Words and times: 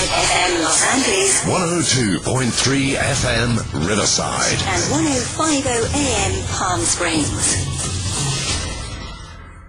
On 0.00 0.06
106.5 0.06 0.16
FM 0.16 0.64
Los 0.64 0.82
Angeles 0.94 1.40
102.3 2.24 2.94
FM 2.94 3.86
Riverside. 3.86 4.56
and 4.64 4.82
1050 4.90 5.68
AM 5.98 6.32
Palm 6.46 6.80
Springs. 6.80 7.66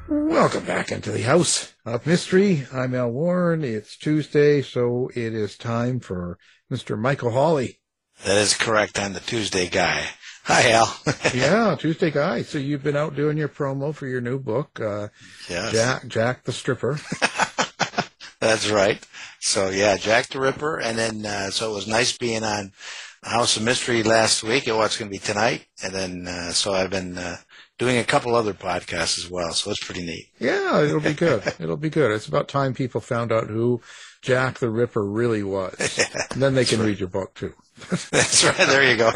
Welcome 0.08 0.64
back 0.64 0.94
into 0.94 1.12
the 1.12 1.24
House 1.24 1.74
of 1.86 2.08
Mystery. 2.08 2.66
I'm 2.72 2.96
Al 2.96 3.10
Warren. 3.10 3.66
It's 3.66 3.98
Tuesday, 3.98 4.62
so 4.62 5.10
it 5.14 5.34
is 5.34 5.58
time 5.58 6.00
for 6.00 6.38
Mr. 6.72 6.98
Michael 6.98 7.32
Hawley. 7.32 7.82
That 8.24 8.38
is 8.38 8.54
correct. 8.54 9.02
I'm 9.02 9.12
the 9.12 9.20
Tuesday 9.20 9.68
guy. 9.68 10.06
Hi, 10.46 10.72
Al. 10.72 10.98
yeah, 11.36 11.76
Tuesday 11.78 12.10
guy. 12.10 12.44
So 12.44 12.58
you've 12.58 12.84
been 12.84 12.96
out 12.96 13.18
doing 13.18 13.38
your 13.38 13.50
promo 13.50 13.94
for 13.94 14.08
your 14.08 14.22
new 14.22 14.40
book, 14.40 14.80
uh, 14.80 15.10
yes, 15.50 15.74
Jack, 15.74 16.08
Jack 16.08 16.46
the 16.46 16.54
Stripper. 16.54 17.02
that's 18.40 18.70
right. 18.70 19.06
So 19.42 19.70
yeah, 19.70 19.98
Jack 19.98 20.28
the 20.28 20.40
Ripper, 20.40 20.80
and 20.80 20.98
then 20.98 21.26
uh, 21.26 21.50
so 21.50 21.72
it 21.72 21.76
was 21.76 21.88
nice 21.88 22.16
being 22.16 22.44
on 22.44 22.72
House 23.24 23.58
of 23.58 23.64
Mystery 23.64 24.04
last 24.04 24.44
week. 24.44 24.68
It 24.68 24.76
was 24.76 24.96
going 24.98 25.10
to 25.10 25.14
be 25.14 25.20
tonight, 25.20 25.66
and 25.84 25.92
then 25.94 26.28
uh, 26.28 26.52
so 26.52 26.74
I've 26.74 26.92
been 26.92 27.18
uh, 27.18 27.38
doing 27.80 27.98
a 27.98 28.04
couple 28.04 28.36
other 28.36 28.54
podcasts 28.54 29.18
as 29.18 29.32
well. 29.32 29.52
So 29.52 29.72
it's 29.72 29.84
pretty 29.84 30.06
neat. 30.06 30.30
Yeah, 30.40 30.84
it'll 30.84 31.00
be 31.00 31.16
good. 31.16 31.42
It'll 31.60 31.76
be 31.76 31.90
good. 31.90 32.12
It's 32.12 32.28
about 32.28 32.48
time 32.48 32.76
people 32.76 33.02
found 33.02 33.32
out 33.32 33.48
who 33.48 33.82
Jack 34.22 34.60
the 34.60 34.70
Ripper 34.70 35.04
really 35.04 35.42
was. 35.42 36.00
And 36.32 36.42
then 36.42 36.54
they 36.54 36.64
can 36.64 36.80
read 36.80 37.00
your 37.00 37.10
book 37.10 37.34
too. 37.34 37.54
That's 37.90 38.44
right. 38.44 38.56
There 38.56 38.90
you 38.90 38.96
go. 38.96 39.12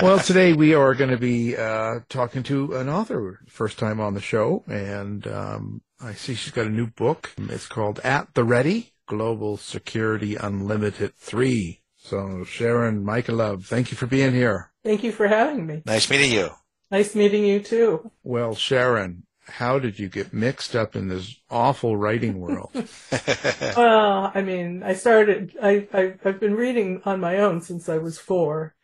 well, 0.00 0.18
today 0.20 0.52
we 0.52 0.72
are 0.74 0.94
going 0.94 1.10
to 1.10 1.18
be 1.18 1.56
uh, 1.56 2.00
talking 2.08 2.44
to 2.44 2.76
an 2.76 2.88
author, 2.88 3.40
first 3.48 3.78
time 3.78 4.00
on 4.00 4.14
the 4.14 4.20
show, 4.20 4.62
and 4.68 5.26
um, 5.26 5.82
I 6.00 6.12
see 6.12 6.34
she's 6.34 6.52
got 6.52 6.66
a 6.66 6.70
new 6.70 6.86
book. 6.86 7.32
It's 7.36 7.66
called 7.66 8.00
At 8.04 8.32
the 8.34 8.44
Ready: 8.44 8.93
Global 9.06 9.56
Security 9.56 10.36
Unlimited 10.36 11.14
Three. 11.16 11.82
So, 11.96 12.44
Sharon 12.44 13.04
Michalove, 13.04 13.64
thank 13.64 13.90
you 13.90 13.96
for 13.96 14.06
being 14.06 14.32
here. 14.32 14.72
Thank 14.84 15.02
you 15.02 15.12
for 15.12 15.26
having 15.26 15.66
me. 15.66 15.82
nice 15.86 16.10
meeting 16.10 16.32
you. 16.32 16.50
Nice 16.90 17.14
meeting 17.14 17.44
you 17.44 17.60
too. 17.60 18.10
Well, 18.22 18.54
Sharon, 18.54 19.24
how 19.46 19.78
did 19.78 19.98
you 19.98 20.08
get 20.08 20.32
mixed 20.32 20.76
up 20.76 20.94
in 20.96 21.08
this 21.08 21.34
awful 21.50 21.96
writing 21.96 22.38
world? 22.40 22.70
Well, 23.76 24.30
I 24.34 24.42
mean, 24.42 24.82
I 24.82 24.94
started, 24.94 25.56
I, 25.62 25.88
I, 25.92 26.14
I've 26.24 26.40
been 26.40 26.54
reading 26.54 27.00
on 27.04 27.20
my 27.20 27.38
own 27.38 27.60
since 27.62 27.88
I 27.88 27.98
was 27.98 28.18
four. 28.18 28.74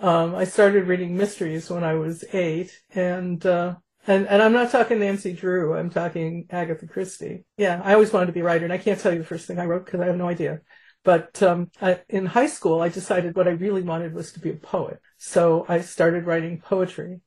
Um, 0.00 0.34
I 0.34 0.44
started 0.44 0.86
reading 0.88 1.16
mysteries 1.16 1.70
when 1.70 1.84
I 1.84 1.94
was 1.94 2.24
eight 2.32 2.80
and, 2.94 3.44
uh, 3.44 3.76
and, 4.10 4.26
and 4.26 4.42
I'm 4.42 4.52
not 4.52 4.72
talking 4.72 4.98
Nancy 4.98 5.32
Drew. 5.32 5.76
I'm 5.76 5.90
talking 5.90 6.46
Agatha 6.50 6.86
Christie. 6.86 7.44
Yeah, 7.56 7.80
I 7.84 7.94
always 7.94 8.12
wanted 8.12 8.26
to 8.26 8.32
be 8.32 8.40
a 8.40 8.44
writer 8.44 8.64
and 8.64 8.72
I 8.72 8.78
can't 8.78 8.98
tell 8.98 9.12
you 9.12 9.20
the 9.20 9.24
first 9.24 9.46
thing 9.46 9.58
I 9.58 9.66
wrote 9.66 9.84
because 9.84 10.00
I 10.00 10.06
have 10.06 10.16
no 10.16 10.28
idea. 10.28 10.60
But, 11.04 11.42
um, 11.42 11.70
I, 11.80 12.00
in 12.08 12.26
high 12.26 12.48
school, 12.48 12.82
I 12.82 12.88
decided 12.88 13.36
what 13.36 13.48
I 13.48 13.52
really 13.52 13.82
wanted 13.82 14.12
was 14.12 14.32
to 14.32 14.40
be 14.40 14.50
a 14.50 14.56
poet. 14.56 15.00
So 15.16 15.64
I 15.68 15.80
started 15.80 16.26
writing 16.26 16.60
poetry 16.60 17.20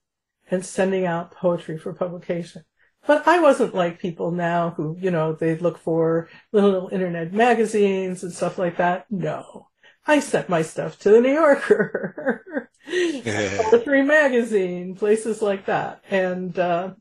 and 0.52 0.66
sending 0.66 1.06
out 1.06 1.32
poetry 1.32 1.78
for 1.78 1.94
publication. 1.94 2.64
But 3.08 3.28
I 3.28 3.40
wasn't 3.40 3.74
like 3.74 4.00
people 4.00 4.32
now 4.32 4.72
who, 4.72 4.98
you 5.00 5.10
know, 5.10 5.34
they 5.34 5.58
look 5.58 5.78
for 5.78 6.30
little 6.52 6.90
internet 6.90 7.34
magazines 7.34 8.24
and 8.24 8.34
stuff 8.34 8.58
like 8.58 8.78
that. 8.78 9.06
No. 9.10 9.70
I 10.06 10.20
sent 10.20 10.50
my 10.50 10.62
stuff 10.62 11.00
to 11.00 11.10
the 11.10 11.22
New 11.22 11.34
Yorker, 11.34 12.63
Poetry 13.72 14.04
Magazine, 14.04 14.96
places 14.96 15.42
like 15.42 15.66
that. 15.66 16.04
And, 16.10 16.58
uh, 16.58 16.94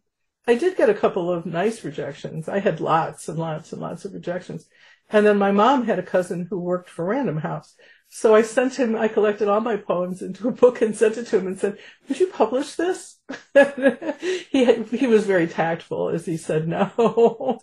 I 0.46 0.56
did 0.56 0.76
get 0.76 0.90
a 0.90 0.94
couple 0.94 1.30
of 1.30 1.46
nice 1.46 1.84
rejections. 1.84 2.48
I 2.48 2.58
had 2.58 2.80
lots 2.80 3.28
and 3.28 3.38
lots 3.38 3.72
and 3.72 3.80
lots 3.80 4.04
of 4.04 4.12
rejections. 4.12 4.66
And 5.10 5.24
then 5.24 5.38
my 5.38 5.52
mom 5.52 5.84
had 5.84 5.98
a 5.98 6.02
cousin 6.02 6.46
who 6.50 6.58
worked 6.58 6.88
for 6.88 7.04
Random 7.04 7.36
House. 7.38 7.74
So 8.14 8.34
I 8.34 8.42
sent 8.42 8.74
him, 8.74 8.94
I 8.94 9.08
collected 9.08 9.48
all 9.48 9.62
my 9.62 9.78
poems 9.78 10.20
into 10.20 10.46
a 10.46 10.52
book 10.52 10.82
and 10.82 10.94
sent 10.94 11.16
it 11.16 11.28
to 11.28 11.38
him 11.38 11.46
and 11.46 11.58
said, 11.58 11.78
would 12.06 12.20
you 12.20 12.26
publish 12.26 12.74
this? 12.74 13.18
he, 14.50 14.66
had, 14.66 14.86
he 14.88 15.06
was 15.06 15.24
very 15.26 15.46
tactful 15.46 16.10
as 16.10 16.26
he 16.26 16.36
said 16.36 16.68
no. 16.68 16.90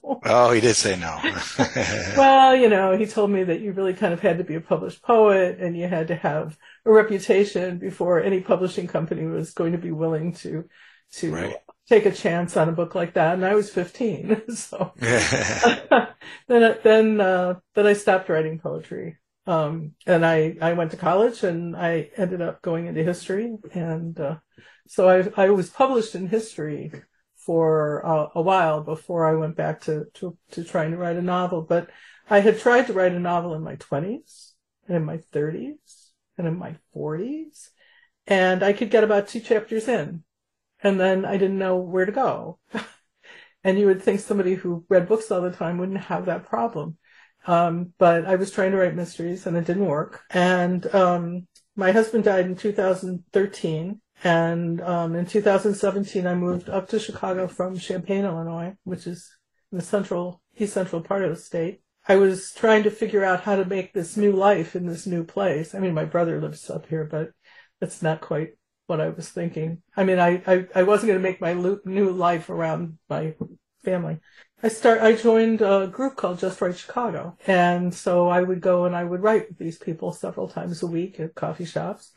Oh, 0.25 0.51
he 0.51 0.59
did 0.59 0.75
say 0.75 0.95
no. 0.95 1.19
well, 2.17 2.55
you 2.55 2.67
know, 2.67 2.97
he 2.97 3.05
told 3.05 3.29
me 3.29 3.43
that 3.43 3.61
you 3.61 3.73
really 3.73 3.93
kind 3.93 4.11
of 4.11 4.21
had 4.21 4.39
to 4.39 4.43
be 4.43 4.55
a 4.55 4.59
published 4.59 5.03
poet 5.03 5.59
and 5.59 5.77
you 5.77 5.87
had 5.87 6.07
to 6.07 6.15
have 6.15 6.57
a 6.83 6.91
reputation 6.91 7.77
before 7.77 8.19
any 8.19 8.41
publishing 8.41 8.87
company 8.87 9.27
was 9.27 9.51
going 9.51 9.73
to 9.73 9.77
be 9.77 9.91
willing 9.91 10.33
to, 10.33 10.65
to 11.17 11.31
Right. 11.31 11.55
take 11.87 12.07
a 12.07 12.11
chance 12.11 12.57
on 12.57 12.69
a 12.69 12.73
book 12.73 12.95
like 12.95 13.13
that. 13.13 13.35
And 13.35 13.45
I 13.45 13.53
was 13.53 13.69
15. 13.69 14.41
So 14.55 14.93
then, 14.97 16.77
then, 16.83 17.21
uh, 17.21 17.59
then 17.75 17.85
I 17.85 17.93
stopped 17.93 18.29
writing 18.29 18.57
poetry. 18.57 19.19
Um, 19.49 19.93
and 20.05 20.23
I, 20.23 20.55
I 20.61 20.73
went 20.73 20.91
to 20.91 20.97
college 20.97 21.41
and 21.41 21.75
I 21.75 22.11
ended 22.15 22.39
up 22.39 22.61
going 22.61 22.85
into 22.85 23.03
history. 23.03 23.57
And, 23.73 24.19
uh, 24.19 24.37
so 24.87 25.09
I, 25.09 25.45
I 25.45 25.49
was 25.49 25.71
published 25.71 26.13
in 26.13 26.27
history 26.27 26.91
for 27.35 28.05
uh, 28.05 28.27
a 28.35 28.41
while 28.43 28.83
before 28.83 29.25
I 29.25 29.33
went 29.33 29.55
back 29.55 29.81
to, 29.81 30.05
to, 30.15 30.37
to 30.51 30.63
trying 30.63 30.91
to 30.91 30.97
write 30.97 31.15
a 31.15 31.23
novel. 31.23 31.63
But 31.63 31.89
I 32.29 32.41
had 32.41 32.59
tried 32.59 32.85
to 32.87 32.93
write 32.93 33.13
a 33.13 33.19
novel 33.19 33.55
in 33.55 33.63
my 33.63 33.73
twenties 33.75 34.53
and 34.87 34.97
in 34.97 35.03
my 35.03 35.17
thirties 35.17 36.11
and 36.37 36.45
in 36.45 36.55
my 36.55 36.75
forties. 36.93 37.71
And 38.27 38.61
I 38.61 38.73
could 38.73 38.91
get 38.91 39.03
about 39.03 39.29
two 39.29 39.39
chapters 39.39 39.87
in 39.87 40.23
and 40.83 40.99
then 40.99 41.25
I 41.25 41.37
didn't 41.37 41.57
know 41.57 41.77
where 41.77 42.05
to 42.05 42.11
go. 42.11 42.59
and 43.63 43.79
you 43.79 43.87
would 43.87 44.03
think 44.03 44.19
somebody 44.19 44.53
who 44.53 44.85
read 44.89 45.07
books 45.07 45.31
all 45.31 45.41
the 45.41 45.49
time 45.49 45.79
wouldn't 45.79 46.01
have 46.01 46.27
that 46.27 46.45
problem. 46.45 46.97
Um, 47.47 47.93
but 47.97 48.25
I 48.25 48.35
was 48.35 48.51
trying 48.51 48.71
to 48.71 48.77
write 48.77 48.95
mysteries 48.95 49.45
and 49.45 49.55
it 49.55 49.65
didn't 49.65 49.85
work. 49.85 50.23
And, 50.29 50.85
um, 50.93 51.47
my 51.75 51.91
husband 51.91 52.25
died 52.25 52.45
in 52.45 52.55
2013. 52.55 54.01
And, 54.23 54.81
um, 54.81 55.15
in 55.15 55.25
2017, 55.25 56.27
I 56.27 56.35
moved 56.35 56.69
up 56.69 56.89
to 56.89 56.99
Chicago 56.99 57.47
from 57.47 57.77
Champaign, 57.77 58.25
Illinois, 58.25 58.75
which 58.83 59.07
is 59.07 59.29
in 59.71 59.77
the 59.77 59.83
central, 59.83 60.41
east 60.57 60.73
central 60.73 61.01
part 61.01 61.23
of 61.23 61.29
the 61.29 61.41
state. 61.41 61.81
I 62.07 62.15
was 62.15 62.51
trying 62.51 62.83
to 62.83 62.91
figure 62.91 63.23
out 63.23 63.41
how 63.41 63.55
to 63.55 63.65
make 63.65 63.93
this 63.93 64.17
new 64.17 64.31
life 64.31 64.75
in 64.75 64.87
this 64.87 65.05
new 65.05 65.23
place. 65.23 65.75
I 65.75 65.79
mean, 65.79 65.93
my 65.93 66.05
brother 66.05 66.41
lives 66.41 66.69
up 66.69 66.87
here, 66.87 67.05
but 67.05 67.31
that's 67.79 68.01
not 68.01 68.19
quite 68.19 68.57
what 68.87 68.99
I 68.99 69.09
was 69.09 69.29
thinking. 69.29 69.83
I 69.95 70.03
mean, 70.03 70.19
I, 70.19 70.41
I, 70.47 70.67
I 70.73 70.83
wasn't 70.83 71.09
going 71.09 71.19
to 71.19 71.29
make 71.29 71.39
my 71.39 71.53
new 71.53 72.09
life 72.09 72.49
around 72.49 72.97
my 73.09 73.35
family. 73.85 74.17
I 74.61 74.67
start, 74.67 75.01
I 75.01 75.13
joined 75.13 75.61
a 75.61 75.87
group 75.87 76.17
called 76.17 76.39
Just 76.39 76.59
Write 76.59 76.77
Chicago. 76.77 77.37
And 77.47 77.93
so 77.93 78.27
I 78.27 78.41
would 78.41 78.59
go 78.59 78.85
and 78.85 78.93
I 78.93 79.05
would 79.05 79.21
write 79.21 79.47
with 79.47 79.57
these 79.57 79.77
people 79.77 80.11
several 80.11 80.49
times 80.49 80.83
a 80.83 80.87
week 80.87 81.19
at 81.19 81.35
coffee 81.35 81.65
shops. 81.65 82.11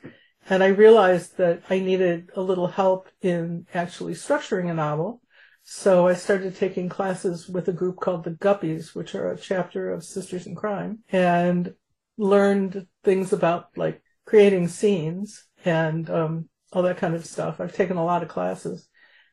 and 0.50 0.62
I 0.62 0.68
realized 0.68 1.36
that 1.36 1.62
I 1.70 1.78
needed 1.78 2.30
a 2.34 2.40
little 2.40 2.66
help 2.66 3.08
in 3.20 3.66
actually 3.74 4.14
structuring 4.14 4.70
a 4.70 4.74
novel. 4.74 5.20
So 5.62 6.08
I 6.08 6.14
started 6.14 6.56
taking 6.56 6.88
classes 6.88 7.48
with 7.48 7.68
a 7.68 7.72
group 7.72 8.00
called 8.00 8.24
the 8.24 8.32
Guppies, 8.32 8.92
which 8.92 9.14
are 9.14 9.30
a 9.30 9.38
chapter 9.38 9.92
of 9.92 10.02
Sisters 10.02 10.48
in 10.48 10.56
Crime, 10.56 10.98
and 11.10 11.72
learned 12.18 12.88
things 13.04 13.32
about 13.32 13.68
like 13.76 14.02
creating 14.26 14.66
scenes 14.66 15.46
and 15.64 16.10
um, 16.10 16.48
all 16.72 16.82
that 16.82 16.98
kind 16.98 17.14
of 17.14 17.24
stuff. 17.24 17.60
I've 17.60 17.76
taken 17.76 17.96
a 17.96 18.04
lot 18.04 18.24
of 18.24 18.28
classes. 18.28 18.88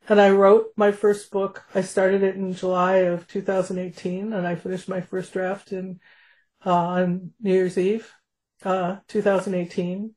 And 0.10 0.20
I 0.20 0.32
wrote 0.32 0.74
my 0.76 0.92
first 0.92 1.30
book. 1.30 1.64
I 1.76 1.82
started 1.82 2.24
it 2.24 2.36
in 2.36 2.54
July 2.54 2.96
of 2.96 3.28
2018, 3.28 4.34
and 4.34 4.48
I 4.48 4.56
finished 4.56 4.90
my 4.90 5.02
first 5.02 5.32
draft 5.32 5.72
in 5.72 6.00
uh, 6.66 6.74
on 6.74 7.32
New 7.40 7.54
Year's 7.54 7.78
Eve, 7.78 8.12
uh, 8.64 8.98
2018. 9.08 10.16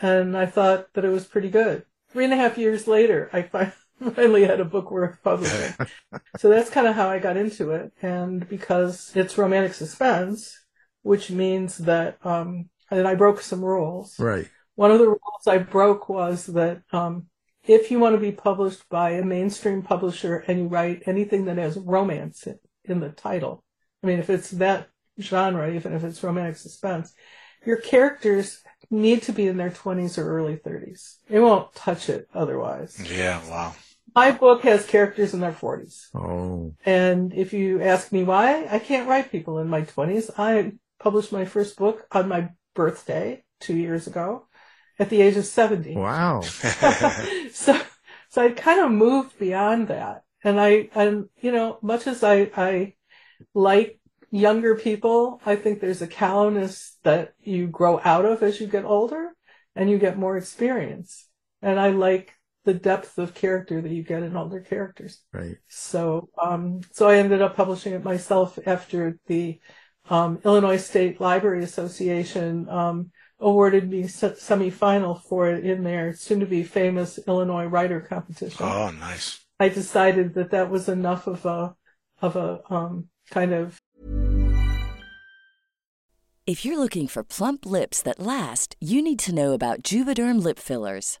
And 0.00 0.36
I 0.36 0.46
thought 0.46 0.92
that 0.94 1.04
it 1.04 1.08
was 1.08 1.26
pretty 1.26 1.50
good. 1.50 1.84
Three 2.10 2.24
and 2.24 2.32
a 2.32 2.36
half 2.36 2.56
years 2.56 2.86
later, 2.86 3.30
I 3.32 3.42
finally 4.14 4.44
had 4.44 4.60
a 4.60 4.64
book 4.64 4.92
worth 4.92 5.20
publishing. 5.24 5.74
so 6.38 6.48
that's 6.48 6.70
kind 6.70 6.86
of 6.86 6.94
how 6.94 7.08
I 7.08 7.18
got 7.18 7.36
into 7.36 7.72
it. 7.72 7.92
And 8.00 8.48
because 8.48 9.10
it's 9.16 9.38
romantic 9.38 9.74
suspense, 9.74 10.56
which 11.02 11.32
means 11.32 11.78
that, 11.78 12.24
um, 12.24 12.70
and 12.92 13.08
I 13.08 13.16
broke 13.16 13.40
some 13.40 13.64
rules. 13.64 14.20
Right. 14.20 14.48
One 14.76 14.92
of 14.92 15.00
the 15.00 15.08
rules 15.08 15.46
I 15.48 15.58
broke 15.58 16.08
was 16.08 16.46
that, 16.46 16.82
um, 16.92 17.26
if 17.64 17.90
you 17.90 17.98
want 17.98 18.14
to 18.14 18.20
be 18.20 18.32
published 18.32 18.88
by 18.88 19.10
a 19.10 19.24
mainstream 19.24 19.82
publisher 19.82 20.44
and 20.48 20.58
you 20.58 20.66
write 20.66 21.02
anything 21.06 21.44
that 21.44 21.58
has 21.58 21.76
romance 21.76 22.46
in, 22.46 22.58
in 22.84 23.00
the 23.00 23.10
title, 23.10 23.64
I 24.02 24.06
mean, 24.08 24.18
if 24.18 24.30
it's 24.30 24.50
that 24.52 24.88
genre, 25.20 25.72
even 25.72 25.92
if 25.92 26.02
it's 26.02 26.22
romantic 26.22 26.56
suspense, 26.56 27.14
your 27.64 27.76
characters 27.76 28.62
need 28.90 29.22
to 29.22 29.32
be 29.32 29.46
in 29.46 29.56
their 29.56 29.70
20s 29.70 30.18
or 30.18 30.28
early 30.28 30.56
30s. 30.56 31.18
They 31.28 31.38
won't 31.38 31.74
touch 31.74 32.08
it 32.08 32.28
otherwise. 32.34 33.00
Yeah, 33.10 33.40
wow. 33.48 33.74
My 34.14 34.32
book 34.32 34.62
has 34.62 34.84
characters 34.84 35.32
in 35.32 35.40
their 35.40 35.52
40s. 35.52 36.08
Oh. 36.14 36.74
And 36.84 37.32
if 37.32 37.52
you 37.52 37.80
ask 37.80 38.12
me 38.12 38.24
why, 38.24 38.66
I 38.70 38.78
can't 38.78 39.08
write 39.08 39.32
people 39.32 39.58
in 39.58 39.68
my 39.68 39.82
20s. 39.82 40.30
I 40.36 40.72
published 40.98 41.32
my 41.32 41.44
first 41.44 41.76
book 41.76 42.06
on 42.12 42.28
my 42.28 42.50
birthday 42.74 43.44
two 43.60 43.76
years 43.76 44.06
ago 44.06 44.46
at 44.98 45.10
the 45.10 45.22
age 45.22 45.36
of 45.36 45.46
70. 45.46 45.96
Wow. 45.96 46.40
so, 47.52 47.80
so 48.28 48.42
I 48.42 48.50
kind 48.50 48.80
of 48.80 48.90
moved 48.90 49.38
beyond 49.38 49.88
that. 49.88 50.24
And 50.44 50.60
I, 50.60 50.88
and, 50.94 51.28
you 51.40 51.52
know, 51.52 51.78
much 51.82 52.06
as 52.06 52.24
I, 52.24 52.50
I 52.56 52.94
like 53.54 53.98
younger 54.30 54.74
people, 54.74 55.40
I 55.46 55.56
think 55.56 55.80
there's 55.80 56.02
a 56.02 56.06
callousness 56.06 56.96
that 57.04 57.34
you 57.42 57.66
grow 57.68 58.00
out 58.02 58.24
of 58.24 58.42
as 58.42 58.60
you 58.60 58.66
get 58.66 58.84
older 58.84 59.30
and 59.76 59.90
you 59.90 59.98
get 59.98 60.18
more 60.18 60.36
experience. 60.36 61.28
And 61.60 61.78
I 61.78 61.90
like 61.90 62.34
the 62.64 62.74
depth 62.74 63.18
of 63.18 63.34
character 63.34 63.80
that 63.80 63.90
you 63.90 64.02
get 64.02 64.22
in 64.22 64.36
older 64.36 64.60
characters. 64.60 65.20
Right. 65.32 65.56
So, 65.68 66.28
um, 66.40 66.80
so 66.92 67.08
I 67.08 67.16
ended 67.16 67.42
up 67.42 67.56
publishing 67.56 67.92
it 67.92 68.04
myself 68.04 68.58
after 68.66 69.18
the, 69.26 69.60
um, 70.10 70.40
Illinois 70.44 70.78
State 70.78 71.20
Library 71.20 71.62
Association, 71.62 72.68
um, 72.68 73.10
awarded 73.42 73.90
me 73.90 74.04
semifinal 74.04 75.20
for 75.20 75.50
it 75.50 75.64
in 75.64 75.84
their 75.84 76.14
soon 76.14 76.40
to 76.40 76.46
be 76.46 76.62
famous 76.62 77.18
Illinois 77.26 77.66
writer 77.66 78.00
competition. 78.00 78.64
Oh, 78.64 78.90
nice. 78.90 79.40
I 79.60 79.68
decided 79.68 80.34
that 80.34 80.50
that 80.52 80.70
was 80.70 80.88
enough 80.88 81.26
of 81.26 81.44
a, 81.44 81.74
of 82.20 82.36
a, 82.36 82.62
um, 82.70 83.08
kind 83.30 83.52
of 83.52 83.78
If 86.44 86.64
you're 86.64 86.78
looking 86.78 87.06
for 87.06 87.22
plump 87.22 87.64
lips 87.64 88.02
that 88.02 88.18
last, 88.18 88.74
you 88.80 89.00
need 89.00 89.20
to 89.20 89.32
know 89.32 89.52
about 89.52 89.82
Juvederm 89.82 90.42
lip 90.42 90.58
fillers. 90.58 91.20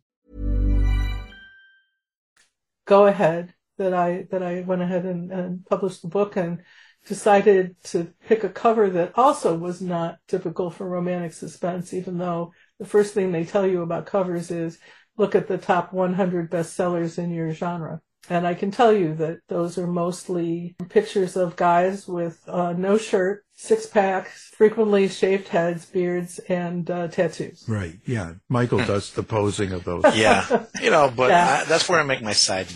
go 2.91 3.05
ahead 3.05 3.53
that 3.77 3.93
I 3.93 4.27
that 4.31 4.43
I 4.43 4.65
went 4.67 4.81
ahead 4.81 5.05
and, 5.05 5.31
and 5.31 5.65
published 5.65 6.01
the 6.01 6.09
book 6.09 6.35
and 6.35 6.61
decided 7.07 7.81
to 7.85 8.13
pick 8.27 8.43
a 8.43 8.49
cover 8.49 8.89
that 8.89 9.17
also 9.17 9.57
was 9.57 9.81
not 9.81 10.17
typical 10.27 10.69
for 10.69 10.89
romantic 10.89 11.31
suspense, 11.31 11.93
even 11.93 12.17
though 12.17 12.51
the 12.79 12.85
first 12.85 13.13
thing 13.13 13.31
they 13.31 13.45
tell 13.45 13.65
you 13.65 13.81
about 13.81 14.07
covers 14.07 14.51
is 14.51 14.77
look 15.17 15.35
at 15.35 15.47
the 15.47 15.57
top 15.57 15.93
100 15.93 16.51
bestsellers 16.51 17.17
in 17.17 17.31
your 17.31 17.53
genre. 17.53 18.01
And 18.29 18.45
I 18.45 18.55
can 18.55 18.71
tell 18.71 18.91
you 18.91 19.15
that 19.15 19.39
those 19.47 19.77
are 19.77 19.87
mostly 19.87 20.75
pictures 20.89 21.37
of 21.37 21.55
guys 21.55 22.09
with 22.09 22.43
uh, 22.47 22.73
no 22.73 22.97
shirt, 22.97 23.45
six 23.61 23.85
packs, 23.85 24.49
frequently 24.55 25.07
shaved 25.07 25.47
heads, 25.49 25.85
beards, 25.85 26.39
and 26.49 26.89
uh, 26.89 27.07
tattoos. 27.07 27.63
Right. 27.67 27.99
Yeah. 28.05 28.33
Michael 28.49 28.79
does 28.79 29.11
the 29.11 29.21
posing 29.21 29.71
of 29.71 29.83
those. 29.83 30.03
Yeah, 30.15 30.65
you 30.81 30.89
know, 30.89 31.11
but 31.15 31.29
Yeah. 31.29 31.61
I, 31.61 31.65
that's 31.65 31.87
where 31.87 31.99
I 31.99 32.03
make 32.03 32.23
my 32.23 32.33
side. 32.33 32.67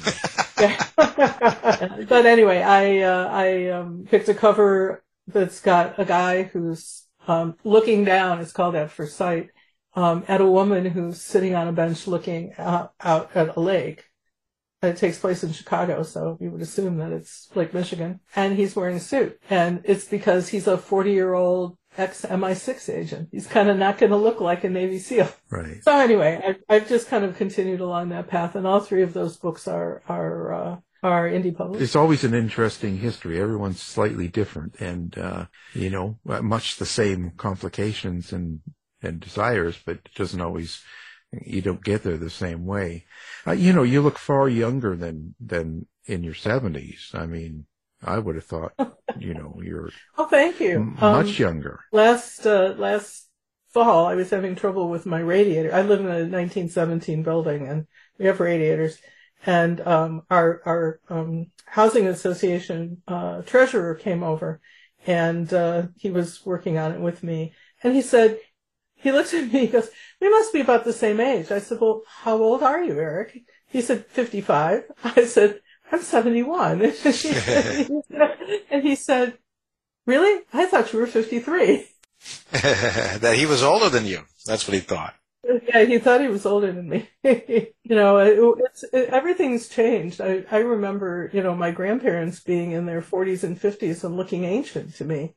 but 0.96 2.26
anyway, 2.26 2.62
I 2.62 3.00
uh, 3.02 3.28
I 3.32 3.68
um, 3.70 4.06
picked 4.10 4.30
a 4.30 4.36
cover 4.36 5.04
that's 5.28 5.60
got 5.60 5.98
a 5.98 6.06
guy 6.06 6.44
who's 6.44 7.08
um, 7.28 7.56
looking 7.64 8.06
down. 8.06 8.40
It's 8.40 8.52
called 8.52 8.76
at 8.76 8.92
first 8.92 9.18
sight 9.18 9.50
um, 9.96 10.24
at 10.28 10.40
a 10.42 10.46
woman 10.46 10.86
who's 10.86 11.20
sitting 11.20 11.56
on 11.56 11.68
a 11.68 11.72
bench 11.72 12.06
looking 12.06 12.54
out, 12.58 12.94
out 13.02 13.32
at 13.36 13.58
a 13.58 13.60
lake. 13.60 14.06
And 14.86 14.96
it 14.96 15.00
takes 15.00 15.18
place 15.18 15.44
in 15.44 15.52
Chicago, 15.52 16.04
so 16.04 16.38
you 16.40 16.52
would 16.52 16.62
assume 16.62 16.98
that 16.98 17.12
it's 17.12 17.50
Lake 17.56 17.74
Michigan. 17.74 18.20
And 18.36 18.56
he's 18.56 18.76
wearing 18.76 18.98
a 18.98 19.00
suit, 19.00 19.40
and 19.50 19.82
it's 19.84 20.06
because 20.06 20.50
he's 20.50 20.68
a 20.68 20.78
forty-year-old 20.78 21.76
ex 21.98 22.22
MI6 22.22 22.94
agent. 22.94 23.30
He's 23.32 23.48
kind 23.48 23.68
of 23.68 23.78
not 23.78 23.98
going 23.98 24.12
to 24.12 24.18
look 24.18 24.40
like 24.40 24.64
a 24.64 24.70
Navy 24.70 25.00
SEAL. 25.00 25.30
Right. 25.50 25.84
So 25.84 25.98
anyway, 25.98 26.40
I, 26.70 26.76
I've 26.76 26.88
just 26.88 27.08
kind 27.08 27.26
of 27.26 27.36
continued 27.36 27.80
along 27.80 28.10
that 28.10 28.28
path, 28.28 28.56
and 28.56 28.68
all 28.68 28.80
three 28.80 29.02
of 29.02 29.14
those 29.14 29.38
books 29.38 29.68
are 29.68 30.04
are 30.08 30.54
uh, 30.54 30.78
are 31.02 31.28
indie 31.28 31.56
published. 31.56 31.82
It's 31.82 31.96
always 31.96 32.24
an 32.24 32.36
interesting 32.36 33.00
history. 33.00 33.42
Everyone's 33.42 33.82
slightly 33.82 34.28
different, 34.28 34.80
and 34.80 35.18
uh, 35.18 35.46
you 35.74 35.90
know, 35.90 36.20
much 36.24 36.78
the 36.78 36.86
same 36.86 37.32
complications 37.38 38.32
and 38.32 38.60
and 39.02 39.20
desires, 39.20 39.80
but 39.84 39.96
it 39.96 40.14
doesn't 40.16 40.42
always. 40.42 40.84
You 41.44 41.62
don't 41.62 41.84
get 41.84 42.04
there 42.04 42.18
the 42.18 42.30
same 42.30 42.66
way. 42.66 43.06
Uh, 43.46 43.52
you 43.52 43.74
know, 43.74 43.84
you 43.84 44.02
look 44.02 44.18
far 44.18 44.48
younger 44.48 44.96
than 44.96 45.36
than 45.40 45.88
in 46.06 46.24
your 46.24 46.34
seventies. 46.34 47.12
I 47.14 47.26
mean, 47.26 47.66
I 48.04 48.20
would 48.20 48.36
have 48.36 48.46
thought, 48.46 48.74
you 49.18 49.34
know, 49.34 49.60
you're 49.64 49.90
oh, 50.18 50.28
thank 50.28 50.60
you. 50.60 50.78
m- 50.78 50.98
much 51.00 51.40
younger. 51.40 51.80
Last 51.92 52.46
uh, 52.46 52.76
last 52.78 53.28
fall, 53.74 54.06
I 54.06 54.16
was 54.16 54.30
having 54.30 54.56
trouble 54.56 54.90
with 54.90 55.06
my 55.06 55.20
radiator. 55.20 55.74
I 55.74 55.82
live 55.82 56.00
in 56.00 56.06
a 56.06 56.24
1917 56.24 57.24
building, 57.24 57.68
and 57.68 57.88
we 58.18 58.26
have 58.26 58.40
radiators. 58.40 58.98
And 59.46 59.82
um, 59.82 60.24
our 60.30 60.62
our 60.66 61.00
um, 61.10 61.48
housing 61.66 62.08
association 62.08 63.02
uh, 63.08 63.42
treasurer 63.42 63.96
came 63.96 64.24
over, 64.24 64.62
and 65.06 65.52
uh, 65.54 65.84
he 65.98 66.10
was 66.10 66.46
working 66.46 66.78
on 66.78 66.94
it 66.94 67.00
with 67.00 67.22
me. 67.24 67.54
And 67.84 67.94
he 67.94 68.02
said, 68.02 68.40
he 69.06 69.12
looks 69.14 69.34
at 69.34 69.52
me, 69.54 69.62
he 69.62 69.68
goes, 69.68 69.90
"We 70.20 70.30
must 70.30 70.52
be 70.54 70.62
about 70.62 70.84
the 70.84 70.94
same 70.94 71.20
age." 71.22 71.52
I 71.52 71.60
said, 71.60 71.80
"Well, 71.80 72.04
how 72.24 72.38
old 72.38 72.64
are 72.64 72.84
you, 72.84 73.00
Eric?" 73.00 73.44
He 73.68 73.82
said, 73.82 74.06
"55." 74.08 74.86
I 75.04 75.26
said, 75.26 75.62
"I'm 75.92 76.02
71." 76.02 76.82
and 78.72 78.84
he 78.84 78.96
said, 78.96 79.38
"Really? 80.08 80.44
I 80.54 80.66
thought 80.68 80.94
you 80.94 81.00
were 81.00 81.08
53." 81.08 81.88
that 82.52 83.36
he 83.38 83.46
was 83.46 83.64
older 83.64 83.90
than 83.90 84.06
you. 84.06 84.22
That's 84.46 84.68
what 84.68 84.74
he 84.74 84.80
thought. 84.82 85.16
Yeah, 85.44 85.86
he 85.86 86.00
thought 86.00 86.22
he 86.22 86.28
was 86.28 86.46
older 86.46 86.72
than 86.72 86.90
me. 86.90 87.08
you 87.24 87.74
know, 87.84 88.18
it, 88.18 88.40
it's 88.66 88.84
it, 88.92 89.10
everything's 89.10 89.68
changed. 89.70 90.20
I 90.20 90.44
I 90.50 90.58
remember, 90.60 91.30
you 91.34 91.44
know, 91.44 91.56
my 91.56 91.70
grandparents 91.72 92.40
being 92.40 92.72
in 92.72 92.88
their 92.88 93.02
40s 93.02 93.44
and 93.44 93.60
50s 93.60 94.04
and 94.04 94.18
looking 94.18 94.44
ancient 94.44 94.96
to 94.96 95.06
me. 95.06 95.36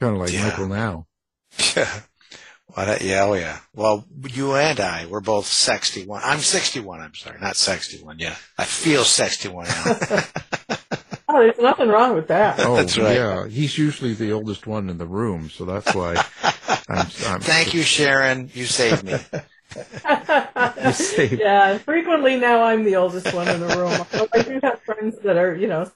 Kind 0.00 0.14
of 0.16 0.20
like 0.20 0.32
Yeah. 0.32 0.44
Michael 0.48 0.68
now. 0.68 1.06
Yeah. 1.76 2.00
Well, 2.76 2.86
that- 2.86 3.02
yeah, 3.02 3.24
oh 3.24 3.34
yeah. 3.34 3.58
Well, 3.74 4.04
you 4.30 4.54
and 4.54 4.80
I, 4.80 5.06
we're 5.06 5.20
both 5.20 5.46
61. 5.46 6.22
I'm 6.24 6.40
61, 6.40 7.00
I'm 7.00 7.14
sorry, 7.14 7.38
not 7.40 7.56
61, 7.56 8.18
yeah. 8.18 8.36
I 8.58 8.64
feel 8.64 9.04
61 9.04 9.66
now. 9.66 10.20
Oh, 11.26 11.40
there's 11.40 11.58
nothing 11.58 11.88
wrong 11.88 12.14
with 12.14 12.28
that. 12.28 12.60
Oh, 12.60 12.76
That's 12.76 12.96
right. 12.96 13.16
yeah. 13.16 13.48
He's 13.48 13.76
usually 13.76 14.12
the 14.14 14.30
oldest 14.30 14.68
one 14.68 14.88
in 14.88 14.98
the 14.98 15.06
room, 15.06 15.50
so 15.50 15.64
that's 15.64 15.92
why 15.92 16.14
I'm. 16.88 17.06
I'm 17.26 17.40
Thank 17.40 17.74
you, 17.74 17.82
Sharon. 17.82 18.50
You 18.54 18.66
saved 18.66 19.02
me. 19.02 19.16
You 20.84 20.92
saved- 20.92 21.40
yeah, 21.40 21.78
frequently 21.78 22.36
now 22.38 22.62
I'm 22.62 22.84
the 22.84 22.94
oldest 22.96 23.32
one 23.34 23.48
in 23.48 23.58
the 23.58 23.66
room. 23.66 24.28
I 24.32 24.42
do 24.42 24.60
have 24.62 24.80
friends 24.82 25.16
that 25.24 25.36
are, 25.36 25.56
you 25.56 25.66
know, 25.66 25.90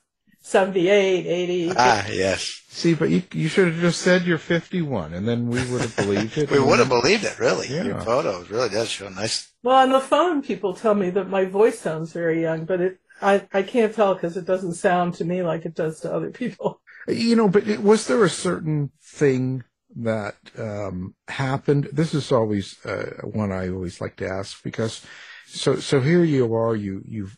78, 0.49 1.27
80. 1.27 1.73
Ah, 1.77 2.07
yes. 2.09 2.63
See, 2.69 2.95
but 2.95 3.11
you 3.11 3.23
you 3.35 3.49
should 3.49 3.69
have 3.69 3.81
just 3.83 4.01
said 4.01 4.25
you're 4.25 4.39
51, 4.39 5.13
and 5.13 5.29
then 5.29 5.49
we 5.49 5.63
would 5.71 5.83
have 5.83 5.95
believed 5.95 6.39
it. 6.39 6.51
We 6.51 6.59
would 6.59 6.79
have 6.79 6.89
believed 6.89 7.25
it, 7.25 7.39
really. 7.39 7.69
Yeah. 7.69 7.83
Your 7.83 8.01
photos 8.01 8.49
really 8.49 8.71
does 8.71 8.89
show 8.89 9.11
nice. 9.11 9.53
Well, 9.63 9.77
on 9.77 9.93
the 9.93 10.01
phone, 10.01 10.41
people 10.41 10.73
tell 10.73 10.95
me 10.95 11.11
that 11.11 11.29
my 11.29 11.45
voice 11.45 11.79
sounds 11.79 12.15
very 12.15 12.41
young, 12.41 12.65
but 12.65 12.81
it 12.81 12.99
I, 13.21 13.47
I 13.53 13.63
can't 13.63 13.95
tell 13.95 14.15
because 14.15 14.39
it 14.39 14.47
doesn't 14.47 14.75
sound 14.75 15.15
to 15.15 15.25
me 15.27 15.43
like 15.43 15.67
it 15.67 15.75
does 15.75 16.01
to 16.01 16.13
other 16.13 16.31
people. 16.31 16.81
You 17.07 17.37
know, 17.37 17.49
but 17.49 17.67
it, 17.67 17.83
was 17.83 18.07
there 18.07 18.23
a 18.23 18.29
certain 18.29 18.91
thing 19.03 19.65
that 19.97 20.37
um, 20.59 21.15
happened? 21.27 21.89
This 21.91 22.13
is 22.13 22.31
always 22.31 22.85
uh, 22.85 23.23
one 23.25 23.51
I 23.51 23.71
always 23.71 23.99
like 23.99 24.17
to 24.17 24.29
ask 24.29 24.63
because 24.63 25.07
so 25.47 25.77
so 25.77 26.03
here 26.03 26.23
you 26.23 26.55
are, 26.55 26.77
you 26.77 27.01
you've 27.07 27.38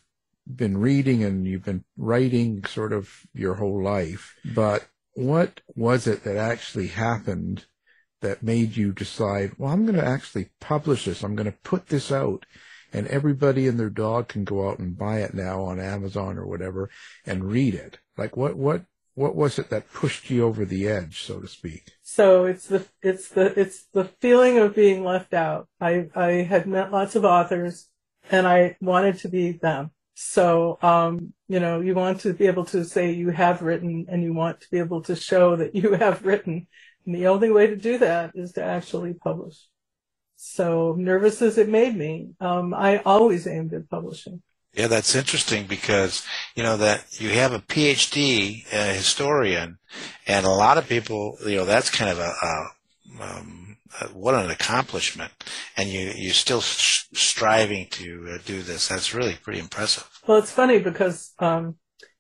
been 0.57 0.79
reading 0.79 1.23
and 1.25 1.47
you've 1.47 1.65
been 1.65 1.85
writing 1.97 2.65
sort 2.65 2.93
of 2.93 3.27
your 3.33 3.55
whole 3.55 3.83
life, 3.83 4.35
but 4.55 4.87
what 5.15 5.61
was 5.75 6.07
it 6.07 6.25
that 6.25 6.37
actually 6.37 6.89
happened 6.89 7.67
that 8.21 8.43
made 8.43 8.77
you 8.77 8.93
decide, 8.93 9.53
well, 9.57 9.73
I'm 9.73 9.87
going 9.87 9.99
to 9.99 10.05
actually 10.05 10.51
publish 10.61 11.07
this. 11.07 11.23
I'm 11.23 11.35
going 11.35 11.51
to 11.51 11.59
put 11.63 11.89
this 11.89 12.13
out 12.13 12.45
and 12.93 13.07
everybody 13.07 13.67
and 13.67 13.79
their 13.79 13.91
dog 13.91 14.29
can 14.29 14.45
go 14.45 14.69
out 14.69 14.79
and 14.79 14.99
buy 14.99 15.21
it 15.21 15.35
now 15.35 15.63
on 15.63 15.81
Amazon 15.81 16.39
or 16.39 16.47
whatever 16.47 16.91
and 17.25 17.51
read 17.51 17.75
it. 17.75 17.99
Like 18.17 18.37
what, 18.37 18.57
what, 18.57 18.83
what 19.15 19.35
was 19.35 19.59
it 19.59 19.71
that 19.71 19.93
pushed 19.93 20.31
you 20.31 20.45
over 20.45 20.65
the 20.65 20.89
edge, 20.89 21.23
so 21.23 21.41
to 21.41 21.49
speak? 21.49 21.93
So 22.03 22.47
it's 22.47 22.67
the 22.67 22.87
it's 23.03 23.29
the 23.29 23.59
it's 23.61 23.85
the 23.93 24.05
feeling 24.05 24.59
of 24.59 24.75
being 24.75 25.05
left 25.05 25.35
out. 25.35 25.69
I 25.81 26.09
I 26.15 26.31
had 26.43 26.67
met 26.67 26.91
lots 26.91 27.17
of 27.17 27.25
authors, 27.25 27.89
and 28.31 28.47
I 28.47 28.77
wanted 28.81 29.19
to 29.19 29.29
be 29.29 29.53
them. 29.53 29.91
So 30.23 30.79
um, 30.83 31.33
you 31.49 31.61
know, 31.61 31.81
you 31.81 31.95
want 31.95 32.21
to 32.21 32.35
be 32.35 32.47
able 32.47 32.67
to 32.67 32.85
say 32.85 33.13
you 33.13 33.31
have 33.31 33.63
written, 33.63 34.07
and 34.09 34.23
you 34.23 34.35
want 34.35 34.61
to 34.61 34.71
be 34.71 34.79
able 34.79 35.03
to 35.03 35.17
show 35.17 35.57
that 35.57 35.75
you 35.75 35.93
have 35.93 36.25
written. 36.25 36.67
And 37.07 37.15
the 37.15 37.29
only 37.29 37.51
way 37.51 37.67
to 37.69 37.77
do 37.77 37.99
that 37.99 38.33
is 38.35 38.53
to 38.53 38.63
actually 38.63 39.15
publish. 39.15 39.57
So 40.37 40.95
nervous 40.99 41.41
as 41.43 41.59
it 41.59 41.69
made 41.69 41.97
me, 41.97 42.31
um, 42.41 42.75
I 42.75 42.99
always 42.99 43.47
aimed 43.47 43.73
at 43.73 43.89
publishing. 43.89 44.43
Yeah, 44.75 44.87
that's 44.87 45.15
interesting 45.15 45.67
because, 45.67 46.25
you 46.55 46.63
know, 46.63 46.77
that 46.77 47.21
you 47.21 47.31
have 47.31 47.53
a 47.53 47.59
PhD 47.59 48.65
uh, 48.73 48.93
historian 48.95 49.79
and 50.27 50.47
a 50.47 50.51
lot 50.51 50.79
of 50.79 50.89
people, 50.89 51.37
you 51.45 51.57
know, 51.57 51.65
that's 51.65 51.91
kind 51.91 52.11
of 52.11 52.19
a, 52.19 52.33
a, 52.43 53.23
um, 53.23 53.77
what 54.13 54.35
an 54.35 54.51
accomplishment. 54.51 55.33
And 55.77 55.89
you, 55.89 56.13
you're 56.15 56.33
still 56.33 56.59
s- 56.59 57.09
striving 57.13 57.89
to 57.91 58.35
uh, 58.35 58.39
do 58.47 58.63
this. 58.63 58.89
That's 58.89 59.13
really 59.15 59.35
pretty 59.35 59.61
impressive. 59.61 60.10
Well, 60.27 60.39
it's 60.39 60.53
funny 60.53 60.79
because 60.79 61.33
um, 61.39 61.77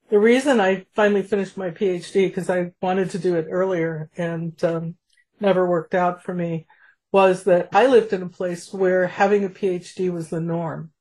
the 0.08 0.18
reason 0.18 0.60
I 0.60 0.86
finally 0.94 1.22
finished 1.22 1.56
my 1.56 1.70
PhD 1.70 2.28
because 2.28 2.50
I 2.50 2.72
wanted 2.80 3.10
to 3.10 3.18
do 3.18 3.36
it 3.36 3.46
earlier 3.50 4.10
and 4.16 4.62
um, 4.64 4.96
never 5.38 5.68
worked 5.68 5.94
out 5.94 6.22
for 6.22 6.34
me 6.34 6.66
was 7.12 7.44
that 7.44 7.68
I 7.72 7.86
lived 7.86 8.12
in 8.12 8.22
a 8.22 8.28
place 8.28 8.72
where 8.72 9.06
having 9.06 9.44
a 9.44 9.48
PhD 9.48 10.12
was 10.12 10.30
the 10.30 10.40
norm. 10.40 10.92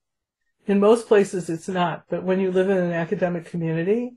In 0.66 0.80
most 0.80 1.08
places, 1.08 1.50
it's 1.50 1.68
not, 1.68 2.04
but 2.10 2.24
when 2.24 2.40
you 2.40 2.52
live 2.52 2.70
in 2.70 2.78
an 2.78 2.92
academic 2.92 3.46
community, 3.46 4.12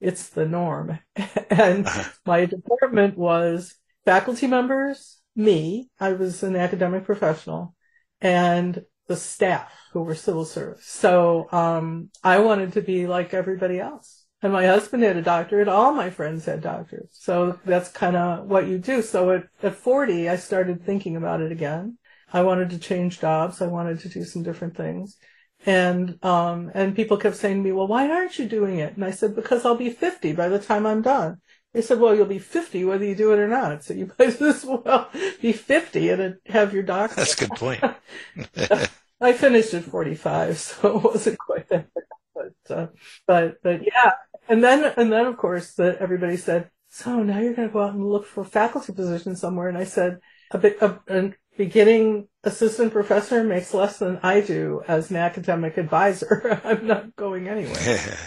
it's 0.00 0.28
the 0.28 0.46
norm. 0.46 0.98
and 1.50 1.88
my 2.24 2.44
department 2.46 3.16
was 3.16 3.74
faculty 4.04 4.46
members, 4.46 5.20
me, 5.34 5.88
I 5.98 6.12
was 6.12 6.42
an 6.42 6.56
academic 6.56 7.04
professional, 7.04 7.74
and 8.20 8.84
the 9.08 9.16
staff 9.16 9.72
who 9.96 10.02
were 10.02 10.14
civil 10.14 10.44
service. 10.44 10.84
So 10.84 11.48
um, 11.52 12.10
I 12.22 12.38
wanted 12.40 12.74
to 12.74 12.82
be 12.82 13.06
like 13.06 13.32
everybody 13.32 13.80
else. 13.80 14.24
And 14.42 14.52
my 14.52 14.66
husband 14.66 15.02
had 15.02 15.16
a 15.16 15.22
doctorate. 15.22 15.68
All 15.68 15.92
my 15.92 16.10
friends 16.10 16.44
had 16.44 16.62
doctorates. 16.62 17.12
So 17.12 17.58
that's 17.64 17.88
kind 17.88 18.14
of 18.14 18.46
what 18.46 18.66
you 18.66 18.78
do. 18.78 19.00
So 19.00 19.30
at, 19.30 19.44
at 19.62 19.74
40, 19.74 20.28
I 20.28 20.36
started 20.36 20.84
thinking 20.84 21.16
about 21.16 21.40
it 21.40 21.50
again. 21.50 21.96
I 22.30 22.42
wanted 22.42 22.68
to 22.70 22.78
change 22.78 23.20
jobs. 23.20 23.62
I 23.62 23.68
wanted 23.68 24.00
to 24.00 24.10
do 24.10 24.24
some 24.24 24.42
different 24.42 24.76
things. 24.76 25.16
And, 25.64 26.22
um, 26.22 26.70
and 26.74 26.94
people 26.94 27.16
kept 27.16 27.36
saying 27.36 27.56
to 27.56 27.62
me, 27.62 27.72
well, 27.72 27.86
why 27.86 28.10
aren't 28.10 28.38
you 28.38 28.46
doing 28.46 28.78
it? 28.78 28.96
And 28.96 29.04
I 29.04 29.12
said, 29.12 29.34
because 29.34 29.64
I'll 29.64 29.76
be 29.76 29.88
50 29.88 30.34
by 30.34 30.48
the 30.48 30.58
time 30.58 30.84
I'm 30.84 31.00
done. 31.00 31.38
They 31.72 31.80
said, 31.80 32.00
well, 32.00 32.14
you'll 32.14 32.26
be 32.26 32.38
50 32.38 32.84
whether 32.84 33.04
you 33.04 33.14
do 33.14 33.32
it 33.32 33.38
or 33.38 33.48
not. 33.48 33.82
So 33.82 33.94
you 33.94 34.12
might 34.18 34.40
as 34.42 34.62
well 34.62 35.08
be 35.40 35.52
50 35.52 36.10
and 36.10 36.36
have 36.46 36.74
your 36.74 36.82
doctorate. 36.82 37.16
That's 37.16 37.42
a 37.42 37.48
good 37.48 37.56
point. 37.56 38.90
I 39.20 39.32
finished 39.32 39.74
at 39.74 39.84
45, 39.84 40.58
so 40.58 40.98
it 40.98 41.04
wasn't 41.04 41.38
quite 41.38 41.68
that 41.68 41.88
bad. 41.94 42.04
But, 42.34 42.76
uh, 42.76 42.86
but, 43.26 43.62
but 43.62 43.80
yeah. 43.84 44.12
And 44.48 44.62
then, 44.62 44.92
and 44.96 45.12
then 45.12 45.26
of 45.26 45.36
course, 45.36 45.78
everybody 45.78 46.36
said, 46.36 46.70
so 46.88 47.22
now 47.22 47.40
you're 47.40 47.54
going 47.54 47.68
to 47.68 47.72
go 47.72 47.82
out 47.82 47.94
and 47.94 48.08
look 48.08 48.26
for 48.26 48.44
faculty 48.44 48.92
position 48.92 49.36
somewhere. 49.36 49.68
And 49.68 49.76
I 49.76 49.84
said, 49.84 50.18
a, 50.50 50.58
bit, 50.58 50.78
a, 50.80 51.00
a 51.08 51.32
beginning 51.56 52.28
assistant 52.44 52.92
professor 52.92 53.42
makes 53.42 53.74
less 53.74 53.98
than 53.98 54.20
I 54.22 54.40
do 54.40 54.82
as 54.86 55.10
an 55.10 55.16
academic 55.16 55.76
advisor. 55.76 56.60
I'm 56.64 56.86
not 56.86 57.16
going 57.16 57.48
anywhere. 57.48 57.98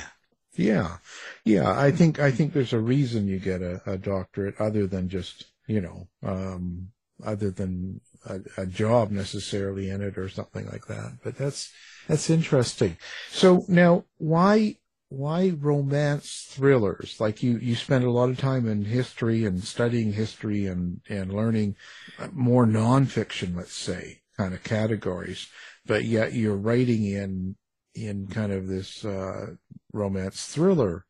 Yeah. 0.56 0.98
Yeah. 1.46 1.72
I 1.72 1.92
think, 1.92 2.20
I 2.20 2.32
think 2.32 2.52
there's 2.52 2.74
a 2.74 2.80
reason 2.80 3.28
you 3.28 3.40
get 3.40 3.62
a, 3.62 3.82
a 3.86 3.98
doctorate 3.98 4.60
other 4.60 4.88
than 4.88 5.08
just, 5.08 5.46
you 5.68 5.80
know, 5.80 6.10
um, 6.22 6.90
other 7.24 7.52
than 7.52 8.02
a, 8.26 8.40
a 8.58 8.66
job 8.66 9.12
necessarily 9.12 9.90
in 9.90 10.02
it 10.02 10.18
or 10.18 10.30
something 10.30 10.66
like 10.68 10.86
that. 10.88 11.14
But 11.24 11.38
that's, 11.38 11.72
that's 12.08 12.30
interesting. 12.30 12.98
So 13.32 13.66
now 13.68 14.06
why, 14.18 14.78
why 15.10 15.50
romance 15.50 16.48
thrillers? 16.50 17.20
Like 17.20 17.42
you, 17.42 17.58
you 17.58 17.76
spend 17.76 18.04
a 18.04 18.12
lot 18.12 18.30
of 18.30 18.38
time 18.38 18.68
in 18.68 18.86
history 18.86 19.46
and 19.46 19.64
studying 19.64 20.14
history 20.14 20.66
and, 20.66 21.02
and 21.10 21.34
learning 21.34 21.76
more 22.32 22.66
nonfiction, 22.66 23.56
let's 23.56 23.74
say, 23.74 24.22
kind 24.38 24.54
of 24.54 24.64
categories, 24.64 25.48
but 25.86 26.04
yet 26.06 26.34
you're 26.34 26.56
writing 26.56 27.06
in, 27.06 27.56
in 27.96 28.28
kind 28.28 28.52
of 28.52 28.68
this, 28.68 29.04
uh, 29.04 29.56
romance 29.92 30.46
thriller 30.46 31.06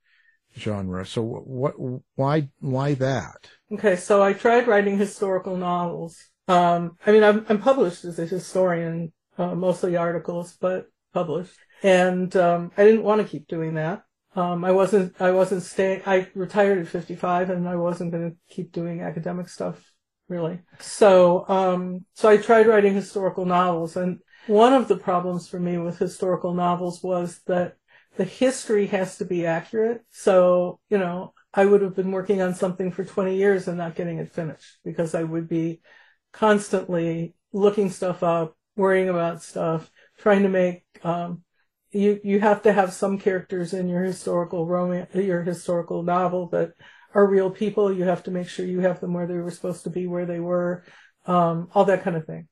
genre. 0.57 1.05
So 1.05 1.21
what? 1.21 1.73
Why? 2.15 2.49
Why 2.59 2.93
that? 2.95 3.49
Okay, 3.71 3.95
so 3.95 4.21
I 4.21 4.33
tried 4.33 4.67
writing 4.67 4.97
historical 4.97 5.55
novels. 5.55 6.17
Um, 6.47 6.97
I 7.05 7.11
mean, 7.11 7.23
I'm, 7.23 7.45
I'm 7.49 7.59
published 7.59 8.05
as 8.05 8.17
a 8.17 8.25
historian, 8.25 9.13
uh, 9.37 9.53
mostly 9.53 9.95
articles, 9.95 10.57
but 10.59 10.87
published. 11.13 11.57
And 11.83 12.35
um, 12.35 12.71
I 12.77 12.85
didn't 12.85 13.03
want 13.03 13.21
to 13.21 13.27
keep 13.27 13.47
doing 13.47 13.75
that. 13.75 14.03
Um, 14.35 14.63
I 14.63 14.71
wasn't. 14.71 15.19
I 15.19 15.31
wasn't 15.31 15.63
staying. 15.63 16.03
I 16.05 16.27
retired 16.35 16.79
at 16.79 16.87
55, 16.87 17.49
and 17.49 17.67
I 17.67 17.75
wasn't 17.75 18.11
going 18.11 18.31
to 18.31 18.37
keep 18.53 18.71
doing 18.71 19.01
academic 19.01 19.49
stuff 19.49 19.83
really. 20.29 20.59
So, 20.79 21.47
um, 21.49 22.05
so 22.13 22.29
I 22.29 22.37
tried 22.37 22.67
writing 22.67 22.93
historical 22.93 23.45
novels, 23.45 23.97
and 23.97 24.19
one 24.47 24.73
of 24.73 24.87
the 24.87 24.95
problems 24.95 25.49
for 25.49 25.59
me 25.59 25.77
with 25.77 25.97
historical 25.97 26.53
novels 26.53 27.03
was 27.03 27.41
that 27.47 27.75
the 28.19 28.25
history 28.25 28.87
has 28.87 29.17
to 29.17 29.23
be 29.23 29.45
accurate. 29.45 30.03
So, 30.09 30.81
you 30.89 30.97
know, 30.97 31.33
I 31.53 31.63
would 31.63 31.81
have 31.81 31.95
been 31.95 32.11
working 32.11 32.41
on 32.41 32.53
something 32.53 32.91
for 32.91 33.05
20 33.05 33.37
years 33.37 33.69
and 33.69 33.77
not 33.77 33.95
getting 33.95 34.17
it 34.17 34.33
finished 34.33 34.79
because 34.83 35.15
I 35.15 35.23
would 35.23 35.47
be 35.47 35.79
constantly 36.33 37.33
looking 37.53 37.89
stuff 37.89 38.21
up, 38.21 38.57
worrying 38.75 39.07
about 39.07 39.41
stuff, 39.41 39.89
trying 40.17 40.43
to 40.43 40.49
make, 40.49 40.83
um, 41.01 41.43
you, 41.91 42.19
you 42.21 42.41
have 42.41 42.61
to 42.63 42.73
have 42.73 42.91
some 42.91 43.19
characters 43.19 43.73
in 43.73 43.87
your 43.87 44.03
historical 44.03 44.67
romance, 44.67 45.15
your 45.15 45.43
historical 45.43 46.03
novel 46.03 46.49
that 46.49 46.73
are 47.15 47.25
real 47.25 47.49
people. 47.49 47.89
You 47.89 48.03
have 48.03 48.23
to 48.23 48.31
make 48.31 48.49
sure 48.49 48.65
you 48.65 48.81
have 48.81 48.99
them 48.99 49.13
where 49.13 49.27
they 49.27 49.37
were 49.37 49.49
supposed 49.49 49.85
to 49.85 49.89
be, 49.89 50.07
where 50.07 50.25
they 50.25 50.41
were, 50.41 50.83
um, 51.25 51.69
all 51.73 51.85
that 51.85 52.03
kind 52.03 52.17
of 52.17 52.25
thing. 52.25 52.49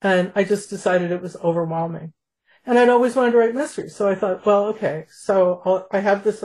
And 0.00 0.30
I 0.36 0.44
just 0.44 0.70
decided 0.70 1.10
it 1.10 1.20
was 1.20 1.34
overwhelming. 1.34 2.12
And 2.68 2.78
I'd 2.78 2.90
always 2.90 3.16
wanted 3.16 3.30
to 3.30 3.38
write 3.38 3.54
mysteries. 3.54 3.96
So 3.96 4.06
I 4.06 4.14
thought, 4.14 4.44
well, 4.44 4.66
okay, 4.66 5.06
so 5.08 5.62
I'll, 5.64 5.88
I 5.90 6.00
have 6.00 6.22
this, 6.22 6.44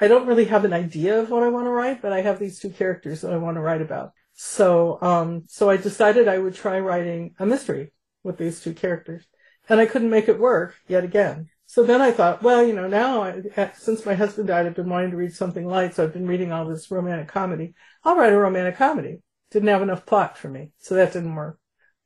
I 0.00 0.08
don't 0.08 0.26
really 0.26 0.46
have 0.46 0.64
an 0.64 0.72
idea 0.72 1.20
of 1.20 1.28
what 1.28 1.42
I 1.42 1.48
want 1.48 1.66
to 1.66 1.70
write, 1.70 2.00
but 2.00 2.10
I 2.10 2.22
have 2.22 2.38
these 2.38 2.58
two 2.58 2.70
characters 2.70 3.20
that 3.20 3.34
I 3.34 3.36
want 3.36 3.58
to 3.58 3.60
write 3.60 3.82
about. 3.82 4.12
So, 4.32 4.98
um, 5.02 5.44
so 5.46 5.68
I 5.68 5.76
decided 5.76 6.26
I 6.26 6.38
would 6.38 6.54
try 6.54 6.80
writing 6.80 7.34
a 7.38 7.44
mystery 7.44 7.92
with 8.24 8.38
these 8.38 8.62
two 8.62 8.72
characters. 8.72 9.26
And 9.68 9.78
I 9.78 9.84
couldn't 9.84 10.08
make 10.08 10.26
it 10.26 10.38
work 10.38 10.74
yet 10.86 11.04
again. 11.04 11.50
So 11.66 11.82
then 11.82 12.00
I 12.00 12.12
thought, 12.12 12.42
well, 12.42 12.66
you 12.66 12.72
know, 12.72 12.88
now 12.88 13.22
I, 13.22 13.72
since 13.74 14.06
my 14.06 14.14
husband 14.14 14.48
died, 14.48 14.64
I've 14.64 14.74
been 14.74 14.88
wanting 14.88 15.10
to 15.10 15.18
read 15.18 15.34
something 15.34 15.66
light, 15.66 15.94
so 15.94 16.02
I've 16.02 16.14
been 16.14 16.26
reading 16.26 16.50
all 16.50 16.64
this 16.64 16.90
romantic 16.90 17.28
comedy. 17.28 17.74
I'll 18.04 18.16
write 18.16 18.32
a 18.32 18.38
romantic 18.38 18.76
comedy. 18.76 19.20
Didn't 19.50 19.68
have 19.68 19.82
enough 19.82 20.06
plot 20.06 20.38
for 20.38 20.48
me, 20.48 20.70
so 20.78 20.94
that 20.94 21.12
didn't 21.12 21.34
work. 21.34 21.58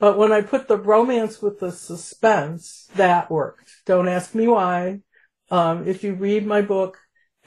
But 0.03 0.19
when 0.19 0.33
I 0.33 0.41
put 0.41 0.67
the 0.67 0.77
romance 0.77 1.41
with 1.41 1.61
the 1.61 1.71
suspense, 1.71 2.89
that 2.97 3.31
worked. 3.31 3.71
Don't 3.87 4.09
ask 4.09 4.35
me 4.35 4.49
why. 4.49 5.03
Um, 5.49 5.87
if 5.87 6.03
you 6.03 6.15
read 6.15 6.45
my 6.45 6.61
book 6.61 6.99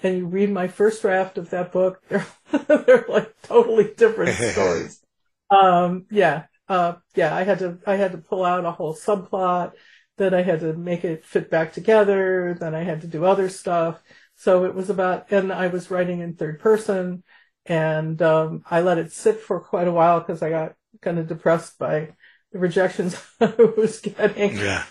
and 0.01 0.17
you 0.17 0.25
read 0.25 0.49
my 0.49 0.69
first 0.69 1.01
draft 1.01 1.37
of 1.37 1.49
that 1.49 1.73
book, 1.73 2.01
they're, 2.07 2.25
they're 2.65 3.05
like 3.09 3.35
totally 3.41 3.93
different 3.97 4.37
stories. 4.53 5.01
Um, 5.49 6.05
yeah, 6.09 6.43
uh, 6.69 6.93
yeah, 7.13 7.35
I 7.35 7.43
had 7.43 7.59
to, 7.59 7.77
I 7.85 7.97
had 7.97 8.13
to 8.13 8.19
pull 8.19 8.45
out 8.45 8.63
a 8.63 8.71
whole 8.71 8.95
subplot 8.95 9.73
then 10.17 10.33
I 10.33 10.43
had 10.43 10.61
to 10.61 10.71
make 10.71 11.03
it 11.03 11.25
fit 11.25 11.49
back 11.49 11.73
together. 11.73 12.55
Then 12.57 12.73
I 12.73 12.83
had 12.83 13.01
to 13.01 13.07
do 13.07 13.25
other 13.25 13.49
stuff. 13.49 14.01
So 14.35 14.63
it 14.63 14.73
was 14.73 14.89
about, 14.89 15.29
and 15.29 15.51
I 15.51 15.67
was 15.67 15.91
writing 15.91 16.21
in 16.21 16.35
third 16.35 16.61
person 16.61 17.23
and, 17.65 18.21
um, 18.21 18.63
I 18.71 18.79
let 18.79 18.97
it 18.97 19.11
sit 19.11 19.41
for 19.41 19.59
quite 19.59 19.89
a 19.89 19.91
while 19.91 20.21
because 20.21 20.41
I 20.41 20.49
got 20.49 20.75
kind 21.01 21.19
of 21.19 21.27
depressed 21.27 21.77
by 21.77 22.13
the 22.55 22.59
rejections 22.59 23.21
I 23.41 23.53
was 23.75 23.99
getting. 23.99 24.55
Yeah. 24.55 24.85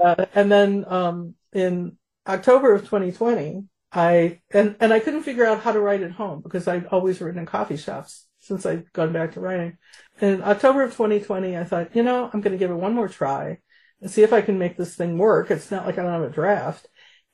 Uh, 0.00 0.26
and 0.36 0.50
then, 0.52 0.84
um, 0.86 1.34
in 1.52 1.96
October 2.28 2.72
of 2.72 2.82
2020, 2.82 3.64
I, 3.90 4.40
and, 4.52 4.76
and 4.78 4.92
I 4.92 5.00
couldn't 5.00 5.24
figure 5.24 5.44
out 5.44 5.60
how 5.60 5.72
to 5.72 5.80
write 5.80 6.02
at 6.02 6.12
home 6.12 6.42
because 6.42 6.68
I'd 6.68 6.86
always 6.86 7.20
written 7.20 7.40
in 7.40 7.46
coffee 7.46 7.76
shops 7.76 8.28
since 8.38 8.64
I'd 8.64 8.92
gone 8.92 9.12
back 9.12 9.32
to 9.32 9.40
writing. 9.40 9.78
In 10.20 10.42
October 10.44 10.84
of 10.84 10.92
2020, 10.92 11.56
I 11.56 11.64
thought, 11.64 11.96
you 11.96 12.04
know, 12.04 12.30
I'm 12.32 12.40
going 12.40 12.52
to 12.52 12.58
give 12.58 12.70
it 12.70 12.74
one 12.74 12.94
more 12.94 13.08
try 13.08 13.58
and 14.00 14.08
see 14.08 14.22
if 14.22 14.32
I 14.32 14.40
can 14.40 14.56
make 14.56 14.76
this 14.76 14.94
thing 14.94 15.18
work. 15.18 15.50
It's 15.50 15.72
not 15.72 15.86
like 15.86 15.98
I 15.98 16.02
don't 16.02 16.12
have 16.12 16.22
a 16.22 16.30
draft. 16.30 16.86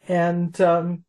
And, 0.08 0.58
um, 0.62 1.04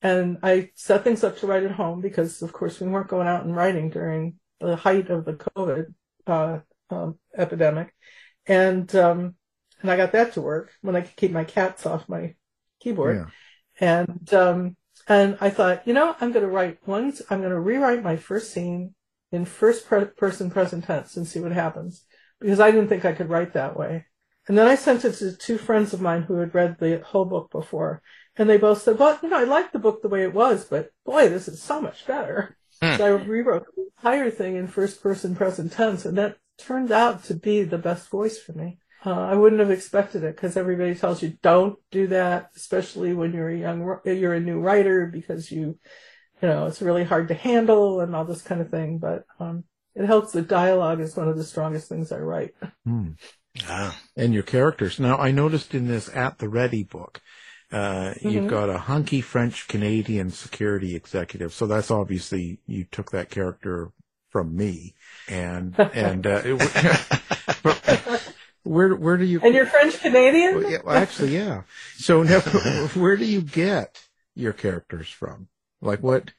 and 0.00 0.38
I 0.44 0.70
set 0.76 1.02
things 1.02 1.24
up 1.24 1.38
to 1.38 1.48
write 1.48 1.64
at 1.64 1.72
home 1.72 2.00
because 2.00 2.40
of 2.40 2.52
course 2.52 2.78
we 2.78 2.86
weren't 2.86 3.08
going 3.08 3.26
out 3.26 3.44
and 3.44 3.56
writing 3.56 3.90
during 3.90 4.38
the 4.60 4.76
height 4.76 5.10
of 5.10 5.24
the 5.24 5.34
COVID, 5.34 5.94
uh, 6.28 6.58
um, 6.92 7.18
epidemic. 7.36 7.94
And, 8.46 8.94
um, 8.94 9.34
and 9.80 9.90
I 9.90 9.96
got 9.96 10.12
that 10.12 10.34
to 10.34 10.40
work 10.40 10.72
when 10.80 10.96
I 10.96 11.00
could 11.00 11.16
keep 11.16 11.32
my 11.32 11.44
cats 11.44 11.86
off 11.86 12.08
my 12.08 12.34
keyboard. 12.80 13.26
Yeah. 13.80 14.04
And, 14.04 14.34
um, 14.34 14.76
and 15.08 15.36
I 15.40 15.50
thought, 15.50 15.86
you 15.86 15.94
know, 15.94 16.14
I'm 16.20 16.32
going 16.32 16.44
to 16.44 16.50
write 16.50 16.78
once, 16.86 17.22
I'm 17.30 17.40
going 17.40 17.50
to 17.50 17.60
rewrite 17.60 18.02
my 18.02 18.16
first 18.16 18.52
scene 18.52 18.94
in 19.32 19.44
first 19.44 19.86
pre- 19.86 20.04
person 20.04 20.50
present 20.50 20.84
tense 20.84 21.16
and 21.16 21.26
see 21.26 21.40
what 21.40 21.52
happens 21.52 22.04
because 22.40 22.60
I 22.60 22.70
didn't 22.70 22.88
think 22.88 23.04
I 23.04 23.12
could 23.12 23.30
write 23.30 23.54
that 23.54 23.76
way. 23.76 24.06
And 24.48 24.58
then 24.58 24.66
I 24.66 24.74
sent 24.74 25.04
it 25.04 25.12
to 25.14 25.36
two 25.36 25.56
friends 25.56 25.92
of 25.92 26.00
mine 26.00 26.22
who 26.22 26.34
had 26.34 26.54
read 26.54 26.76
the 26.78 27.00
whole 27.04 27.24
book 27.24 27.50
before. 27.50 28.02
And 28.36 28.48
they 28.48 28.56
both 28.56 28.82
said, 28.82 28.98
well, 28.98 29.18
you 29.22 29.28
know, 29.28 29.38
I 29.38 29.44
liked 29.44 29.72
the 29.72 29.78
book 29.78 30.02
the 30.02 30.08
way 30.08 30.22
it 30.22 30.34
was, 30.34 30.64
but 30.64 30.90
boy, 31.04 31.28
this 31.28 31.48
is 31.48 31.62
so 31.62 31.80
much 31.80 32.06
better. 32.06 32.56
Hmm. 32.82 32.96
So 32.96 33.06
I 33.06 33.22
rewrote 33.22 33.66
the 33.76 33.86
entire 33.96 34.30
thing 34.30 34.56
in 34.56 34.66
first 34.66 35.02
person 35.02 35.36
present 35.36 35.72
tense, 35.72 36.04
and 36.04 36.18
that 36.18 36.38
turned 36.62 36.92
out 36.92 37.24
to 37.24 37.34
be 37.34 37.62
the 37.62 37.78
best 37.78 38.08
voice 38.08 38.38
for 38.38 38.52
me. 38.52 38.78
Uh, 39.04 39.20
I 39.20 39.34
wouldn't 39.34 39.60
have 39.60 39.70
expected 39.70 40.22
it 40.22 40.36
because 40.36 40.56
everybody 40.56 40.94
tells 40.94 41.22
you 41.22 41.36
don't 41.42 41.76
do 41.90 42.06
that, 42.08 42.50
especially 42.56 43.12
when 43.14 43.32
you're 43.32 43.48
a 43.48 43.58
young, 43.58 43.98
you're 44.04 44.34
a 44.34 44.40
new 44.40 44.60
writer 44.60 45.06
because 45.06 45.50
you, 45.50 45.78
you 46.40 46.48
know, 46.48 46.66
it's 46.66 46.80
really 46.80 47.02
hard 47.02 47.28
to 47.28 47.34
handle 47.34 48.00
and 48.00 48.14
all 48.14 48.24
this 48.24 48.42
kind 48.42 48.60
of 48.60 48.70
thing. 48.70 48.98
But 48.98 49.24
um, 49.40 49.64
it 49.94 50.06
helps. 50.06 50.32
The 50.32 50.42
dialogue 50.42 51.00
is 51.00 51.16
one 51.16 51.28
of 51.28 51.36
the 51.36 51.44
strongest 51.44 51.88
things 51.88 52.12
I 52.12 52.18
write. 52.18 52.54
Hmm. 52.84 53.10
Ah. 53.68 53.98
And 54.16 54.32
your 54.32 54.44
characters. 54.44 55.00
Now, 55.00 55.16
I 55.16 55.30
noticed 55.30 55.74
in 55.74 55.88
this 55.88 56.08
At 56.14 56.38
the 56.38 56.48
Ready 56.48 56.84
book, 56.84 57.20
uh, 57.72 58.14
mm-hmm. 58.14 58.28
you've 58.28 58.48
got 58.48 58.70
a 58.70 58.78
hunky 58.78 59.20
French 59.20 59.66
Canadian 59.66 60.30
security 60.30 60.94
executive. 60.94 61.52
So 61.52 61.66
that's 61.66 61.90
obviously, 61.90 62.60
you 62.66 62.84
took 62.84 63.10
that 63.10 63.30
character 63.30 63.90
from 64.32 64.56
me. 64.56 64.94
And, 65.28 65.78
and, 65.94 66.26
uh, 66.26 66.42
it, 66.44 68.32
where, 68.64 68.94
where 68.96 69.16
do 69.16 69.24
you? 69.24 69.40
And 69.40 69.54
you're 69.54 69.66
French 69.66 70.00
Canadian? 70.00 70.82
Well, 70.84 70.96
actually, 70.96 71.36
yeah. 71.36 71.62
So 71.96 72.22
now, 72.22 72.40
where 72.94 73.16
do 73.16 73.24
you 73.24 73.42
get 73.42 74.02
your 74.34 74.52
characters 74.52 75.08
from? 75.08 75.48
Like 75.80 76.02
what, 76.02 76.32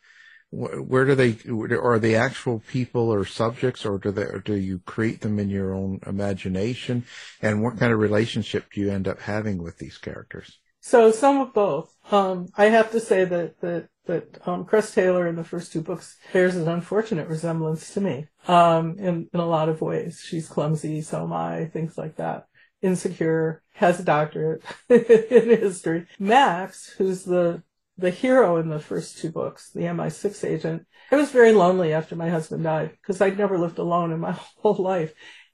where 0.52 1.06
do 1.06 1.16
they 1.16 1.38
are 1.76 1.98
they 1.98 2.16
actual 2.16 2.62
people 2.68 3.12
or 3.12 3.26
subjects 3.26 3.86
or 3.86 3.98
do 3.98 4.12
they 4.12 4.24
or 4.24 4.40
do 4.40 4.54
you 4.54 4.80
create 4.86 5.22
them 5.22 5.40
in 5.40 5.50
your 5.50 5.74
own 5.74 6.00
imagination 6.06 7.04
and 7.42 7.64
what 7.64 7.80
kind 7.80 7.92
of 7.92 7.98
relationship 7.98 8.72
do 8.72 8.80
you 8.80 8.92
end 8.92 9.08
up 9.08 9.20
having 9.20 9.64
with 9.64 9.80
these 9.80 9.98
characters 9.98 10.60
so 10.86 11.12
some 11.12 11.40
of 11.40 11.54
both. 11.54 11.96
Um, 12.12 12.50
i 12.58 12.66
have 12.66 12.92
to 12.92 13.00
say 13.00 13.24
that 13.24 13.62
that 13.62 13.88
that 14.06 14.46
um, 14.46 14.66
Cress 14.66 14.94
Taylor 14.94 15.26
in 15.28 15.38
the 15.38 15.44
first 15.46 15.72
two 15.72 15.82
books 15.82 16.18
bears 16.34 16.58
an 16.58 16.68
unfortunate 16.68 17.30
resemblance 17.30 17.94
to 17.94 18.02
me. 18.02 18.28
Um, 18.48 19.00
in 19.00 19.30
in 19.34 19.40
a 19.40 19.46
lot 19.46 19.70
of 19.70 19.82
ways. 19.82 20.22
She's 20.28 20.50
clumsy 20.50 21.02
so 21.02 21.24
am 21.24 21.34
i 21.34 21.66
things 21.66 21.98
like 21.98 22.18
that. 22.18 22.48
Insecure 22.82 23.64
has 23.72 24.02
a 24.02 24.04
doctorate 24.04 24.62
in 24.90 25.50
history. 25.50 26.06
Max 26.20 26.90
who's 26.98 27.24
the 27.24 27.64
the 27.98 28.12
hero 28.12 28.58
in 28.58 28.70
the 28.70 28.80
first 28.80 29.20
two 29.20 29.30
books, 29.30 29.70
the 29.70 29.82
MI6 29.82 30.44
agent, 30.44 30.86
I 31.12 31.16
was 31.16 31.32
very 31.32 31.52
lonely 31.52 31.94
after 31.94 32.16
my 32.16 32.30
husband 32.30 32.64
died 32.64 32.92
because 33.02 33.22
I'd 33.22 33.38
never 33.38 33.58
lived 33.58 33.78
alone 33.78 34.12
in 34.12 34.20
my 34.20 34.32
whole 34.58 34.76
life. 34.76 35.14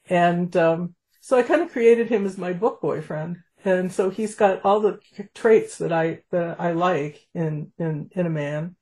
And 0.10 0.56
um, 0.56 0.96
so 1.20 1.38
I 1.38 1.44
kind 1.44 1.62
of 1.62 1.72
created 1.72 2.08
him 2.10 2.26
as 2.26 2.38
my 2.38 2.54
book 2.54 2.82
boyfriend. 2.82 3.38
And 3.65 3.91
so 3.91 4.10
he's 4.10 4.36
got 4.36 4.63
all 4.63 4.80
the 4.80 5.00
traits 5.34 5.80
that 5.80 5.91
I 5.91 6.24
that 6.32 6.60
I 6.60 6.72
like 6.72 7.19
in 7.34 7.72
in 7.78 8.10
in 8.13 8.26
a 8.26 8.30
man. 8.30 8.76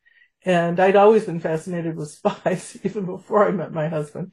And 0.46 0.80
I'd 0.80 0.96
always 0.96 1.26
been 1.26 1.40
fascinated 1.40 1.96
with 1.96 2.10
spies 2.12 2.78
even 2.84 3.06
before 3.06 3.48
I 3.48 3.52
met 3.52 3.74
my 3.74 3.88
husband, 3.88 4.32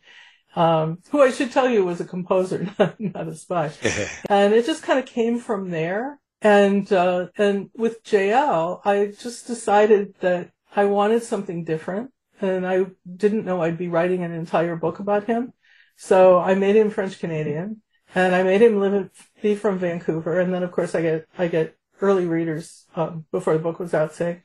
um, 0.55 0.99
who 1.11 1.23
I 1.23 1.31
should 1.31 1.53
tell 1.53 1.69
you 1.69 1.85
was 1.85 2.01
a 2.01 2.05
composer, 2.05 2.69
not, 2.79 3.01
not 3.01 3.29
a 3.29 3.35
spy. 3.35 3.73
and 4.29 4.55
it 4.55 4.67
just 4.67 4.83
kind 4.83 4.99
of 4.99 5.07
came 5.07 5.39
from 5.39 5.71
there. 5.71 6.19
And, 6.43 6.93
uh, 6.93 7.29
and 7.39 7.71
with 7.75 8.05
JL, 8.05 8.81
I 8.85 9.13
just 9.19 9.47
decided 9.47 10.15
that 10.21 10.51
I 10.77 10.85
wanted 10.85 11.23
something 11.23 11.65
different 11.65 12.11
and 12.41 12.67
I 12.67 12.87
didn't 13.17 13.47
know 13.47 13.63
I'd 13.63 13.79
be 13.79 13.89
writing 13.89 14.25
an 14.25 14.33
entire 14.33 14.77
book 14.77 14.99
about 14.99 15.25
him. 15.25 15.55
So 15.97 16.39
I 16.39 16.55
made 16.55 16.77
him 16.77 16.91
French 16.91 17.19
Canadian 17.19 17.81
and 18.15 18.35
I 18.35 18.43
made 18.43 18.63
him 18.63 18.81
live, 18.81 18.95
in, 18.95 19.11
be 19.43 19.55
from 19.55 19.79
Vancouver. 19.79 20.41
And 20.41 20.53
then 20.53 20.63
of 20.63 20.73
course 20.73 20.95
I 20.95 21.03
get, 21.03 21.27
I 21.39 21.49
get 21.49 21.77
early 22.01 22.27
readers, 22.27 22.87
um, 22.97 23.27
before 23.31 23.55
the 23.55 23.59
book 23.59 23.79
was 23.79 23.95
out 23.95 24.15
saying, 24.15 24.43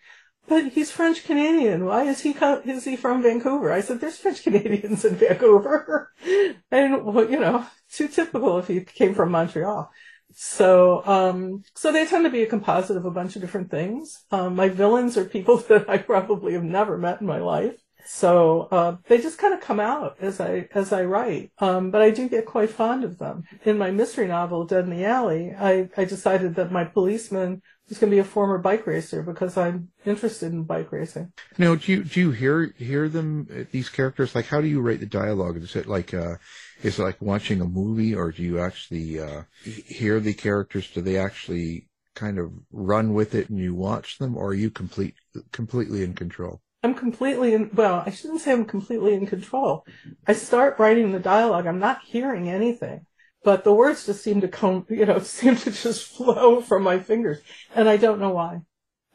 but 0.47 0.69
he's 0.69 0.91
French 0.91 1.23
Canadian. 1.23 1.85
Why 1.85 2.03
is 2.05 2.21
he 2.21 2.31
is 2.31 2.83
he 2.83 2.95
from 2.95 3.21
Vancouver? 3.21 3.71
I 3.71 3.81
said, 3.81 4.01
there's 4.01 4.17
French 4.17 4.43
Canadians 4.43 5.05
in 5.05 5.15
Vancouver. 5.15 6.11
and, 6.71 7.05
well, 7.05 7.29
you 7.29 7.39
know, 7.39 7.65
too 7.91 8.07
typical 8.07 8.57
if 8.57 8.67
he 8.67 8.81
came 8.81 9.13
from 9.13 9.31
Montreal. 9.31 9.91
So, 10.33 11.05
um, 11.05 11.63
so 11.75 11.91
they 11.91 12.05
tend 12.05 12.25
to 12.25 12.31
be 12.31 12.43
a 12.43 12.47
composite 12.47 12.97
of 12.97 13.05
a 13.05 13.11
bunch 13.11 13.35
of 13.35 13.41
different 13.41 13.71
things. 13.71 14.25
Um, 14.31 14.55
my 14.55 14.69
villains 14.69 15.17
are 15.17 15.25
people 15.25 15.57
that 15.69 15.89
I 15.89 15.97
probably 15.97 16.53
have 16.53 16.63
never 16.63 16.97
met 16.97 17.21
in 17.21 17.27
my 17.27 17.39
life. 17.39 17.75
So, 18.11 18.67
uh, 18.71 18.97
they 19.07 19.21
just 19.21 19.37
kind 19.37 19.53
of 19.53 19.61
come 19.61 19.79
out 19.79 20.17
as 20.19 20.41
I, 20.41 20.67
as 20.73 20.91
I 20.91 21.03
write. 21.03 21.51
Um, 21.59 21.91
but 21.91 22.01
I 22.01 22.09
do 22.09 22.27
get 22.27 22.47
quite 22.47 22.71
fond 22.71 23.03
of 23.03 23.19
them. 23.19 23.43
In 23.65 23.77
my 23.77 23.91
mystery 23.91 24.27
novel, 24.27 24.65
Dead 24.65 24.85
in 24.85 24.89
the 24.89 25.05
Alley, 25.05 25.53
I, 25.53 25.89
I 25.95 26.05
decided 26.05 26.55
that 26.55 26.71
my 26.71 26.85
policeman 26.85 27.61
was 27.87 27.99
going 27.99 28.09
to 28.09 28.15
be 28.15 28.19
a 28.19 28.23
former 28.23 28.57
bike 28.57 28.87
racer 28.87 29.21
because 29.21 29.57
I'm 29.57 29.89
interested 30.05 30.51
in 30.51 30.63
bike 30.63 30.91
racing. 30.91 31.31
Now, 31.59 31.75
do 31.75 31.91
you, 31.91 32.03
do 32.03 32.19
you 32.19 32.31
hear, 32.31 32.73
hear 32.77 33.09
them, 33.09 33.47
uh, 33.51 33.65
these 33.71 33.89
characters? 33.89 34.33
Like, 34.33 34.47
how 34.47 34.59
do 34.59 34.67
you 34.67 34.81
write 34.81 35.01
the 35.01 35.05
dialogue? 35.05 35.57
Is 35.57 35.75
it 35.75 35.85
like, 35.85 36.11
uh, 36.11 36.37
is 36.81 36.97
it 36.97 37.03
like 37.03 37.21
watching 37.21 37.61
a 37.61 37.65
movie 37.65 38.15
or 38.15 38.31
do 38.31 38.41
you 38.41 38.59
actually, 38.59 39.19
uh, 39.19 39.43
hear 39.63 40.19
the 40.19 40.33
characters? 40.33 40.89
Do 40.89 41.01
they 41.01 41.17
actually 41.17 41.89
kind 42.15 42.39
of 42.39 42.51
run 42.71 43.13
with 43.13 43.35
it 43.35 43.49
and 43.51 43.59
you 43.59 43.75
watch 43.75 44.17
them 44.17 44.35
or 44.35 44.47
are 44.47 44.53
you 44.55 44.71
complete, 44.71 45.13
completely 45.51 46.03
in 46.03 46.15
control? 46.15 46.59
I'm 46.81 46.95
completely 46.95 47.53
in, 47.53 47.69
well, 47.73 48.03
I 48.05 48.09
shouldn't 48.11 48.41
say 48.41 48.51
I'm 48.53 48.65
completely 48.65 49.13
in 49.13 49.25
control. 49.25 49.85
I 50.25 50.33
start 50.33 50.79
writing 50.79 51.11
the 51.11 51.19
dialogue. 51.19 51.67
I'm 51.67 51.79
not 51.79 52.01
hearing 52.05 52.49
anything, 52.49 53.05
but 53.43 53.63
the 53.63 53.73
words 53.73 54.05
just 54.05 54.23
seem 54.23 54.41
to 54.41 54.47
come, 54.47 54.85
you 54.89 55.05
know, 55.05 55.19
seem 55.23 55.55
to 55.57 55.71
just 55.71 56.07
flow 56.07 56.61
from 56.61 56.83
my 56.83 56.99
fingers. 56.99 57.39
And 57.75 57.89
I 57.89 57.97
don't 57.97 58.19
know 58.19 58.31
why. 58.31 58.61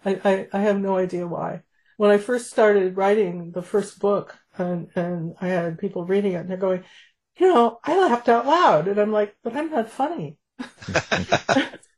I, 0.05 0.21
I, 0.25 0.49
I 0.53 0.61
have 0.63 0.79
no 0.79 0.97
idea 0.99 1.27
why. 1.27 1.63
When 1.97 2.11
I 2.11 2.19
first 2.19 2.51
started 2.51 2.97
writing 2.97 3.53
the 3.53 3.63
first 3.63 3.99
book 3.99 4.37
and, 4.59 4.89
and 4.95 5.35
I 5.41 5.49
had 5.49 5.79
people 5.79 6.05
reading 6.05 6.33
it 6.33 6.37
and 6.37 6.51
they're 6.51 6.57
going, 6.59 6.85
you 7.39 7.49
know, 7.49 7.79
I 7.85 7.99
laughed 7.99 8.29
out 8.29 8.47
loud. 8.47 8.89
And 8.89 8.99
I'm 9.01 9.13
like, 9.13 9.37
but 9.43 9.57
I'm 9.57 9.71
not 9.71 9.91
funny. 9.91 10.37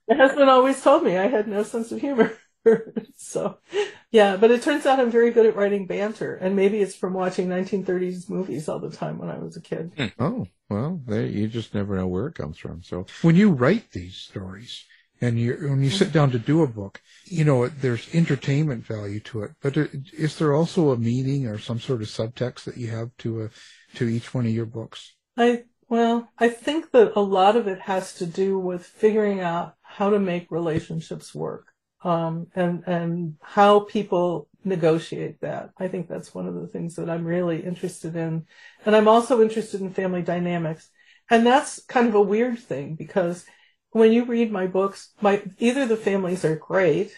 My 0.09 0.15
husband 0.15 0.49
always 0.49 0.81
told 0.81 1.03
me 1.03 1.17
I 1.17 1.27
had 1.27 1.49
no 1.49 1.63
sense 1.65 1.91
of 1.91 2.01
humor. 2.01 2.33
so, 3.17 3.59
yeah, 4.11 4.37
but 4.37 4.51
it 4.51 4.63
turns 4.63 4.87
out 4.87 5.01
I'm 5.01 5.11
very 5.11 5.31
good 5.31 5.47
at 5.47 5.57
writing 5.57 5.87
banter, 5.87 6.35
and 6.37 6.57
maybe 6.57 6.81
it's 6.81 6.95
from 6.95 7.15
watching 7.15 7.49
1930s 7.49 8.29
movies 8.29 8.69
all 8.69 8.79
the 8.79 8.91
time 8.91 9.19
when 9.19 9.31
I 9.31 9.39
was 9.39 9.57
a 9.57 9.61
kid. 9.61 9.93
Hmm. 9.97 10.07
Oh, 10.19 10.47
well, 10.69 11.01
there, 11.07 11.27
you 11.27 11.49
just 11.49 11.75
never 11.75 11.97
know 11.97 12.07
where 12.07 12.27
it 12.27 12.35
comes 12.35 12.59
from. 12.59 12.83
So 12.83 13.07
when 13.23 13.37
you 13.37 13.51
write 13.51 13.91
these 13.93 14.17
stories 14.17 14.85
and 15.21 15.39
you 15.39 15.57
when 15.69 15.83
you 15.83 15.91
sit 15.91 16.13
down 16.13 16.31
to 16.33 16.39
do 16.39 16.63
a 16.63 16.67
book, 16.67 17.01
you 17.25 17.45
know, 17.45 17.69
there's 17.69 18.15
entertainment 18.15 18.85
value 18.85 19.21
to 19.21 19.45
it, 19.45 19.53
but 19.63 19.77
is 19.77 20.37
there 20.39 20.55
also 20.55 20.91
a 20.91 20.99
meaning 20.99 21.47
or 21.47 21.59
some 21.59 21.81
sort 21.81 22.03
of 22.03 22.09
subtext 22.09 22.65
that 22.65 22.77
you 22.77 22.89
have 22.89 23.11
to 23.19 23.45
a, 23.45 23.51
to 23.97 24.09
each 24.09 24.35
one 24.35 24.47
of 24.47 24.53
your 24.53 24.67
books? 24.67 25.15
I 25.37 25.65
well, 25.89 26.29
I 26.39 26.49
think 26.49 26.91
that 26.91 27.13
a 27.15 27.21
lot 27.21 27.55
of 27.57 27.69
it 27.69 27.83
has 27.83 28.15
to 28.15 28.27
do 28.27 28.59
with 28.59 28.85
figuring 28.85 29.41
out 29.41 29.77
how 29.83 30.11
to 30.11 30.19
make 30.19 30.51
relationships 30.51 31.33
work 31.33 31.69
um, 32.03 32.49
and 32.55 32.85
and 32.87 33.37
how 33.43 33.81
people 33.81 34.49
negotiate 34.65 35.41
that. 35.41 35.71
I 35.79 35.89
think 35.89 36.09
that's 36.09 36.35
one 36.35 36.47
of 36.47 36.55
the 36.55 36.67
things 36.67 36.97
that 36.97 37.09
I'm 37.09 37.25
really 37.25 37.65
interested 37.65 38.17
in, 38.17 38.47
and 38.85 38.97
I'm 38.97 39.09
also 39.09 39.43
interested 39.43 39.81
in 39.81 39.93
family 39.93 40.23
dynamics, 40.23 40.91
and 41.31 41.47
that's 41.47 41.85
kind 41.85 42.09
of 42.09 42.15
a 42.15 42.23
weird 42.23 42.59
thing 42.59 42.95
because 42.95 43.45
when 43.91 44.13
you 44.13 44.25
read 44.25 44.53
my 44.53 44.67
books, 44.67 45.15
my 45.21 45.43
either 45.59 45.87
the 45.87 45.97
families 45.97 46.45
are 46.45 46.57
great 46.57 47.17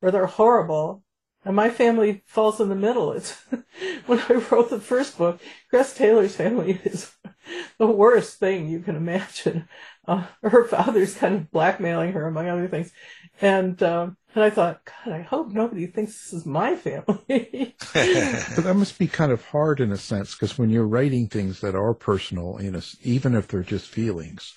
or 0.00 0.10
they're 0.10 0.26
horrible, 0.26 1.02
and 1.44 1.54
my 1.54 1.70
family 1.70 2.22
falls 2.26 2.60
in 2.60 2.68
the 2.68 2.74
middle. 2.74 3.12
It's 3.12 3.32
when 4.06 4.20
I 4.28 4.34
wrote 4.50 4.70
the 4.70 4.80
first 4.80 5.18
book, 5.18 5.40
Cress 5.70 5.94
Taylor's 5.94 6.34
family 6.34 6.80
is 6.84 7.12
the 7.78 7.86
worst 7.86 8.38
thing 8.38 8.68
you 8.68 8.80
can 8.80 8.96
imagine. 8.96 9.68
Uh, 10.06 10.24
her 10.42 10.64
father's 10.64 11.14
kind 11.14 11.34
of 11.34 11.50
blackmailing 11.50 12.12
her, 12.12 12.26
among 12.26 12.48
other 12.48 12.68
things, 12.68 12.92
and 13.40 13.82
um, 13.82 14.16
and 14.34 14.44
I 14.44 14.50
thought, 14.50 14.82
God, 14.84 15.14
I 15.14 15.22
hope 15.22 15.48
nobody 15.48 15.86
thinks 15.86 16.12
this 16.12 16.32
is 16.32 16.46
my 16.46 16.76
family. 16.76 17.74
but 17.94 18.64
that 18.64 18.76
must 18.76 18.98
be 18.98 19.08
kind 19.08 19.32
of 19.32 19.44
hard 19.46 19.80
in 19.80 19.90
a 19.90 19.96
sense, 19.96 20.34
because 20.34 20.58
when 20.58 20.70
you're 20.70 20.86
writing 20.86 21.26
things 21.26 21.60
that 21.60 21.74
are 21.74 21.94
personal, 21.94 22.58
in 22.58 22.74
a, 22.74 22.82
even 23.02 23.34
if 23.34 23.48
they're 23.48 23.62
just 23.62 23.88
feelings, 23.88 24.54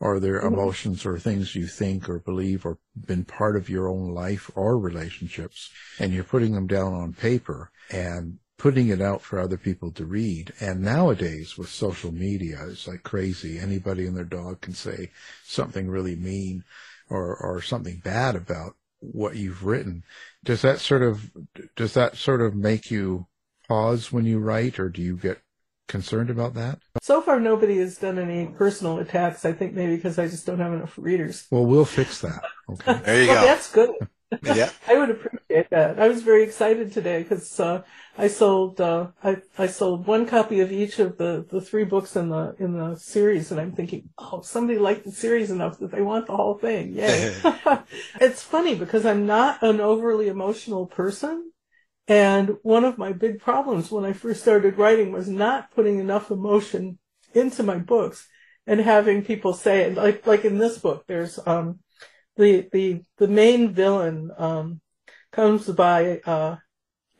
or 0.00 0.20
they're 0.20 0.40
mm-hmm. 0.40 0.54
emotions 0.54 1.04
or 1.04 1.18
things 1.18 1.54
you 1.54 1.66
think 1.66 2.08
or 2.08 2.20
believe 2.20 2.64
or 2.64 2.78
been 2.94 3.24
part 3.24 3.56
of 3.56 3.68
your 3.68 3.88
own 3.88 4.10
life 4.10 4.50
or 4.54 4.78
relationships, 4.78 5.70
and 5.98 6.12
you're 6.12 6.24
putting 6.24 6.52
them 6.52 6.66
down 6.66 6.94
on 6.94 7.12
paper 7.12 7.70
and 7.90 8.38
putting 8.58 8.88
it 8.88 9.02
out 9.02 9.20
for 9.20 9.38
other 9.38 9.56
people 9.56 9.90
to 9.92 10.04
read. 10.04 10.52
And 10.60 10.80
nowadays 10.80 11.58
with 11.58 11.68
social 11.68 12.12
media, 12.12 12.58
it's 12.68 12.88
like 12.88 13.02
crazy. 13.02 13.58
Anybody 13.58 14.06
and 14.06 14.16
their 14.16 14.24
dog 14.24 14.60
can 14.60 14.74
say 14.74 15.10
something 15.44 15.88
really 15.88 16.16
mean 16.16 16.64
or, 17.10 17.36
or 17.36 17.60
something 17.60 18.00
bad 18.02 18.34
about 18.34 18.76
what 19.00 19.36
you've 19.36 19.64
written. 19.64 20.04
Does 20.42 20.62
that 20.62 20.80
sort 20.80 21.02
of, 21.02 21.30
does 21.76 21.94
that 21.94 22.16
sort 22.16 22.40
of 22.40 22.54
make 22.54 22.90
you 22.90 23.26
pause 23.68 24.10
when 24.10 24.24
you 24.24 24.38
write 24.38 24.78
or 24.78 24.88
do 24.88 25.02
you 25.02 25.16
get 25.16 25.40
concerned 25.86 26.30
about 26.30 26.54
that? 26.54 26.78
So 27.02 27.20
far, 27.20 27.38
nobody 27.38 27.78
has 27.78 27.98
done 27.98 28.18
any 28.18 28.46
personal 28.46 28.98
attacks. 28.98 29.44
I 29.44 29.52
think 29.52 29.74
maybe 29.74 29.96
because 29.96 30.18
I 30.18 30.28
just 30.28 30.46
don't 30.46 30.58
have 30.58 30.72
enough 30.72 30.94
readers. 30.96 31.46
Well, 31.50 31.66
we'll 31.66 31.84
fix 31.84 32.20
that. 32.22 32.42
Okay. 32.68 33.00
there 33.04 33.22
you 33.22 33.28
well, 33.28 33.42
go. 33.42 33.46
That's 33.46 33.72
good. 33.72 33.90
yeah. 34.42 34.70
I 34.88 34.98
would 34.98 35.10
appreciate 35.10 35.35
that. 35.70 35.98
I 35.98 36.08
was 36.08 36.22
very 36.22 36.42
excited 36.42 36.92
today 36.92 37.22
because 37.22 37.58
uh, 37.60 37.82
I 38.16 38.28
sold 38.28 38.80
uh, 38.80 39.08
I 39.22 39.38
I 39.58 39.66
sold 39.66 40.06
one 40.06 40.26
copy 40.26 40.60
of 40.60 40.72
each 40.72 40.98
of 40.98 41.18
the, 41.18 41.46
the 41.50 41.60
three 41.60 41.84
books 41.84 42.16
in 42.16 42.28
the 42.28 42.54
in 42.58 42.72
the 42.72 42.96
series, 42.96 43.50
and 43.50 43.60
I'm 43.60 43.72
thinking, 43.72 44.10
oh, 44.18 44.40
somebody 44.42 44.78
liked 44.78 45.04
the 45.04 45.12
series 45.12 45.50
enough 45.50 45.78
that 45.78 45.90
they 45.90 46.02
want 46.02 46.26
the 46.26 46.36
whole 46.36 46.58
thing. 46.58 46.92
Yay! 46.92 47.34
it's 48.20 48.42
funny 48.42 48.74
because 48.74 49.06
I'm 49.06 49.26
not 49.26 49.62
an 49.62 49.80
overly 49.80 50.28
emotional 50.28 50.86
person, 50.86 51.52
and 52.08 52.56
one 52.62 52.84
of 52.84 52.98
my 52.98 53.12
big 53.12 53.40
problems 53.40 53.90
when 53.90 54.04
I 54.04 54.12
first 54.12 54.42
started 54.42 54.78
writing 54.78 55.12
was 55.12 55.28
not 55.28 55.70
putting 55.74 55.98
enough 55.98 56.30
emotion 56.30 56.98
into 57.34 57.62
my 57.62 57.78
books 57.78 58.26
and 58.66 58.80
having 58.80 59.24
people 59.24 59.52
say 59.52 59.92
like 59.94 60.26
like 60.26 60.44
in 60.44 60.58
this 60.58 60.78
book, 60.78 61.04
there's 61.06 61.38
um 61.46 61.80
the 62.36 62.68
the 62.72 63.02
the 63.18 63.28
main 63.28 63.72
villain 63.72 64.30
um, 64.36 64.80
comes 65.36 65.68
by 65.68 66.20
uh, 66.24 66.56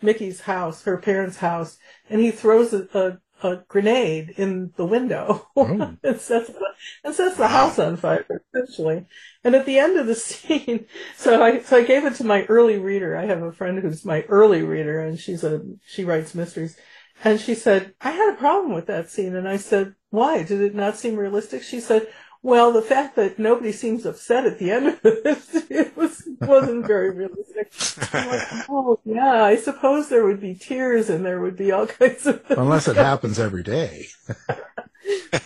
Micki's 0.03 0.41
house, 0.41 0.83
her 0.85 0.97
parents' 0.97 1.37
house, 1.37 1.77
and 2.09 2.21
he 2.21 2.31
throws 2.31 2.73
a, 2.73 2.89
a, 2.95 3.47
a 3.47 3.63
grenade 3.69 4.31
in 4.39 4.73
the 4.77 4.87
window 4.87 5.47
oh. 5.57 5.97
and 6.03 6.19
sets 6.19 6.49
the, 6.49 6.61
and 7.05 7.15
sets 7.15 7.37
the 7.37 7.47
house 7.47 7.79
on 7.79 7.99
fire 7.99 8.27
essentially. 8.55 9.05
And 9.45 9.55
at 9.55 9.67
the 9.67 9.79
end 9.79 9.99
of 9.99 10.07
the 10.07 10.15
scene, 10.29 10.87
so 11.17 11.43
I 11.43 11.61
so 11.61 11.77
I 11.77 11.85
gave 11.85 12.07
it 12.07 12.15
to 12.17 12.25
my 12.25 12.45
early 12.45 12.79
reader. 12.79 13.17
I 13.17 13.27
have 13.27 13.43
a 13.43 13.53
friend 13.53 13.79
who's 13.79 14.05
my 14.05 14.23
early 14.23 14.63
reader, 14.63 14.99
and 14.99 15.21
she's 15.21 15.45
a 15.45 15.61
she 15.87 16.05
writes 16.05 16.35
mysteries. 16.35 16.77
And 17.25 17.41
she 17.41 17.55
said, 17.55 17.95
I 18.01 18.11
had 18.11 18.35
a 18.35 18.37
problem 18.37 18.75
with 18.75 18.87
that 18.87 19.09
scene. 19.09 19.35
And 19.35 19.49
I 19.49 19.57
said, 19.57 19.95
why? 20.11 20.43
Did 20.43 20.61
it 20.61 20.75
not 20.75 20.99
seem 20.99 21.17
realistic? 21.17 21.63
She 21.63 21.81
said, 21.81 22.09
well, 22.43 22.73
the 22.73 22.83
fact 22.83 23.17
that 23.17 23.39
nobody 23.39 23.73
seems 23.73 24.07
upset 24.07 24.47
at 24.47 24.59
the 24.59 24.71
end 24.71 24.87
of 24.89 25.01
it, 25.05 25.43
it 25.71 25.97
was, 25.97 26.23
wasn't 26.41 26.87
very 26.87 27.11
realistic. 27.11 27.73
Like, 28.13 28.49
oh, 28.69 28.99
yeah, 29.05 29.45
I 29.45 29.57
suppose 29.57 30.09
there 30.09 30.25
would 30.25 30.41
be 30.41 30.55
tears 30.55 31.11
and 31.11 31.25
there 31.25 31.41
would 31.41 31.57
be 31.57 31.73
all 31.73 31.87
kinds 31.87 32.27
of 32.27 32.43
Unless 32.51 32.89
it 32.89 32.97
happens 32.97 33.39
every 33.39 33.63
day. 33.63 34.07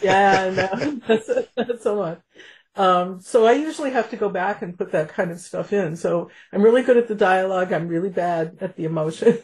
yeah, 0.03 0.51
no, 0.51 1.01
that's, 1.07 1.31
that's 1.57 1.87
a 1.87 1.93
lot. 1.93 2.23
Um, 2.77 3.21
so 3.21 3.47
I 3.47 3.53
usually 3.53 3.91
have 3.91 4.11
to 4.11 4.17
go 4.17 4.29
back 4.29 4.63
and 4.63 4.79
put 4.79 4.93
that 4.93 5.09
kind 5.09 5.31
of 5.31 5.41
stuff 5.41 5.73
in. 5.73 5.97
So 5.97 6.31
I'm 6.53 6.63
really 6.63 6.83
good 6.83 6.97
at 6.97 7.09
the 7.09 7.15
dialogue. 7.15 7.73
I'm 7.73 7.89
really 7.89 8.11
bad 8.11 8.59
at 8.61 8.77
the 8.77 8.85
emotion. 8.85 9.39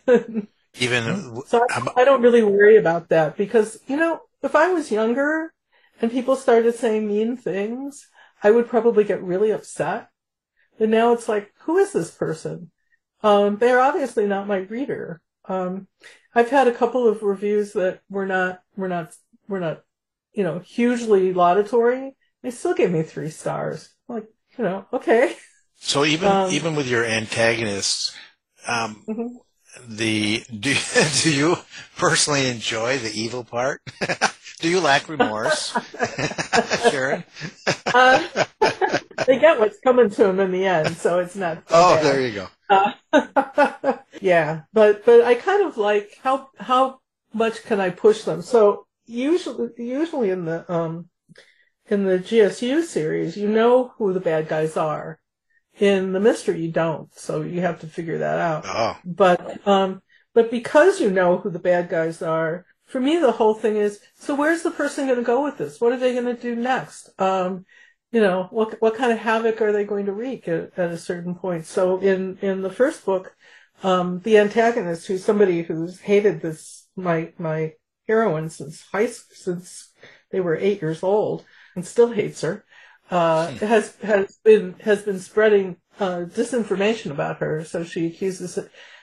Even 0.78 1.42
so, 1.46 1.66
I, 1.70 1.88
I 1.96 2.04
don't 2.04 2.22
really 2.22 2.42
worry 2.42 2.76
about 2.76 3.08
that 3.08 3.36
because 3.36 3.78
you 3.86 3.96
know, 3.96 4.20
if 4.42 4.54
I 4.54 4.72
was 4.72 4.90
younger, 4.90 5.52
and 6.00 6.10
people 6.10 6.36
started 6.36 6.74
saying 6.74 7.06
mean 7.06 7.36
things, 7.36 8.08
I 8.42 8.50
would 8.50 8.68
probably 8.68 9.04
get 9.04 9.22
really 9.22 9.50
upset. 9.50 10.08
And 10.78 10.90
now 10.90 11.12
it's 11.12 11.28
like, 11.28 11.52
who 11.60 11.78
is 11.78 11.92
this 11.92 12.10
person? 12.10 12.70
Um, 13.22 13.56
they're 13.56 13.80
obviously 13.80 14.26
not 14.26 14.46
my 14.46 14.58
reader. 14.58 15.20
Um, 15.46 15.88
I've 16.34 16.50
had 16.50 16.68
a 16.68 16.74
couple 16.74 17.08
of 17.08 17.22
reviews 17.22 17.72
that 17.72 18.00
were 18.10 18.26
not, 18.26 18.60
were 18.76 18.88
not, 18.88 19.14
were 19.48 19.60
not, 19.60 19.82
you 20.34 20.42
know, 20.42 20.58
hugely 20.58 21.32
laudatory. 21.32 22.14
They 22.42 22.50
still 22.50 22.74
gave 22.74 22.90
me 22.90 23.02
three 23.02 23.30
stars. 23.30 23.88
Like, 24.06 24.26
you 24.58 24.64
know, 24.64 24.86
okay. 24.92 25.34
So 25.76 26.04
even, 26.04 26.28
um, 26.28 26.50
even 26.50 26.76
with 26.76 26.88
your 26.88 27.04
antagonists, 27.04 28.14
um, 28.68 29.02
mm-hmm. 29.08 29.36
the, 29.88 30.44
do, 30.60 30.74
do 31.22 31.34
you 31.34 31.56
personally 31.96 32.48
enjoy 32.48 32.98
the 32.98 33.12
evil 33.12 33.44
part? 33.44 33.80
Do 34.60 34.70
you 34.70 34.80
lack 34.80 35.08
remorse, 35.08 35.76
Sharon? 36.90 37.24
Uh, 37.86 38.26
they 39.26 39.38
get 39.38 39.60
what's 39.60 39.78
coming 39.80 40.08
to 40.10 40.24
them 40.24 40.40
in 40.40 40.50
the 40.50 40.64
end, 40.64 40.96
so 40.96 41.18
it's 41.18 41.36
not. 41.36 41.68
So 41.68 41.74
oh, 41.74 41.94
bad. 41.96 42.04
there 42.04 42.20
you 42.26 42.32
go. 42.32 42.48
Uh, 42.70 43.98
yeah, 44.20 44.62
but 44.72 45.04
but 45.04 45.22
I 45.22 45.34
kind 45.34 45.66
of 45.66 45.76
like 45.76 46.18
how 46.22 46.48
how 46.58 47.00
much 47.34 47.64
can 47.64 47.80
I 47.80 47.90
push 47.90 48.22
them? 48.22 48.40
So 48.40 48.86
usually 49.04 49.70
usually 49.76 50.30
in 50.30 50.46
the 50.46 50.70
um 50.72 51.10
in 51.88 52.04
the 52.04 52.18
GSU 52.18 52.82
series, 52.82 53.36
you 53.36 53.48
know 53.48 53.92
who 53.98 54.12
the 54.12 54.20
bad 54.20 54.48
guys 54.48 54.76
are. 54.76 55.20
In 55.78 56.12
the 56.12 56.20
mystery, 56.20 56.62
you 56.62 56.72
don't, 56.72 57.14
so 57.14 57.42
you 57.42 57.60
have 57.60 57.80
to 57.80 57.86
figure 57.86 58.18
that 58.18 58.38
out. 58.38 58.64
Oh. 58.66 58.96
But 59.04 59.66
um, 59.68 60.00
but 60.32 60.50
because 60.50 61.00
you 61.00 61.10
know 61.10 61.36
who 61.36 61.50
the 61.50 61.58
bad 61.58 61.90
guys 61.90 62.22
are, 62.22 62.64
for 62.86 63.00
me, 63.00 63.18
the 63.18 63.32
whole 63.32 63.54
thing 63.54 63.76
is: 63.76 64.00
so 64.14 64.34
where's 64.34 64.62
the 64.62 64.70
person 64.70 65.06
going 65.06 65.18
to 65.18 65.24
go 65.24 65.42
with 65.42 65.58
this? 65.58 65.80
What 65.80 65.92
are 65.92 65.98
they 65.98 66.12
going 66.12 66.26
to 66.26 66.40
do 66.40 66.54
next? 66.54 67.10
Um, 67.20 67.66
you 68.12 68.20
know, 68.20 68.48
what 68.50 68.80
what 68.80 68.96
kind 68.96 69.12
of 69.12 69.18
havoc 69.18 69.60
are 69.60 69.72
they 69.72 69.84
going 69.84 70.06
to 70.06 70.12
wreak 70.12 70.48
at, 70.48 70.72
at 70.78 70.90
a 70.90 70.98
certain 70.98 71.34
point? 71.34 71.66
So 71.66 71.98
in 71.98 72.38
in 72.40 72.62
the 72.62 72.70
first 72.70 73.04
book, 73.04 73.34
um, 73.82 74.20
the 74.20 74.38
antagonist, 74.38 75.06
who's 75.06 75.24
somebody 75.24 75.62
who's 75.62 76.00
hated 76.00 76.40
this 76.40 76.88
my 76.96 77.32
my 77.38 77.72
heroine 78.06 78.48
since 78.48 78.82
high 78.92 79.06
since 79.06 79.92
they 80.30 80.40
were 80.40 80.56
eight 80.56 80.80
years 80.80 81.02
old 81.02 81.44
and 81.74 81.84
still 81.84 82.12
hates 82.12 82.40
her, 82.42 82.64
uh, 83.10 83.48
has 83.48 83.96
has 83.96 84.38
been 84.44 84.76
has 84.80 85.02
been 85.02 85.18
spreading 85.18 85.76
uh, 85.98 86.24
disinformation 86.26 87.10
about 87.10 87.38
her. 87.38 87.64
So 87.64 87.84
she 87.84 88.06
accuses 88.06 88.58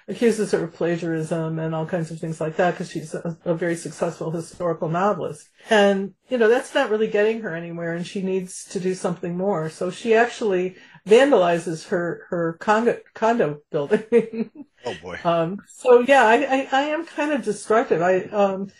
accuses 0.08 0.52
her 0.52 0.63
of 0.63 0.74
plagiarism 0.74 1.60
and 1.60 1.74
all 1.74 1.86
kinds 1.86 2.12
of 2.12 2.20
things 2.20 2.42
like 2.42 2.56
that 2.58 2.72
because 2.72 2.89
she's 2.89 3.13
a, 3.13 3.38
a, 3.46 3.54
very 3.54 3.76
successful 3.76 4.32
historical 4.32 4.89
novelist. 4.89 5.50
And 5.70 6.13
you 6.30 6.38
know 6.38 6.50
that's 6.50 6.74
not 6.76 6.89
really 6.89 7.08
getting 7.08 7.42
her 7.42 7.56
anywhere, 7.56 7.94
and 7.94 8.06
she 8.06 8.22
needs 8.22 8.66
to 8.66 8.80
do 8.80 8.94
something 8.94 9.38
more. 9.38 9.70
So 9.70 9.89
she 9.89 10.13
actually 10.13 10.76
vandalizes 11.08 11.88
her 11.89 12.26
her 12.30 12.54
condo 12.60 13.00
condo 13.13 13.62
building. 13.72 14.52
oh 14.86 14.96
boy. 15.02 15.20
Um, 15.26 15.60
so 15.68 16.00
yeah, 16.02 16.26
I, 16.26 16.36
I, 16.36 16.68
I 16.72 16.82
am 16.84 17.06
kind 17.06 17.32
of 17.32 17.44
destructive. 17.44 18.02
I 18.02 18.24
um, 18.24 18.72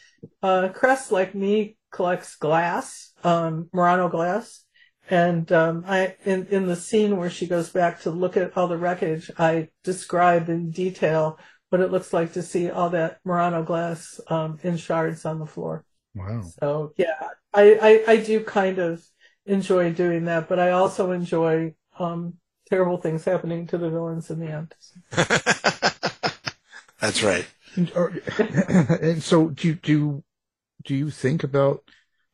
uh, 0.42 0.70
Cress 0.70 1.12
like 1.12 1.34
me 1.36 1.78
collects 1.92 2.36
glass, 2.36 3.14
um, 3.24 3.70
Murano 3.72 4.10
glass. 4.10 4.63
And 5.10 5.52
um, 5.52 5.84
I, 5.86 6.16
in 6.24 6.48
in 6.48 6.68
the 6.68 6.76
scene 6.76 7.18
where 7.18 7.30
she 7.30 7.46
goes 7.46 7.70
back 7.70 8.02
to 8.02 8.10
look 8.10 8.38
at 8.38 8.56
all 8.58 8.68
the 8.68 8.78
wreckage, 8.78 9.30
I 9.38 9.70
describe 9.84 10.48
in 10.50 10.72
detail 10.72 11.38
what 11.70 11.82
it 11.82 11.92
looks 11.92 12.14
like 12.14 12.34
to 12.34 12.42
see 12.42 12.70
all 12.70 12.90
that 12.92 13.20
Murano 13.26 13.64
glass 13.64 14.22
um, 14.28 14.60
in 14.64 14.78
shards 14.78 15.26
on 15.26 15.40
the 15.40 15.46
floor. 15.46 15.84
Wow. 16.16 16.44
So 16.60 16.94
yeah, 16.98 17.30
I, 17.54 18.04
I, 18.08 18.12
I 18.14 18.18
do 18.18 18.44
kind 18.44 18.80
of 18.80 19.04
enjoy 19.46 19.92
doing 19.92 20.26
that, 20.26 20.48
but 20.48 20.60
I 20.60 20.72
also 20.72 21.12
enjoy 21.12 21.74
um, 22.00 22.36
terrible 22.70 22.98
things 22.98 23.26
happening 23.26 23.68
to 23.68 23.78
the 23.78 23.90
villains 23.90 24.30
in 24.30 24.40
the 24.40 24.48
end. 24.48 24.74
That's 27.00 27.24
right. 27.24 27.46
And, 27.76 27.92
or, 27.96 28.14
and 29.02 29.22
so, 29.22 29.50
do 29.50 29.68
you, 29.68 29.76
do 29.76 30.24
do 30.86 30.96
you 30.96 31.10
think 31.10 31.44
about 31.44 31.84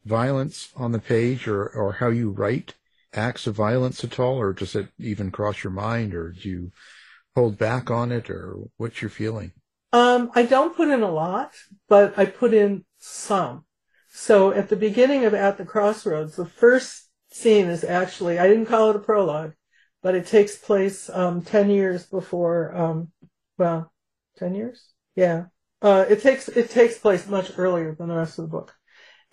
violence 0.06 0.70
on 0.76 0.92
the 0.92 1.00
page, 1.00 1.48
or 1.48 1.68
or 1.68 1.94
how 1.94 2.10
you 2.10 2.30
write 2.30 2.76
acts 3.14 3.48
of 3.48 3.56
violence 3.56 4.04
at 4.04 4.20
all, 4.20 4.38
or 4.40 4.54
does 4.54 4.76
it 4.76 4.88
even 5.00 5.32
cross 5.32 5.64
your 5.64 5.74
mind, 5.74 6.14
or 6.14 6.32
do 6.32 6.50
you 6.50 6.72
hold 7.36 7.58
back 7.58 7.90
on 7.90 8.12
it, 8.12 8.30
or 8.30 8.56
what's 8.78 9.02
your 9.02 9.10
feeling? 9.10 9.52
Um, 9.92 10.32
I 10.36 10.44
don't 10.44 10.76
put 10.76 10.90
in 10.90 11.02
a 11.02 11.12
lot, 11.12 11.52
but 11.88 12.18
I 12.18 12.26
put 12.26 12.54
in 12.54 12.86
some. 13.00 13.66
So 14.12 14.52
at 14.52 14.70
the 14.70 14.76
beginning 14.76 15.26
of 15.26 15.34
At 15.34 15.58
the 15.58 15.66
Crossroads, 15.66 16.36
the 16.36 16.46
first 16.46 17.10
scene 17.32 17.68
is 17.68 17.84
actually 17.84 18.40
I 18.40 18.48
didn't 18.48 18.66
call 18.68 18.90
it 18.90 18.96
a 18.96 19.00
prologue, 19.00 19.54
but 20.02 20.16
it 20.16 20.28
takes 20.28 20.58
place 20.58 21.10
um, 21.10 21.42
ten 21.42 21.70
years 21.70 22.06
before. 22.06 22.76
Um, 22.76 23.12
well, 23.58 23.92
ten 24.38 24.56
years, 24.56 24.90
yeah. 25.16 25.46
Uh, 25.82 26.06
it 26.10 26.22
takes 26.22 26.50
it 26.50 26.70
takes 26.70 26.98
place 26.98 27.28
much 27.28 27.52
earlier 27.58 27.96
than 27.96 28.10
the 28.10 28.16
rest 28.16 28.38
of 28.38 28.44
the 28.44 28.50
book, 28.50 28.76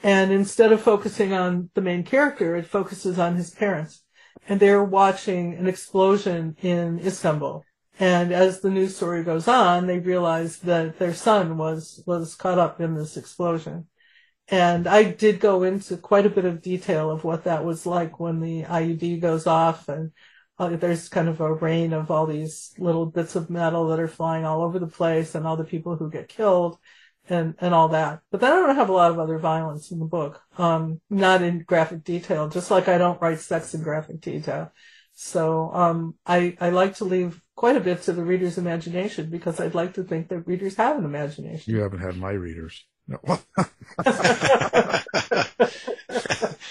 and 0.02 0.32
instead 0.32 0.72
of 0.72 0.80
focusing 0.82 1.32
on 1.32 1.70
the 1.74 1.80
main 1.80 2.04
character, 2.04 2.54
it 2.56 2.66
focuses 2.66 3.18
on 3.18 3.36
his 3.36 3.50
parents, 3.50 4.02
and 4.48 4.60
they're 4.60 4.84
watching 4.84 5.54
an 5.54 5.66
explosion 5.66 6.56
in 6.62 6.98
Istanbul. 7.00 7.64
And 7.98 8.32
as 8.32 8.60
the 8.60 8.70
news 8.70 8.96
story 8.96 9.24
goes 9.24 9.48
on, 9.48 9.86
they 9.86 9.98
realize 9.98 10.58
that 10.58 10.98
their 10.98 11.14
son 11.14 11.56
was 11.56 12.02
was 12.06 12.34
caught 12.34 12.58
up 12.58 12.80
in 12.80 12.94
this 12.94 13.16
explosion. 13.16 13.86
And 14.48 14.86
I 14.86 15.04
did 15.04 15.40
go 15.40 15.62
into 15.64 15.96
quite 15.96 16.26
a 16.26 16.30
bit 16.30 16.44
of 16.44 16.62
detail 16.62 17.10
of 17.10 17.24
what 17.24 17.44
that 17.44 17.64
was 17.64 17.86
like 17.86 18.20
when 18.20 18.40
the 18.40 18.62
IED 18.64 19.20
goes 19.20 19.46
off 19.46 19.88
and 19.88 20.12
uh, 20.58 20.76
there's 20.76 21.08
kind 21.08 21.28
of 21.28 21.40
a 21.40 21.52
rain 21.52 21.92
of 21.92 22.10
all 22.10 22.26
these 22.26 22.72
little 22.78 23.06
bits 23.06 23.34
of 23.34 23.50
metal 23.50 23.88
that 23.88 24.00
are 24.00 24.08
flying 24.08 24.44
all 24.44 24.62
over 24.62 24.78
the 24.78 24.86
place 24.86 25.34
and 25.34 25.46
all 25.46 25.56
the 25.56 25.64
people 25.64 25.96
who 25.96 26.10
get 26.10 26.28
killed 26.28 26.78
and, 27.28 27.54
and 27.60 27.74
all 27.74 27.88
that. 27.88 28.20
But 28.30 28.40
then 28.40 28.52
I 28.52 28.56
don't 28.56 28.76
have 28.76 28.88
a 28.88 28.92
lot 28.92 29.10
of 29.10 29.18
other 29.18 29.38
violence 29.38 29.90
in 29.90 29.98
the 29.98 30.04
book. 30.04 30.40
Um, 30.58 31.00
not 31.10 31.42
in 31.42 31.60
graphic 31.60 32.04
detail, 32.04 32.48
just 32.48 32.70
like 32.70 32.88
I 32.88 32.98
don't 32.98 33.20
write 33.20 33.40
sex 33.40 33.74
in 33.74 33.82
graphic 33.82 34.20
detail. 34.20 34.72
So, 35.14 35.70
um, 35.72 36.14
I, 36.26 36.56
I 36.60 36.68
like 36.70 36.96
to 36.96 37.04
leave 37.04 37.40
quite 37.54 37.76
a 37.76 37.80
bit 37.80 38.02
to 38.02 38.12
the 38.12 38.22
reader's 38.22 38.58
imagination 38.58 39.30
because 39.30 39.58
I'd 39.58 39.74
like 39.74 39.94
to 39.94 40.04
think 40.04 40.28
that 40.28 40.40
readers 40.40 40.76
have 40.76 40.98
an 40.98 41.06
imagination. 41.06 41.72
You 41.72 41.80
haven't 41.80 42.00
had 42.00 42.18
my 42.18 42.32
readers. 42.32 42.84
No. 43.08 43.18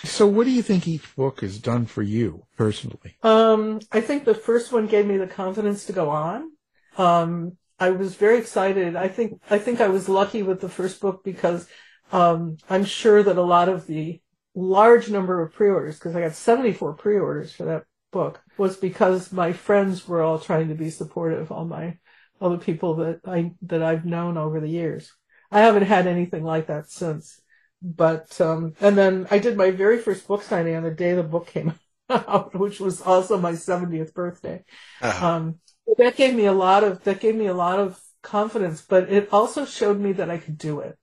so 0.04 0.28
what 0.28 0.44
do 0.44 0.52
you 0.52 0.62
think 0.62 0.88
each 0.88 1.16
book 1.16 1.42
has 1.42 1.58
done 1.60 1.86
for 1.86 2.04
you 2.04 2.46
personally? 2.56 3.16
Um, 3.24 3.80
I 3.92 4.02
think 4.02 4.26
the 4.26 4.36
first 4.36 4.72
one 4.72 4.86
gave 4.88 5.08
me 5.08 5.18
the 5.18 5.28
confidence 5.28 5.86
to 5.86 5.94
go 5.94 6.10
on. 6.10 6.52
Um, 6.98 7.58
I 7.80 7.92
was 7.92 8.16
very 8.16 8.38
excited. 8.38 8.96
I 8.96 9.08
think, 9.08 9.42
I 9.50 9.58
think 9.58 9.82
I 9.82 9.88
was 9.88 10.10
lucky 10.10 10.44
with 10.44 10.62
the 10.62 10.70
first 10.70 11.02
book 11.02 11.24
because, 11.24 11.68
um, 12.12 12.58
I'm 12.70 12.86
sure 12.86 13.22
that 13.24 13.38
a 13.38 13.42
lot 13.42 13.70
of 13.70 13.88
the 13.88 14.22
large 14.54 15.10
number 15.10 15.42
of 15.42 15.54
pre-orders, 15.54 15.96
because 15.96 16.16
I 16.16 16.22
got 16.22 16.36
74 16.36 16.94
pre-orders 16.94 17.52
for 17.52 17.66
that 17.66 17.84
book, 18.12 18.42
was 18.58 18.78
because 18.78 19.32
my 19.32 19.52
friends 19.52 20.08
were 20.08 20.22
all 20.22 20.40
trying 20.40 20.70
to 20.70 20.76
be 20.76 20.90
supportive, 20.90 21.52
all 21.52 21.66
my, 21.66 21.98
all 22.40 22.50
the 22.50 22.58
people 22.58 22.96
that 22.96 23.20
I, 23.26 23.52
that 23.64 23.84
I've 23.84 24.06
known 24.06 24.38
over 24.38 24.60
the 24.60 24.70
years. 24.70 25.12
I 25.52 25.60
haven't 25.60 25.84
had 25.84 26.08
anything 26.08 26.44
like 26.44 26.68
that 26.68 26.90
since. 26.90 27.42
But 27.82 28.40
um, 28.42 28.74
and 28.82 28.98
then 28.98 29.28
I 29.30 29.38
did 29.38 29.58
my 29.58 29.70
very 29.70 30.00
first 30.00 30.28
book 30.28 30.42
signing 30.42 30.76
on 30.76 30.84
the 30.84 30.92
day 30.92 31.14
the 31.14 31.24
book 31.24 31.48
came 31.48 31.78
out, 32.10 32.56
which 32.56 32.80
was 32.80 33.02
also 33.02 33.38
my 33.38 33.52
70th 33.52 34.14
birthday. 34.14 34.64
Uh-huh. 35.02 35.28
Um, 35.28 35.60
that 35.98 36.16
gave 36.16 36.36
me 36.36 36.46
a 36.46 36.54
lot 36.54 36.84
of 36.84 37.04
that 37.04 37.20
gave 37.20 37.36
me 37.36 37.48
a 37.48 37.54
lot 37.54 37.80
of 37.80 38.00
confidence, 38.22 38.82
but 38.82 39.10
it 39.10 39.30
also 39.32 39.66
showed 39.66 40.00
me 40.00 40.14
that 40.14 40.30
I 40.30 40.38
could 40.38 40.58
do 40.58 40.80
it, 40.80 40.98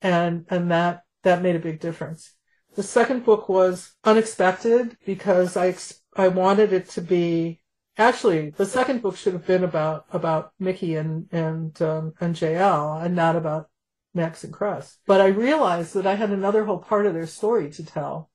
and 0.00 0.46
and 0.50 0.70
that 0.70 1.02
that 1.22 1.42
made 1.42 1.56
a 1.56 1.60
big 1.60 1.80
difference. 1.80 2.34
The 2.74 2.82
second 2.82 3.24
book 3.24 3.48
was 3.48 3.92
unexpected 4.04 4.96
because 5.04 5.56
I 5.56 5.74
I 6.16 6.28
wanted 6.28 6.72
it 6.72 6.88
to 6.90 7.00
be 7.02 7.60
actually 7.98 8.50
the 8.50 8.66
second 8.66 9.02
book 9.02 9.16
should 9.16 9.34
have 9.34 9.46
been 9.46 9.64
about 9.64 10.06
about 10.12 10.52
Micki 10.60 10.98
and 10.98 11.28
and 11.32 11.80
um, 11.82 12.14
and 12.20 12.34
JL 12.34 13.04
and 13.04 13.14
not 13.14 13.36
about 13.36 13.68
Max 14.14 14.44
and 14.44 14.52
Cress. 14.52 14.98
But 15.06 15.20
I 15.20 15.28
realized 15.28 15.94
that 15.94 16.06
I 16.06 16.14
had 16.14 16.30
another 16.30 16.64
whole 16.64 16.78
part 16.78 17.06
of 17.06 17.14
their 17.14 17.26
story 17.26 17.70
to 17.70 17.84
tell. 17.84 18.30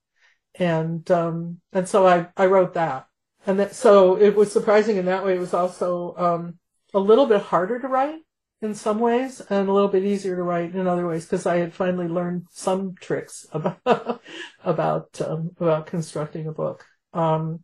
And, 0.56 1.10
um, 1.12 1.62
and 1.72 1.88
so 1.88 2.08
I, 2.08 2.30
I 2.36 2.48
wrote 2.48 2.74
that. 2.74 3.08
And 3.48 3.60
that, 3.60 3.74
so 3.74 4.18
it 4.18 4.36
was 4.36 4.52
surprising 4.52 4.98
in 4.98 5.06
that 5.06 5.26
way. 5.26 5.36
It 5.36 5.40
was 5.40 5.54
also, 5.56 6.14
um, 6.18 6.60
a 6.94 7.00
little 7.00 7.26
bit 7.26 7.42
harder 7.42 7.80
to 7.80 7.88
write 7.88 8.20
in 8.62 8.76
some 8.76 9.00
ways 9.00 9.42
and 9.50 9.68
a 9.68 9.74
little 9.74 9.90
bit 9.90 10.04
easier 10.04 10.36
to 10.36 10.44
write 10.44 10.76
in 10.76 10.86
other 10.86 11.08
ways 11.08 11.26
because 11.26 11.46
I 11.46 11.58
had 11.58 11.74
finally 11.74 12.08
learned 12.08 12.48
some 12.52 12.94
tricks 13.00 13.48
about, 13.52 14.22
about, 14.64 15.22
um, 15.22 15.52
about 15.60 15.88
constructing 15.88 16.48
a 16.48 16.52
book. 16.52 16.86
Um, 17.14 17.64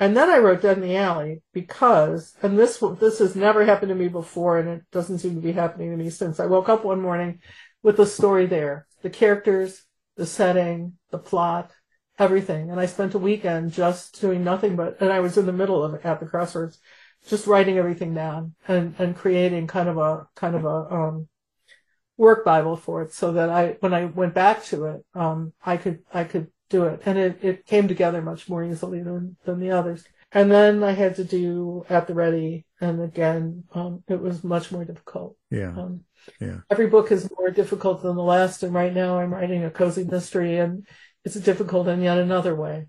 and 0.00 0.16
then 0.16 0.30
I 0.30 0.38
wrote 0.38 0.62
Dead 0.62 0.78
in 0.78 0.82
the 0.82 0.96
Alley 0.96 1.42
because, 1.52 2.34
and 2.42 2.58
this 2.58 2.78
this 3.00 3.18
has 3.18 3.34
never 3.34 3.64
happened 3.64 3.88
to 3.88 3.96
me 3.96 4.06
before, 4.08 4.58
and 4.58 4.68
it 4.68 4.82
doesn't 4.92 5.18
seem 5.18 5.34
to 5.34 5.40
be 5.40 5.52
happening 5.52 5.90
to 5.90 5.96
me 5.96 6.08
since. 6.08 6.38
I 6.38 6.46
woke 6.46 6.68
up 6.68 6.84
one 6.84 7.00
morning 7.00 7.40
with 7.82 7.96
the 7.96 8.06
story 8.06 8.46
there, 8.46 8.86
the 9.02 9.10
characters, 9.10 9.84
the 10.16 10.24
setting, 10.24 10.94
the 11.10 11.18
plot, 11.18 11.72
everything, 12.18 12.70
and 12.70 12.80
I 12.80 12.86
spent 12.86 13.14
a 13.14 13.18
weekend 13.18 13.72
just 13.72 14.20
doing 14.20 14.44
nothing 14.44 14.76
but, 14.76 15.00
and 15.00 15.12
I 15.12 15.20
was 15.20 15.38
in 15.38 15.46
the 15.46 15.52
middle 15.52 15.84
of 15.84 16.04
at 16.04 16.20
the 16.20 16.26
crossroads, 16.26 16.78
just 17.26 17.46
writing 17.46 17.78
everything 17.78 18.14
down 18.14 18.54
and 18.66 18.94
and 18.98 19.16
creating 19.16 19.66
kind 19.66 19.88
of 19.88 19.98
a 19.98 20.28
kind 20.34 20.54
of 20.54 20.64
a 20.64 20.94
um, 20.94 21.28
work 22.16 22.44
bible 22.44 22.76
for 22.76 23.02
it, 23.02 23.12
so 23.12 23.32
that 23.32 23.50
I 23.50 23.76
when 23.80 23.94
I 23.94 24.06
went 24.06 24.34
back 24.34 24.64
to 24.66 24.86
it, 24.86 25.04
um, 25.14 25.52
I 25.64 25.76
could 25.76 26.00
I 26.12 26.24
could 26.24 26.48
do 26.68 26.84
it. 26.84 27.02
And 27.06 27.18
it, 27.18 27.38
it 27.42 27.66
came 27.66 27.88
together 27.88 28.22
much 28.22 28.48
more 28.48 28.64
easily 28.64 29.02
than, 29.02 29.36
than 29.44 29.60
the 29.60 29.70
others. 29.70 30.04
And 30.32 30.50
then 30.50 30.84
I 30.84 30.92
had 30.92 31.16
to 31.16 31.24
do 31.24 31.84
at 31.88 32.06
the 32.06 32.14
ready. 32.14 32.66
And 32.80 33.00
again, 33.02 33.64
um, 33.72 34.02
it 34.08 34.20
was 34.20 34.44
much 34.44 34.70
more 34.70 34.84
difficult. 34.84 35.36
Yeah. 35.50 35.70
Um, 35.70 36.04
yeah. 36.40 36.58
Every 36.70 36.86
book 36.86 37.10
is 37.10 37.30
more 37.38 37.50
difficult 37.50 38.02
than 38.02 38.16
the 38.16 38.22
last. 38.22 38.62
And 38.62 38.74
right 38.74 38.92
now 38.92 39.18
I'm 39.18 39.32
writing 39.32 39.64
a 39.64 39.70
cozy 39.70 40.04
mystery 40.04 40.58
and 40.58 40.86
it's 41.36 41.44
difficult 41.44 41.88
in 41.88 42.02
yet 42.02 42.18
another 42.18 42.54
way. 42.54 42.86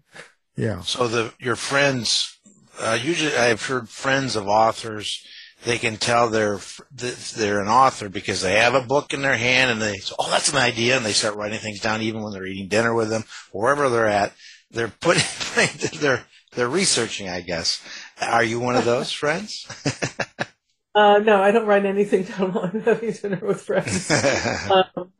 Yeah. 0.55 0.81
So 0.81 1.07
the, 1.07 1.33
your 1.39 1.55
friends, 1.55 2.39
uh, 2.79 2.97
usually 3.01 3.35
I've 3.35 3.65
heard 3.65 3.89
friends 3.89 4.35
of 4.35 4.47
authors 4.47 5.25
they 5.65 5.77
can 5.77 5.97
tell 5.97 6.29
they're 6.29 6.59
they're 6.91 7.59
an 7.59 7.67
author 7.67 8.09
because 8.09 8.41
they 8.41 8.53
have 8.53 8.75
a 8.75 8.81
book 8.81 9.13
in 9.13 9.21
their 9.21 9.37
hand 9.37 9.69
and 9.71 9.81
they 9.81 9.97
say, 9.97 10.15
oh 10.17 10.29
that's 10.29 10.51
an 10.51 10.57
idea 10.57 10.95
and 10.95 11.05
they 11.05 11.11
start 11.11 11.35
writing 11.35 11.59
things 11.59 11.81
down 11.81 12.01
even 12.01 12.21
when 12.21 12.33
they're 12.33 12.45
eating 12.45 12.67
dinner 12.67 12.93
with 12.93 13.09
them 13.09 13.23
wherever 13.51 13.89
they're 13.89 14.07
at 14.07 14.33
they're 14.71 14.87
putting 14.87 15.23
they're 15.99 16.23
they're 16.53 16.69
researching 16.69 17.29
I 17.29 17.41
guess 17.41 17.81
are 18.21 18.43
you 18.43 18.59
one 18.59 18.75
of 18.75 18.85
those 18.85 19.11
friends 19.11 19.67
uh, 20.95 21.19
no 21.19 21.41
I 21.41 21.51
don't 21.51 21.67
write 21.67 21.85
anything 21.85 22.23
down 22.37 22.53
while 22.53 22.71
I'm 22.73 22.81
having 22.81 23.11
dinner 23.11 23.39
with 23.41 23.61
friends 23.61 24.11
um, 24.71 25.11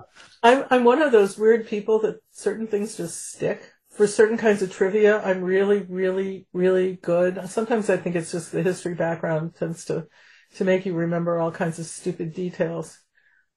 I'm 0.43 0.65
I'm 0.69 0.83
one 0.83 1.01
of 1.01 1.11
those 1.11 1.37
weird 1.37 1.67
people 1.67 1.99
that 1.99 2.19
certain 2.31 2.67
things 2.67 2.97
just 2.97 3.33
stick 3.33 3.61
for 3.99 4.07
certain 4.07 4.37
kinds 4.37 4.61
of 4.61 4.71
trivia, 4.71 5.21
I'm 5.21 5.41
really, 5.41 5.79
really, 5.79 6.47
really 6.53 6.97
good. 7.01 7.49
Sometimes 7.49 7.89
I 7.89 7.97
think 7.97 8.15
it's 8.15 8.31
just 8.31 8.53
the 8.53 8.63
history 8.63 8.93
background 8.93 9.55
tends 9.55 9.83
to 9.85 10.07
to 10.55 10.63
make 10.63 10.85
you 10.85 10.93
remember 10.93 11.37
all 11.37 11.51
kinds 11.51 11.79
of 11.79 11.85
stupid 11.85 12.33
details 12.33 12.97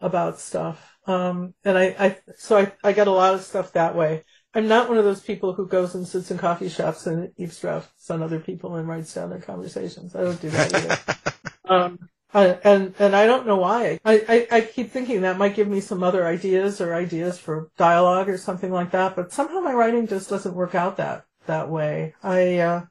about 0.01 0.41
stuff. 0.41 0.97
Um, 1.07 1.55
and 1.65 1.79
I, 1.79 1.85
I 1.97 2.19
so 2.37 2.59
I, 2.59 2.73
I 2.83 2.93
got 2.93 3.07
a 3.07 3.13
lot 3.13 3.35
of 3.35 3.43
stuff 3.43 3.73
that 3.75 3.95
way. 3.95 4.25
I'm 4.53 4.67
not 4.67 4.89
one 4.89 4.99
of 4.99 5.05
those 5.05 5.23
people 5.23 5.55
who 5.55 5.69
goes 5.69 5.95
and 5.95 6.09
sits 6.09 6.33
in 6.33 6.39
coffee 6.39 6.69
shops 6.69 7.07
and 7.07 7.31
eavesdrops 7.39 8.11
on 8.11 8.21
other 8.21 8.41
people 8.41 8.75
and 8.75 8.89
writes 8.89 9.15
down 9.15 9.31
their 9.31 9.39
conversations. 9.39 10.17
I 10.17 10.25
don't 10.25 10.43
do 10.43 10.51
that 10.51 10.75
either. 10.75 10.99
um, 11.73 11.99
I, 12.35 12.47
and 12.65 12.95
and 12.99 13.15
I 13.15 13.27
don't 13.27 13.47
know 13.47 13.57
why. 13.57 13.99
I, 14.05 14.47
I, 14.51 14.57
I 14.57 14.61
keep 14.63 14.91
thinking 14.91 15.23
that 15.23 15.39
might 15.39 15.55
give 15.55 15.69
me 15.69 15.81
some 15.81 16.03
other 16.03 16.27
ideas 16.27 16.81
or 16.81 16.95
ideas 16.95 17.39
for 17.39 17.71
dialogue 17.77 18.29
or 18.29 18.39
something 18.39 18.73
like 18.73 18.91
that. 18.93 19.17
But 19.17 19.33
somehow 19.33 19.61
my 19.61 19.73
writing 19.73 20.07
just 20.07 20.31
doesn't 20.31 20.55
work 20.55 20.75
out 20.75 20.97
that 20.97 21.25
that 21.47 21.69
way. 21.69 22.15
I 22.23 22.59
uh, 22.59 22.85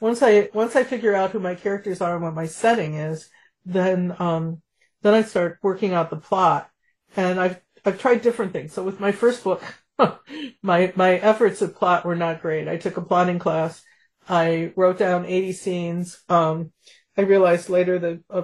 once 0.00 0.22
I 0.22 0.50
once 0.52 0.76
I 0.76 0.84
figure 0.84 1.14
out 1.14 1.30
who 1.30 1.40
my 1.40 1.54
characters 1.54 2.00
are 2.00 2.14
and 2.14 2.24
what 2.24 2.34
my 2.34 2.46
setting 2.46 2.94
is, 2.94 3.30
then 3.64 4.14
um, 4.18 4.60
then 5.02 5.14
I 5.14 5.22
start 5.22 5.58
working 5.62 5.94
out 5.94 6.10
the 6.10 6.16
plot. 6.16 6.68
And 7.16 7.40
I've 7.40 7.60
I've 7.84 8.00
tried 8.00 8.22
different 8.22 8.52
things. 8.52 8.72
So 8.72 8.82
with 8.82 9.00
my 9.00 9.12
first 9.12 9.42
book, 9.44 9.62
my 10.62 10.92
my 10.96 11.16
efforts 11.16 11.62
at 11.62 11.76
plot 11.76 12.04
were 12.04 12.16
not 12.16 12.42
great. 12.42 12.68
I 12.68 12.76
took 12.76 12.96
a 12.96 13.02
plotting 13.02 13.38
class. 13.38 13.82
I 14.28 14.72
wrote 14.76 14.98
down 14.98 15.26
80 15.26 15.52
scenes. 15.52 16.22
Um, 16.28 16.72
I 17.16 17.22
realized 17.22 17.68
later 17.68 17.98
that 17.98 18.20
uh, 18.30 18.42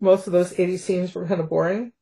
most 0.00 0.26
of 0.26 0.32
those 0.32 0.58
80 0.58 0.76
scenes 0.78 1.14
were 1.14 1.26
kind 1.26 1.40
of 1.40 1.48
boring. 1.48 1.92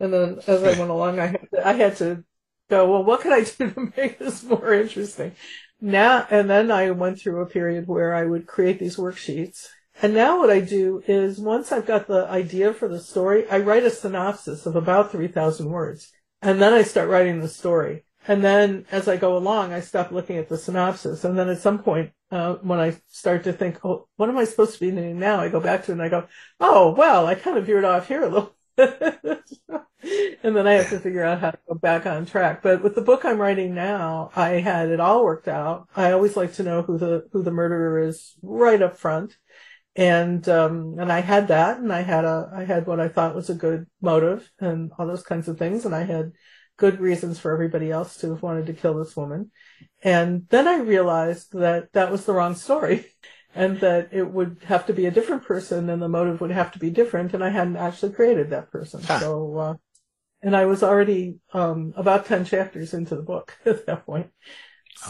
And 0.00 0.12
then 0.12 0.40
as 0.46 0.62
I 0.62 0.78
went 0.78 0.90
along, 0.90 1.18
I 1.18 1.26
had 1.26 1.48
to, 1.52 1.68
I 1.68 1.72
had 1.72 1.96
to 1.96 2.24
go, 2.70 2.90
well, 2.90 3.04
what 3.04 3.20
can 3.20 3.32
I 3.32 3.40
do 3.44 3.70
to 3.70 3.92
make 3.96 4.18
this 4.18 4.42
more 4.44 4.72
interesting? 4.72 5.32
Now, 5.80 6.26
and 6.30 6.48
then 6.48 6.70
I 6.70 6.90
went 6.90 7.20
through 7.20 7.42
a 7.42 7.46
period 7.46 7.86
where 7.86 8.14
I 8.14 8.24
would 8.24 8.46
create 8.46 8.78
these 8.78 8.96
worksheets 8.96 9.68
and 10.00 10.14
now 10.14 10.38
what 10.38 10.50
I 10.50 10.60
do 10.60 11.02
is 11.08 11.40
once 11.40 11.72
I've 11.72 11.86
got 11.86 12.06
the 12.06 12.26
idea 12.28 12.72
for 12.72 12.86
the 12.86 13.00
story, 13.00 13.48
I 13.50 13.58
write 13.58 13.82
a 13.82 13.90
synopsis 13.90 14.64
of 14.64 14.76
about 14.76 15.10
3,000 15.10 15.68
words. 15.68 16.12
And 16.40 16.62
then 16.62 16.72
I 16.72 16.82
start 16.82 17.08
writing 17.08 17.40
the 17.40 17.48
story. 17.48 18.04
And 18.28 18.44
then 18.44 18.86
as 18.92 19.08
I 19.08 19.16
go 19.16 19.36
along, 19.36 19.72
I 19.72 19.80
stop 19.80 20.12
looking 20.12 20.36
at 20.36 20.48
the 20.48 20.58
synopsis. 20.58 21.24
And 21.24 21.36
then 21.36 21.48
at 21.48 21.58
some 21.58 21.82
point, 21.82 22.12
uh, 22.30 22.56
when 22.56 22.78
I 22.78 22.96
start 23.08 23.44
to 23.44 23.52
think, 23.52 23.84
oh, 23.84 24.06
what 24.16 24.28
am 24.28 24.36
I 24.36 24.44
supposed 24.44 24.74
to 24.74 24.80
be 24.80 24.90
doing 24.90 25.18
now? 25.18 25.40
I 25.40 25.48
go 25.48 25.60
back 25.60 25.84
to 25.84 25.92
it 25.92 25.94
and 25.94 26.02
I 26.02 26.10
go, 26.10 26.28
oh, 26.60 26.92
well, 26.92 27.26
I 27.26 27.34
kind 27.34 27.56
of 27.56 27.64
veered 27.66 27.86
off 27.86 28.06
here 28.06 28.22
a 28.22 28.28
little. 28.28 28.54
and 28.78 30.54
then 30.56 30.66
I 30.68 30.74
have 30.74 30.90
to 30.90 31.00
figure 31.00 31.24
out 31.24 31.40
how 31.40 31.50
to 31.50 31.58
go 31.66 31.74
back 31.74 32.06
on 32.06 32.26
track. 32.26 32.62
But 32.62 32.82
with 32.82 32.94
the 32.94 33.00
book 33.00 33.24
I'm 33.24 33.40
writing 33.40 33.74
now, 33.74 34.30
I 34.36 34.50
had 34.60 34.90
it 34.90 35.00
all 35.00 35.24
worked 35.24 35.48
out. 35.48 35.88
I 35.96 36.12
always 36.12 36.36
like 36.36 36.52
to 36.54 36.62
know 36.62 36.82
who 36.82 36.98
the 36.98 37.28
who 37.32 37.42
the 37.42 37.50
murderer 37.50 37.98
is 37.98 38.36
right 38.42 38.80
up 38.80 38.96
front 38.96 39.36
and 39.98 40.48
um, 40.48 40.96
and 41.00 41.10
I 41.10 41.20
had 41.20 41.48
that, 41.48 41.78
and 41.78 41.92
I 41.92 42.02
had 42.02 42.24
a 42.24 42.48
I 42.54 42.64
had 42.64 42.86
what 42.86 43.00
I 43.00 43.08
thought 43.08 43.34
was 43.34 43.50
a 43.50 43.54
good 43.54 43.86
motive, 44.00 44.48
and 44.60 44.92
all 44.96 45.08
those 45.08 45.24
kinds 45.24 45.48
of 45.48 45.58
things, 45.58 45.84
and 45.84 45.92
I 45.92 46.04
had 46.04 46.32
good 46.78 47.00
reasons 47.00 47.38
for 47.38 47.52
everybody 47.52 47.90
else 47.90 48.16
to 48.16 48.30
have 48.30 48.42
wanted 48.42 48.66
to 48.66 48.72
kill 48.72 48.94
this 48.94 49.16
woman, 49.16 49.50
and 50.02 50.46
then 50.48 50.66
I 50.66 50.78
realized 50.78 51.52
that 51.52 51.92
that 51.92 52.10
was 52.10 52.24
the 52.24 52.32
wrong 52.32 52.54
story, 52.54 53.04
and 53.54 53.78
that 53.80 54.08
it 54.12 54.24
would 54.24 54.62
have 54.64 54.86
to 54.86 54.94
be 54.94 55.04
a 55.04 55.10
different 55.10 55.44
person, 55.44 55.90
and 55.90 56.00
the 56.00 56.08
motive 56.08 56.40
would 56.40 56.50
have 56.50 56.72
to 56.72 56.78
be 56.78 56.90
different, 56.90 57.34
and 57.34 57.44
I 57.44 57.50
hadn't 57.50 57.76
actually 57.76 58.12
created 58.12 58.50
that 58.50 58.70
person, 58.70 59.02
huh. 59.02 59.20
so. 59.20 59.56
Uh, 59.56 59.74
and 60.40 60.56
I 60.56 60.66
was 60.66 60.84
already 60.84 61.38
um, 61.52 61.92
about 61.96 62.24
ten 62.24 62.44
chapters 62.44 62.94
into 62.94 63.16
the 63.16 63.22
book 63.22 63.58
at 63.66 63.84
that 63.86 64.06
point, 64.06 64.30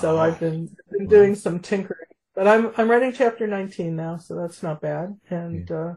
so 0.00 0.16
oh. 0.16 0.18
I've 0.18 0.40
been 0.40 0.74
been 0.90 1.06
doing 1.06 1.34
some 1.36 1.60
tinkering 1.60 2.08
but 2.38 2.46
I'm 2.46 2.70
I'm 2.76 2.88
writing 2.88 3.12
chapter 3.12 3.48
19 3.48 3.96
now, 3.96 4.16
so 4.16 4.36
that's 4.36 4.62
not 4.62 4.80
bad. 4.80 5.18
And 5.28 5.68
uh, 5.72 5.94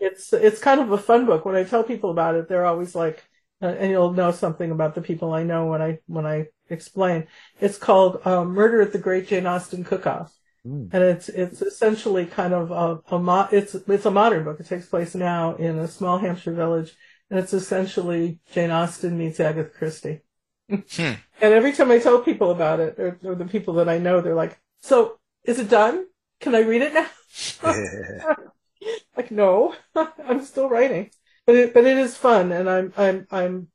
it's 0.00 0.32
it's 0.32 0.58
kind 0.58 0.80
of 0.80 0.90
a 0.90 0.96
fun 0.96 1.26
book. 1.26 1.44
When 1.44 1.56
I 1.56 1.64
tell 1.64 1.84
people 1.84 2.10
about 2.10 2.36
it, 2.36 2.48
they're 2.48 2.64
always 2.64 2.94
like, 2.94 3.22
uh, 3.64 3.68
and 3.78 3.90
you'll 3.90 4.12
know 4.12 4.30
something 4.30 4.70
about 4.70 4.94
the 4.94 5.00
people 5.00 5.32
I 5.32 5.42
know 5.42 5.64
when 5.66 5.80
I 5.80 5.98
when 6.06 6.26
I 6.26 6.48
explain. 6.68 7.26
It's 7.60 7.78
called 7.78 8.24
um, 8.26 8.48
Murder 8.48 8.82
at 8.82 8.92
the 8.92 8.98
Great 8.98 9.26
Jane 9.26 9.46
Austen 9.46 9.84
Cook-Off. 9.84 10.36
Mm. 10.66 10.92
And 10.92 11.02
it's 11.02 11.30
it's 11.30 11.62
essentially 11.62 12.26
kind 12.26 12.52
of 12.52 12.70
a, 12.70 13.14
a 13.14 13.18
mo- 13.18 13.48
it's 13.50 13.74
it's 13.74 14.04
a 14.04 14.10
modern 14.10 14.44
book. 14.44 14.60
It 14.60 14.66
takes 14.66 14.86
place 14.86 15.14
now 15.14 15.54
in 15.54 15.78
a 15.78 15.88
small 15.88 16.18
Hampshire 16.18 16.52
village, 16.52 16.94
and 17.30 17.40
it's 17.40 17.54
essentially 17.54 18.38
Jane 18.52 18.70
Austen 18.70 19.16
meets 19.16 19.40
Agatha 19.40 19.70
Christie. 19.70 20.20
hmm. 20.68 20.78
And 20.98 21.18
every 21.40 21.72
time 21.72 21.90
I 21.90 21.98
tell 21.98 22.20
people 22.20 22.50
about 22.50 22.80
it, 22.80 22.98
or, 22.98 23.18
or, 23.24 23.34
the 23.34 23.46
people 23.46 23.74
that 23.74 23.88
I 23.88 23.96
know, 23.98 24.20
they're 24.20 24.34
like, 24.34 24.58
"So 24.82 25.18
is 25.44 25.58
it 25.58 25.70
done? 25.70 26.06
Can 26.40 26.54
I 26.54 26.60
read 26.60 26.82
it 26.82 26.92
now? 26.92 27.08
like, 29.16 29.30
no, 29.30 29.74
I'm 29.94 30.44
still 30.44 30.68
writing, 30.68 31.10
but 31.46 31.54
it, 31.56 31.74
but 31.74 31.84
it 31.84 31.98
is 31.98 32.16
fun, 32.16 32.52
and 32.52 32.68
I'm 32.68 32.92
I'm 32.96 33.26
I'm 33.30 33.68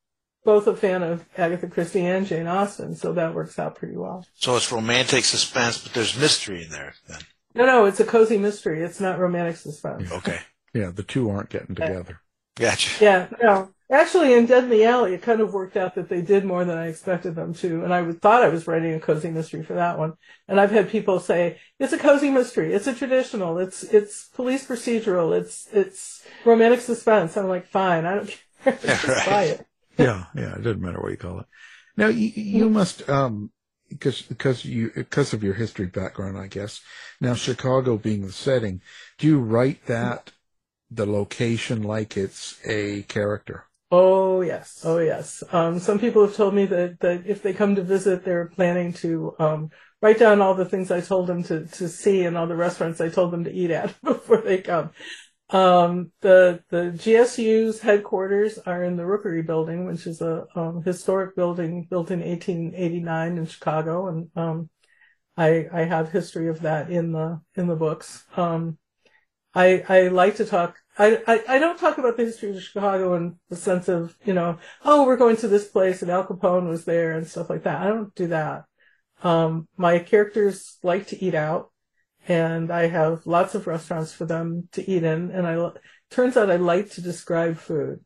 both 0.44 0.68
a 0.68 0.76
fan 0.76 1.04
of 1.04 1.26
Agatha 1.38 1.68
Christie 1.68 2.06
and 2.06 2.26
Jane 2.26 2.48
Austen, 2.48 2.96
so 2.96 3.14
that 3.14 3.36
works 3.36 3.60
out 3.60 3.76
pretty 3.76 3.96
well. 3.96 4.26
So 4.36 4.56
it's 4.56 4.72
romantic 4.72 5.26
suspense, 5.26 5.78
but 5.84 5.94
there's 5.94 6.18
mystery 6.18 6.64
in 6.64 6.70
there. 6.70 6.94
Then. 7.08 7.20
No, 7.56 7.66
no, 7.66 7.86
it's 7.86 8.00
a 8.00 8.06
cozy 8.06 8.38
mystery. 8.38 8.82
It's 8.82 9.00
not 9.00 9.20
romantic 9.20 9.58
suspense. 9.58 10.12
Okay. 10.12 10.40
Yeah, 10.74 10.92
the 10.94 11.04
two 11.04 11.30
aren't 11.30 11.50
getting 11.50 11.76
together. 11.76 12.22
Gotcha. 12.56 13.04
Yeah, 13.04 13.28
no. 13.42 13.72
Actually, 13.92 14.34
in 14.34 14.46
Dead 14.46 14.66
in 14.66 14.70
the 14.70 14.84
Alley, 14.84 15.16
it 15.16 15.22
kind 15.24 15.42
of 15.42 15.52
worked 15.52 15.76
out 15.76 15.96
that 15.96 16.10
they 16.10 16.22
did 16.22 16.46
more 16.46 16.64
than 16.64 16.78
I 16.78 16.88
expected 16.88 17.34
them 17.34 17.56
to, 17.56 17.84
and 17.84 17.92
I 17.92 18.12
thought 18.12 18.44
I 18.44 18.50
was 18.50 18.68
writing 18.68 18.94
a 18.94 19.00
cozy 19.00 19.32
mystery 19.32 19.64
for 19.64 19.74
that 19.74 19.98
one. 19.98 20.14
And 20.48 20.60
I've 20.60 20.70
had 20.70 20.90
people 20.90 21.20
say 21.20 21.58
it's 21.80 21.92
a 21.92 21.98
cozy 21.98 22.30
mystery, 22.30 22.74
it's 22.74 22.86
a 22.86 22.94
traditional, 22.94 23.58
it's 23.58 23.84
it's 23.84 24.28
police 24.28 24.68
procedural, 24.68 25.36
it's 25.36 25.68
it's 25.74 26.24
romantic 26.46 26.82
suspense. 26.82 27.36
I'm 27.36 27.48
like, 27.48 27.66
fine, 27.66 28.06
I 28.06 28.16
don't 28.16 28.38
care, 28.64 28.78
just 29.02 29.08
right. 29.08 29.26
buy 29.26 29.44
it. 29.46 29.66
yeah, 29.98 30.26
yeah, 30.36 30.56
it 30.56 30.62
doesn't 30.62 30.82
matter 30.82 31.02
what 31.02 31.12
you 31.12 31.18
call 31.18 31.40
it. 31.40 31.46
Now 31.98 32.08
you 32.10 32.28
you 32.36 32.70
must 32.70 33.10
um 33.10 33.52
because 33.90 34.22
because 34.22 34.64
you 34.66 34.92
because 34.94 35.34
of 35.34 35.44
your 35.44 35.56
history 35.56 35.88
background, 35.88 36.38
I 36.38 36.46
guess. 36.46 36.80
Now 37.20 37.34
Chicago 37.34 37.98
being 37.98 38.22
the 38.22 38.32
setting, 38.32 38.82
do 39.18 39.26
you 39.26 39.40
write 39.40 39.88
that 39.88 40.32
the 40.92 41.08
location 41.08 41.82
like 41.84 42.18
it's 42.18 42.60
a 42.66 43.02
character? 43.04 43.66
Oh 43.92 44.42
yes, 44.42 44.82
oh 44.84 45.00
yes. 45.00 45.44
Um, 45.52 45.80
some 45.80 46.00
people 46.00 46.26
have 46.26 46.36
told 46.36 46.54
me 46.54 46.66
that, 46.68 47.00
that 47.00 47.26
if 47.26 47.42
they 47.42 47.54
come 47.54 47.76
to 47.76 47.82
visit, 47.84 48.24
they're 48.24 48.50
planning 48.50 48.94
to 48.94 49.36
um, 49.40 49.72
write 50.02 50.20
down 50.20 50.42
all 50.42 50.54
the 50.54 50.66
things 50.66 50.92
I 50.92 51.02
told 51.02 51.26
them 51.28 51.42
to, 51.44 51.66
to 51.66 51.90
see 51.90 52.24
and 52.26 52.38
all 52.38 52.46
the 52.46 52.56
restaurants 52.56 53.02
I 53.02 53.10
told 53.10 53.32
them 53.32 53.46
to 53.46 53.52
eat 53.52 53.72
at 53.72 54.00
before 54.04 54.42
they 54.42 54.60
come. 54.62 54.92
Um, 55.50 56.12
the 56.22 56.64
the 56.70 56.92
GSU's 56.96 57.82
headquarters 57.82 58.60
are 58.60 58.84
in 58.84 58.98
the 58.98 59.06
Rookery 59.06 59.42
Building, 59.44 59.86
which 59.88 60.08
is 60.08 60.22
a 60.22 60.46
um, 60.56 60.84
historic 60.84 61.36
building 61.36 61.88
built 61.90 62.12
in 62.12 62.22
1889 62.22 63.38
in 63.38 63.46
Chicago, 63.48 64.08
and 64.10 64.30
um, 64.36 64.70
I 65.38 65.68
I 65.74 65.84
have 65.86 66.12
history 66.12 66.50
of 66.50 66.62
that 66.62 66.92
in 66.92 67.14
the 67.14 67.42
in 67.56 67.68
the 67.68 67.76
books. 67.76 68.26
Um, 68.38 68.78
I 69.54 69.84
I 69.90 70.08
like 70.10 70.36
to 70.38 70.46
talk 70.46 70.78
I, 71.00 71.22
I, 71.26 71.44
I, 71.48 71.60
don't 71.60 71.80
talk 71.80 71.98
about 71.98 72.18
the 72.18 72.26
history 72.26 72.50
of 72.50 72.62
Chicago 72.62 73.16
in 73.16 73.38
the 73.50 73.56
sense 73.56 73.88
of, 73.88 74.18
you 74.26 74.34
know, 74.34 74.58
oh, 74.84 75.06
we're 75.06 75.16
going 75.16 75.38
to 75.38 75.48
this 75.48 75.70
place 75.70 76.02
and 76.02 76.12
Al 76.12 76.28
Capone 76.28 76.68
was 76.68 76.84
there 76.84 77.14
and 77.14 77.26
stuff 77.26 77.50
like 77.50 77.64
that. 77.64 77.82
I 77.82 77.88
don't 77.88 78.14
do 78.16 78.28
that. 78.28 78.66
Um, 79.24 79.70
my 79.78 80.00
characters 80.00 80.78
like 80.84 81.08
to 81.08 81.24
eat 81.24 81.36
out 81.36 81.72
and 82.28 82.70
I 82.70 82.88
have 82.88 83.26
lots 83.26 83.56
of 83.56 83.66
restaurants 83.66 84.14
for 84.14 84.26
them 84.26 84.68
to 84.74 84.88
eat 84.88 85.04
in. 85.04 85.32
And 85.32 85.48
I, 85.48 85.72
turns 86.12 86.36
out 86.36 86.52
I 86.52 86.58
like 86.58 86.92
to 86.92 87.02
describe 87.02 87.58
food. 87.58 88.02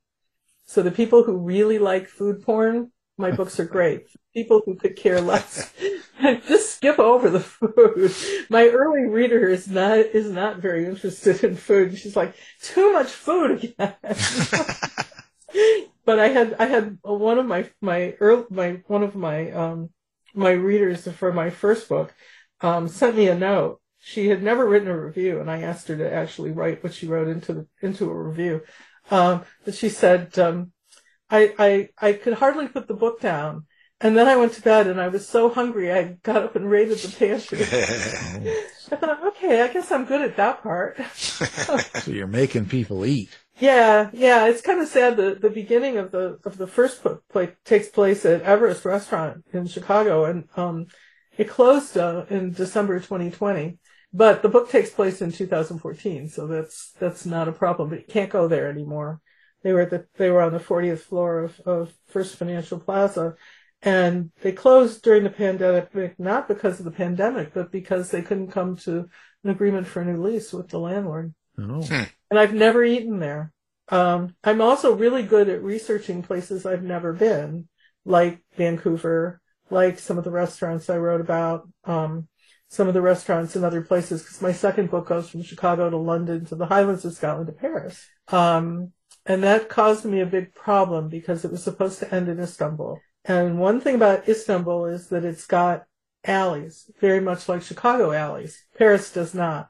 So 0.65 0.81
the 0.81 0.91
people 0.91 1.23
who 1.23 1.37
really 1.37 1.79
like 1.79 2.07
food 2.07 2.41
porn, 2.43 2.91
my 3.17 3.31
books 3.31 3.59
are 3.59 3.65
great. 3.65 4.07
People 4.33 4.61
who 4.65 4.75
could 4.75 4.95
care 4.95 5.21
less, 5.21 5.71
just 6.47 6.77
skip 6.77 6.99
over 6.99 7.29
the 7.29 7.39
food. 7.39 8.13
My 8.49 8.67
early 8.67 9.05
reader 9.05 9.47
is 9.47 9.67
not 9.67 9.97
is 9.97 10.29
not 10.29 10.57
very 10.57 10.85
interested 10.85 11.43
in 11.43 11.55
food. 11.55 11.97
She's 11.97 12.15
like, 12.15 12.35
too 12.61 12.93
much 12.93 13.11
food 13.11 13.63
again. 13.63 13.95
but 16.05 16.19
I 16.19 16.29
had 16.29 16.55
I 16.59 16.65
had 16.65 16.97
one 17.03 17.37
of 17.37 17.45
my 17.45 17.69
my 17.81 18.15
early, 18.19 18.45
my 18.49 18.81
one 18.87 19.03
of 19.03 19.15
my 19.15 19.51
um 19.51 19.89
my 20.33 20.51
readers 20.51 21.07
for 21.07 21.31
my 21.31 21.51
first 21.51 21.87
book 21.87 22.13
um 22.61 22.87
sent 22.87 23.15
me 23.15 23.27
a 23.27 23.35
note. 23.35 23.79
she 23.99 24.29
had 24.29 24.43
never 24.43 24.67
written 24.67 24.89
a 24.89 24.99
review, 24.99 25.39
and 25.39 25.49
I 25.49 25.61
asked 25.61 25.87
her 25.87 25.97
to 25.97 26.13
actually 26.13 26.51
write 26.51 26.83
what 26.83 26.93
she 26.93 27.07
wrote 27.07 27.27
into 27.27 27.53
the, 27.53 27.67
into 27.81 28.09
a 28.09 28.13
review. 28.13 28.61
Um, 29.11 29.43
but 29.65 29.75
she 29.75 29.89
said, 29.89 30.37
um, 30.39 30.71
I, 31.33 31.53
I, 31.57 31.89
I 31.99 32.13
could 32.13 32.33
hardly 32.33 32.67
put 32.67 32.87
the 32.87 32.93
book 32.93 33.19
down. 33.19 33.65
And 33.99 34.15
then 34.15 34.27
I 34.27 34.35
went 34.35 34.53
to 34.53 34.61
bed 34.61 34.87
and 34.87 34.99
I 35.01 35.07
was 35.07 35.27
so 35.27 35.49
hungry 35.49 35.91
I 35.91 36.17
got 36.23 36.43
up 36.43 36.55
and 36.55 36.69
raided 36.69 36.99
the 36.99 37.15
pantry. 37.17 37.59
I 38.91 38.95
thought, 38.97 39.25
okay, 39.27 39.61
I 39.61 39.69
guess 39.69 39.91
I'm 39.91 40.05
good 40.05 40.21
at 40.21 40.35
that 40.37 40.61
part. 40.61 40.97
so 41.15 42.11
you're 42.11 42.27
making 42.27 42.67
people 42.67 43.05
eat. 43.05 43.29
Yeah, 43.59 44.09
yeah, 44.13 44.47
it's 44.47 44.61
kind 44.61 44.81
of 44.81 44.87
sad. 44.87 45.15
The 45.15 45.35
the 45.35 45.49
beginning 45.49 45.97
of 45.97 46.11
the 46.11 46.39
of 46.43 46.57
the 46.57 46.67
first 46.67 47.03
book 47.03 47.23
play, 47.29 47.53
takes 47.63 47.87
place 47.87 48.25
at 48.25 48.41
Everest 48.41 48.83
Restaurant 48.83 49.45
in 49.53 49.67
Chicago, 49.67 50.25
and 50.25 50.49
um, 50.57 50.87
it 51.37 51.47
closed 51.47 51.95
uh, 51.95 52.25
in 52.29 52.51
December 52.51 52.99
2020. 52.99 53.77
But 54.11 54.41
the 54.41 54.49
book 54.49 54.69
takes 54.69 54.89
place 54.89 55.21
in 55.21 55.31
2014, 55.31 56.29
so 56.29 56.47
that's 56.47 56.93
that's 56.99 57.25
not 57.27 57.47
a 57.47 57.51
problem. 57.51 57.89
But 57.89 57.99
you 57.99 58.05
can't 58.07 58.31
go 58.31 58.47
there 58.47 58.69
anymore. 58.69 59.21
They 59.63 59.73
were 59.73 59.81
at 59.81 59.89
the 59.89 60.05
they 60.17 60.29
were 60.29 60.41
on 60.41 60.53
the 60.53 60.59
40th 60.59 60.99
floor 60.99 61.39
of, 61.39 61.59
of 61.61 61.93
First 62.07 62.35
Financial 62.35 62.79
Plaza, 62.79 63.35
and 63.81 64.31
they 64.41 64.51
closed 64.51 65.01
during 65.03 65.23
the 65.23 65.29
pandemic 65.29 66.19
not 66.19 66.47
because 66.47 66.79
of 66.79 66.85
the 66.85 66.91
pandemic, 66.91 67.53
but 67.53 67.71
because 67.71 68.11
they 68.11 68.21
couldn't 68.21 68.51
come 68.51 68.77
to 68.77 69.09
an 69.43 69.49
agreement 69.49 69.87
for 69.87 70.01
a 70.01 70.05
new 70.05 70.21
lease 70.21 70.53
with 70.53 70.69
the 70.69 70.79
landlord. 70.79 71.33
Oh. 71.57 71.85
And 72.29 72.39
I've 72.39 72.53
never 72.53 72.83
eaten 72.83 73.19
there. 73.19 73.51
Um, 73.89 74.35
I'm 74.43 74.61
also 74.61 74.95
really 74.95 75.23
good 75.23 75.49
at 75.49 75.63
researching 75.63 76.23
places 76.23 76.65
I've 76.65 76.83
never 76.83 77.13
been, 77.13 77.67
like 78.05 78.41
Vancouver, 78.55 79.41
like 79.69 79.99
some 79.99 80.17
of 80.17 80.23
the 80.23 80.31
restaurants 80.31 80.89
I 80.89 80.97
wrote 80.97 81.21
about, 81.21 81.67
um, 81.83 82.27
some 82.69 82.87
of 82.87 82.93
the 82.93 83.01
restaurants 83.01 83.55
in 83.55 83.63
other 83.63 83.81
places, 83.81 84.21
because 84.23 84.41
my 84.41 84.51
second 84.51 84.89
book 84.89 85.07
goes 85.07 85.29
from 85.29 85.43
Chicago 85.43 85.89
to 85.89 85.97
London 85.97 86.45
to 86.45 86.55
the 86.55 86.65
Highlands 86.65 87.05
of 87.05 87.13
Scotland 87.13 87.47
to 87.47 87.53
Paris. 87.53 88.07
Um, 88.29 88.93
and 89.25 89.43
that 89.43 89.69
caused 89.69 90.05
me 90.05 90.19
a 90.19 90.25
big 90.25 90.53
problem 90.53 91.09
because 91.09 91.45
it 91.45 91.51
was 91.51 91.63
supposed 91.63 91.99
to 91.99 92.13
end 92.13 92.27
in 92.27 92.39
Istanbul. 92.39 92.99
And 93.25 93.59
one 93.59 93.79
thing 93.79 93.95
about 93.95 94.27
Istanbul 94.27 94.85
is 94.85 95.07
that 95.09 95.23
it's 95.23 95.45
got 95.45 95.85
alleys, 96.25 96.89
very 96.99 97.19
much 97.19 97.47
like 97.47 97.61
Chicago 97.61 98.11
alleys. 98.11 98.63
Paris 98.77 99.11
does 99.11 99.33
not. 99.33 99.69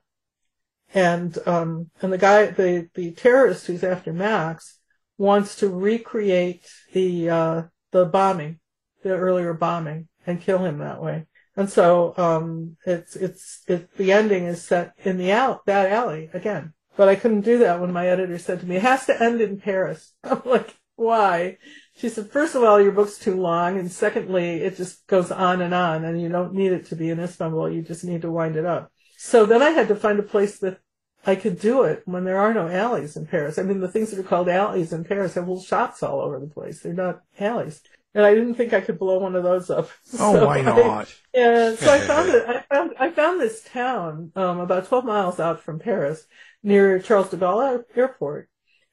And 0.93 1.37
um, 1.47 1.89
and 2.01 2.13
the 2.13 2.17
guy, 2.17 2.47
the 2.47 2.89
the 2.93 3.11
terrorist 3.11 3.65
who's 3.65 3.83
after 3.83 4.13
Max, 4.13 4.79
wants 5.17 5.55
to 5.57 5.69
recreate 5.69 6.67
the 6.93 7.29
uh, 7.29 7.63
the 7.91 8.05
bombing, 8.05 8.59
the 9.01 9.09
earlier 9.09 9.53
bombing, 9.53 10.07
and 10.27 10.41
kill 10.41 10.59
him 10.59 10.79
that 10.79 11.01
way. 11.01 11.25
And 11.55 11.69
so 11.69 12.13
um, 12.17 12.77
it's 12.85 13.15
it's 13.15 13.63
it, 13.67 13.95
the 13.97 14.11
ending 14.11 14.45
is 14.45 14.63
set 14.63 14.93
in 15.03 15.17
the 15.17 15.31
out 15.31 15.65
that 15.65 15.91
alley 15.91 16.29
again. 16.33 16.73
But 16.95 17.09
I 17.09 17.15
couldn't 17.15 17.41
do 17.41 17.57
that 17.59 17.79
when 17.81 17.91
my 17.91 18.07
editor 18.07 18.37
said 18.37 18.59
to 18.59 18.65
me, 18.65 18.75
"It 18.77 18.81
has 18.83 19.05
to 19.07 19.21
end 19.23 19.41
in 19.41 19.59
Paris." 19.59 20.13
I'm 20.23 20.41
like, 20.45 20.75
"Why?" 20.95 21.57
She 21.95 22.09
said, 22.09 22.31
first 22.31 22.55
of 22.55 22.63
all, 22.63 22.81
your 22.81 22.91
book's 22.91 23.19
too 23.19 23.39
long, 23.39 23.77
and 23.77 23.91
secondly, 23.91 24.61
it 24.63 24.77
just 24.77 25.05
goes 25.05 25.29
on 25.31 25.61
and 25.61 25.75
on, 25.75 26.03
and 26.03 26.19
you 26.19 26.27
don't 26.27 26.53
need 26.55 26.71
it 26.71 26.87
to 26.87 26.95
be 26.95 27.11
in 27.11 27.19
Istanbul. 27.19 27.69
You 27.69 27.83
just 27.83 28.03
need 28.03 28.23
to 28.23 28.31
wind 28.31 28.55
it 28.55 28.65
up. 28.65 28.91
So 29.17 29.45
then 29.45 29.61
I 29.61 29.69
had 29.69 29.87
to 29.89 29.95
find 29.95 30.19
a 30.19 30.23
place 30.23 30.57
that 30.59 30.79
I 31.25 31.35
could 31.35 31.59
do 31.59 31.83
it 31.83 32.01
when 32.05 32.23
there 32.23 32.39
are 32.39 32.51
no 32.53 32.67
alleys 32.67 33.15
in 33.15 33.27
Paris. 33.27 33.59
I 33.59 33.63
mean, 33.63 33.79
the 33.79 33.87
things 33.87 34.09
that 34.09 34.19
are 34.19 34.27
called 34.27 34.49
alleys 34.49 34.91
in 34.91 35.03
Paris 35.03 35.35
have 35.35 35.47
little 35.47 35.61
shops 35.63 36.01
all 36.01 36.19
over 36.19 36.39
the 36.39 36.47
place. 36.47 36.79
They're 36.81 36.93
not 36.93 37.21
alleys. 37.39 37.81
And 38.15 38.25
I 38.25 38.33
didn't 38.33 38.55
think 38.55 38.73
I 38.73 38.81
could 38.81 38.97
blow 38.99 39.19
one 39.19 39.35
of 39.35 39.43
those 39.43 39.69
up. 39.69 39.89
Oh, 40.19 40.33
So 40.33 40.45
why 40.47 40.57
I- 40.59 40.61
not? 40.63 41.15
yeah, 41.33 41.75
so 41.75 41.93
I 41.93 41.99
found 41.99 42.29
it. 42.29 42.43
I 42.47 42.61
found 42.73 42.91
I 42.99 43.09
found 43.11 43.39
this 43.39 43.63
town 43.63 44.31
um, 44.35 44.59
about 44.59 44.87
12 44.87 45.05
miles 45.05 45.39
out 45.39 45.61
from 45.61 45.77
Paris, 45.79 46.25
near 46.63 46.99
Charles 46.99 47.29
de 47.29 47.37
Gaulle 47.37 47.83
Airport, 47.95 48.49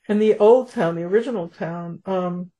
and 0.09 0.21
the 0.21 0.37
old 0.39 0.71
town, 0.71 0.97
the 0.97 1.05
original 1.05 1.49
town, 1.49 2.03
um, 2.07 2.51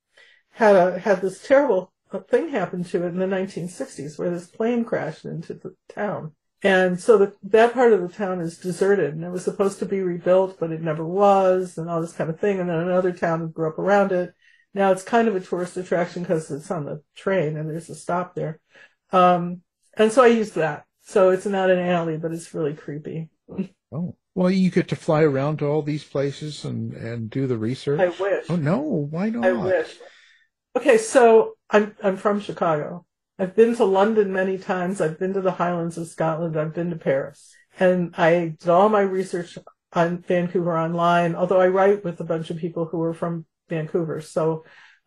had 0.51 0.75
a 0.75 0.99
had 0.99 1.21
this 1.21 1.45
terrible 1.45 1.93
thing 2.29 2.49
happen 2.49 2.83
to 2.83 3.03
it 3.03 3.09
in 3.09 3.19
the 3.19 3.25
1960s, 3.25 4.17
where 4.17 4.29
this 4.29 4.47
plane 4.47 4.83
crashed 4.83 5.25
into 5.25 5.53
the 5.53 5.75
town, 5.89 6.33
and 6.63 6.99
so 6.99 7.17
the, 7.17 7.33
that 7.43 7.73
part 7.73 7.91
of 7.91 8.01
the 8.01 8.07
town 8.07 8.39
is 8.39 8.57
deserted, 8.57 9.15
and 9.15 9.23
it 9.23 9.31
was 9.31 9.43
supposed 9.43 9.79
to 9.79 9.85
be 9.85 10.01
rebuilt, 10.01 10.59
but 10.59 10.71
it 10.71 10.81
never 10.81 11.05
was, 11.05 11.77
and 11.77 11.89
all 11.89 12.01
this 12.01 12.13
kind 12.13 12.29
of 12.29 12.39
thing. 12.39 12.59
And 12.59 12.69
then 12.69 12.77
another 12.77 13.11
town 13.11 13.49
grew 13.49 13.67
up 13.67 13.79
around 13.79 14.11
it. 14.11 14.33
Now 14.73 14.91
it's 14.91 15.03
kind 15.03 15.27
of 15.27 15.35
a 15.35 15.39
tourist 15.39 15.75
attraction 15.77 16.21
because 16.21 16.51
it's 16.51 16.69
on 16.69 16.85
the 16.85 17.03
train 17.15 17.57
and 17.57 17.69
there's 17.69 17.89
a 17.89 17.95
stop 17.95 18.35
there. 18.35 18.59
Um, 19.11 19.61
and 19.97 20.11
so 20.11 20.23
I 20.23 20.27
used 20.27 20.55
that. 20.55 20.85
So 21.01 21.31
it's 21.31 21.45
not 21.45 21.71
an 21.71 21.79
alley, 21.79 22.17
but 22.17 22.31
it's 22.31 22.53
really 22.53 22.73
creepy. 22.73 23.29
Oh. 23.91 24.15
Well, 24.33 24.49
you 24.49 24.71
get 24.71 24.87
to 24.89 24.95
fly 24.95 25.23
around 25.23 25.59
to 25.59 25.65
all 25.65 25.81
these 25.81 26.05
places 26.05 26.63
and, 26.63 26.93
and 26.93 27.29
do 27.29 27.47
the 27.47 27.57
research. 27.57 27.99
I 27.99 28.09
wish. 28.23 28.45
Oh 28.49 28.55
no, 28.55 28.79
why 28.79 29.29
not? 29.29 29.45
I 29.45 29.51
wish. 29.51 29.97
Okay, 30.75 30.97
so 30.97 31.57
I'm 31.69 31.95
I'm 32.01 32.15
from 32.15 32.39
Chicago. 32.39 33.05
I've 33.37 33.55
been 33.55 33.75
to 33.75 33.85
London 33.85 34.31
many 34.31 34.57
times. 34.57 35.01
I've 35.01 35.19
been 35.19 35.33
to 35.33 35.41
the 35.41 35.51
Highlands 35.51 35.97
of 35.97 36.07
Scotland. 36.07 36.57
I've 36.57 36.73
been 36.73 36.91
to 36.91 36.95
Paris, 36.95 37.53
and 37.77 38.13
I 38.17 38.55
did 38.59 38.69
all 38.69 38.87
my 38.87 39.01
research 39.01 39.57
on 39.93 40.19
Vancouver 40.19 40.77
online. 40.77 41.35
Although 41.35 41.59
I 41.59 41.67
write 41.67 42.05
with 42.05 42.21
a 42.21 42.25
bunch 42.25 42.49
of 42.49 42.57
people 42.57 42.85
who 42.85 43.01
are 43.01 43.13
from 43.13 43.45
Vancouver, 43.67 44.21
so 44.21 44.63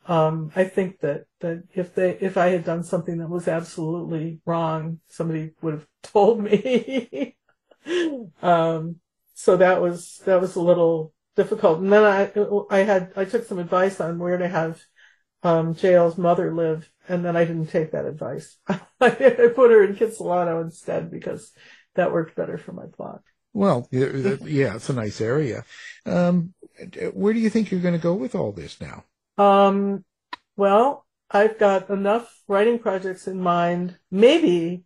um, 0.06 0.52
I 0.54 0.64
think 0.64 1.00
that 1.00 1.24
that 1.40 1.62
if 1.72 1.94
they 1.94 2.18
if 2.20 2.36
I 2.36 2.48
had 2.48 2.64
done 2.64 2.82
something 2.82 3.18
that 3.18 3.30
was 3.30 3.48
absolutely 3.48 4.40
wrong, 4.44 5.00
somebody 5.08 5.52
would 5.62 5.74
have 5.74 5.86
told 6.02 6.42
me. 6.42 7.36
um, 8.42 8.96
so 9.34 9.56
that 9.56 9.82
was 9.82 10.20
that 10.24 10.40
was 10.40 10.56
a 10.56 10.62
little 10.62 11.12
difficult. 11.36 11.80
And 11.80 11.92
then 11.92 12.04
I 12.04 12.32
I 12.70 12.78
had 12.80 13.12
I 13.16 13.24
took 13.24 13.44
some 13.44 13.58
advice 13.58 14.00
on 14.00 14.18
where 14.18 14.38
to 14.38 14.48
have 14.48 14.80
um, 15.42 15.74
JL's 15.74 16.16
mother 16.16 16.54
live, 16.54 16.90
and 17.08 17.24
then 17.24 17.36
I 17.36 17.44
didn't 17.44 17.68
take 17.68 17.92
that 17.92 18.06
advice. 18.06 18.56
I 18.68 19.10
put 19.10 19.70
her 19.70 19.84
in 19.84 19.94
Kitsilano 19.96 20.62
instead 20.62 21.10
because 21.10 21.52
that 21.94 22.12
worked 22.12 22.34
better 22.34 22.56
for 22.56 22.72
my 22.72 22.86
plot. 22.86 23.20
Well, 23.52 23.86
yeah, 23.90 24.36
yeah, 24.42 24.74
it's 24.74 24.88
a 24.88 24.94
nice 24.94 25.20
area. 25.20 25.64
Um, 26.06 26.54
where 27.12 27.32
do 27.32 27.38
you 27.38 27.50
think 27.50 27.70
you're 27.70 27.80
going 27.80 27.94
to 27.94 28.00
go 28.00 28.14
with 28.14 28.34
all 28.34 28.52
this 28.52 28.80
now? 28.80 29.04
Um, 29.38 30.04
well, 30.56 31.06
I've 31.30 31.58
got 31.58 31.88
enough 31.90 32.42
writing 32.48 32.78
projects 32.78 33.28
in 33.28 33.40
mind, 33.40 33.96
maybe 34.10 34.84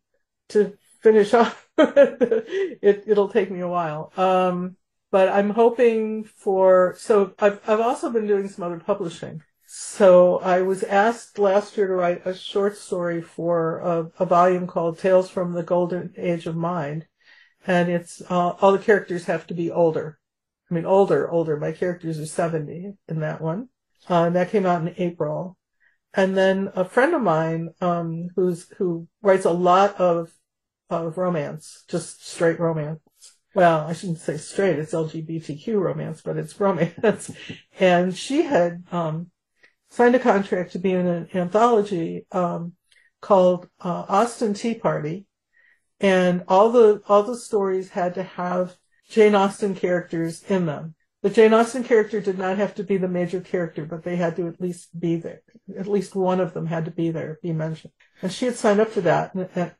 to 0.51 0.77
finish 1.01 1.35
off. 1.35 1.69
it, 1.79 3.05
it'll 3.07 3.29
take 3.29 3.51
me 3.51 3.61
a 3.61 3.69
while. 3.69 4.13
Um, 4.17 4.77
but 5.11 5.29
I'm 5.29 5.51
hoping 5.51 6.25
for, 6.25 6.95
so 6.99 7.33
I've, 7.39 7.61
I've 7.69 7.81
also 7.81 8.11
been 8.11 8.27
doing 8.27 8.49
some 8.49 8.65
other 8.65 8.79
publishing. 8.79 9.43
So 9.67 10.39
I 10.39 10.63
was 10.63 10.83
asked 10.83 11.39
last 11.39 11.77
year 11.77 11.87
to 11.87 11.95
write 11.95 12.27
a 12.27 12.35
short 12.35 12.77
story 12.77 13.21
for 13.23 13.79
a, 13.79 14.11
a 14.19 14.27
volume 14.27 14.67
called 14.67 14.99
Tales 14.99 15.31
from 15.31 15.53
the 15.53 15.63
Golden 15.63 16.15
Age 16.17 16.47
of 16.47 16.57
Mind. 16.57 17.07
And 17.67 17.91
it's, 17.91 18.23
uh, 18.31 18.51
all 18.61 18.73
the 18.73 18.79
characters 18.79 19.27
have 19.27 19.47
to 19.49 19.55
be 19.55 19.71
older. 19.71 20.19
I 20.71 20.75
mean, 20.75 20.85
older, 20.87 21.31
older. 21.31 21.57
My 21.57 21.73
characters 21.73 22.19
are 22.19 22.27
70 22.27 22.95
in 23.09 23.21
that 23.21 23.41
one. 23.41 23.69
Uh, 24.09 24.25
and 24.25 24.37
that 24.37 24.51
came 24.51 24.67
out 24.67 24.81
in 24.81 24.95
April. 24.97 25.57
And 26.15 26.37
then 26.37 26.71
a 26.75 26.85
friend 26.85 27.15
of 27.15 27.23
mine, 27.23 27.71
um, 27.81 28.29
who's, 28.37 28.71
who 28.79 29.07
writes 29.23 29.45
a 29.45 29.51
lot 29.51 29.97
of, 29.97 30.33
of 30.91 31.19
romance, 31.19 31.85
just 31.89 32.27
straight 32.27 32.61
romance. 32.61 33.01
Well, 33.55 33.87
I 33.87 33.93
shouldn't 33.93 34.19
say 34.19 34.37
straight, 34.37 34.79
it's 34.79 34.93
LGBTQ 34.93 35.81
romance, 35.81 36.21
but 36.21 36.37
it's 36.37 36.59
romance. 36.61 37.31
and 37.81 38.17
she 38.17 38.43
had, 38.43 38.85
um, 38.93 39.31
signed 39.91 40.15
a 40.15 40.19
contract 40.19 40.73
to 40.73 40.79
be 40.79 40.93
in 40.93 41.07
an 41.07 41.29
anthology, 41.35 42.27
um, 42.33 42.75
called, 43.21 43.69
uh, 43.81 44.05
Austin 44.09 44.55
Tea 44.55 44.75
Party. 44.75 45.27
And 46.01 46.45
all 46.47 46.71
the, 46.71 47.03
all 47.09 47.25
the 47.25 47.37
stories 47.37 47.91
had 47.91 48.15
to 48.15 48.23
have 48.23 48.77
Jane 49.09 49.35
Austen 49.35 49.75
characters 49.75 50.43
in 50.45 50.67
them. 50.67 50.95
The 51.23 51.31
Jane 51.31 51.53
Austen 51.53 51.83
character 51.83 52.21
did 52.21 52.39
not 52.39 52.59
have 52.59 52.77
to 52.77 52.85
be 52.85 52.97
the 52.97 53.09
major 53.09 53.41
character, 53.41 53.85
but 53.85 54.05
they 54.05 54.15
had 54.15 54.37
to 54.37 54.47
at 54.47 54.61
least 54.61 54.99
be 54.99 55.17
there. 55.17 55.43
At 55.77 55.89
least 55.89 56.15
one 56.15 56.39
of 56.39 56.55
them 56.55 56.67
had 56.67 56.85
to 56.85 56.93
be 56.93 57.11
there, 57.11 57.41
be 57.43 57.53
mentioned. 57.53 57.93
And 58.23 58.33
she 58.33 58.45
had 58.45 58.55
signed 58.55 58.79
up 58.79 58.91
for 58.91 59.01
that. 59.01 59.35
And, 59.35 59.73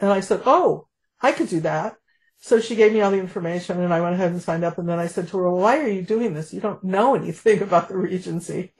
and, 0.00 0.10
I 0.10 0.20
said, 0.20 0.42
Oh, 0.44 0.88
I 1.20 1.30
could 1.30 1.48
do 1.48 1.60
that. 1.60 1.96
So 2.44 2.58
she 2.58 2.74
gave 2.74 2.92
me 2.92 3.00
all 3.00 3.12
the 3.12 3.20
information 3.20 3.80
and 3.80 3.94
I 3.94 4.00
went 4.00 4.14
ahead 4.14 4.32
and 4.32 4.42
signed 4.42 4.64
up. 4.64 4.76
And 4.76 4.88
then 4.88 4.98
I 4.98 5.06
said 5.06 5.28
to 5.28 5.38
her, 5.38 5.44
well, 5.44 5.62
why 5.62 5.78
are 5.78 5.88
you 5.88 6.02
doing 6.02 6.34
this? 6.34 6.52
You 6.52 6.60
don't 6.60 6.82
know 6.82 7.14
anything 7.14 7.62
about 7.62 7.88
the 7.88 7.96
Regency. 7.96 8.72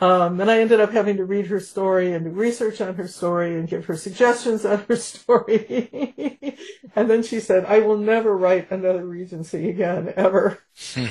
Um, 0.00 0.40
and 0.40 0.50
I 0.50 0.60
ended 0.60 0.80
up 0.80 0.92
having 0.92 1.16
to 1.16 1.24
read 1.24 1.46
her 1.46 1.60
story 1.60 2.12
and 2.12 2.24
do 2.24 2.30
research 2.30 2.80
on 2.80 2.94
her 2.96 3.08
story 3.08 3.58
and 3.58 3.68
give 3.68 3.84
her 3.86 3.96
suggestions 3.96 4.64
on 4.64 4.84
her 4.88 4.96
story. 4.96 6.56
and 6.96 7.10
then 7.10 7.22
she 7.22 7.40
said, 7.40 7.64
I 7.64 7.80
will 7.80 7.98
never 7.98 8.36
write 8.36 8.70
another 8.70 9.06
Regency 9.06 9.70
again, 9.70 10.12
ever. 10.16 10.58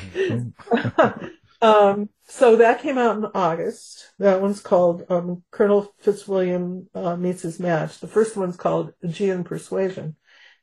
um, 1.61 2.09
so 2.27 2.55
that 2.57 2.81
came 2.81 2.97
out 2.97 3.17
in 3.17 3.25
August. 3.33 4.11
That 4.19 4.41
one's 4.41 4.61
called 4.61 5.05
um, 5.09 5.43
Colonel 5.51 5.93
Fitzwilliam 5.99 6.89
uh, 6.93 7.15
Meets 7.15 7.43
His 7.43 7.59
Match. 7.59 7.99
The 7.99 8.07
first 8.07 8.35
one's 8.35 8.57
called 8.57 8.93
Aegean 9.03 9.43
Persuasion. 9.43 10.15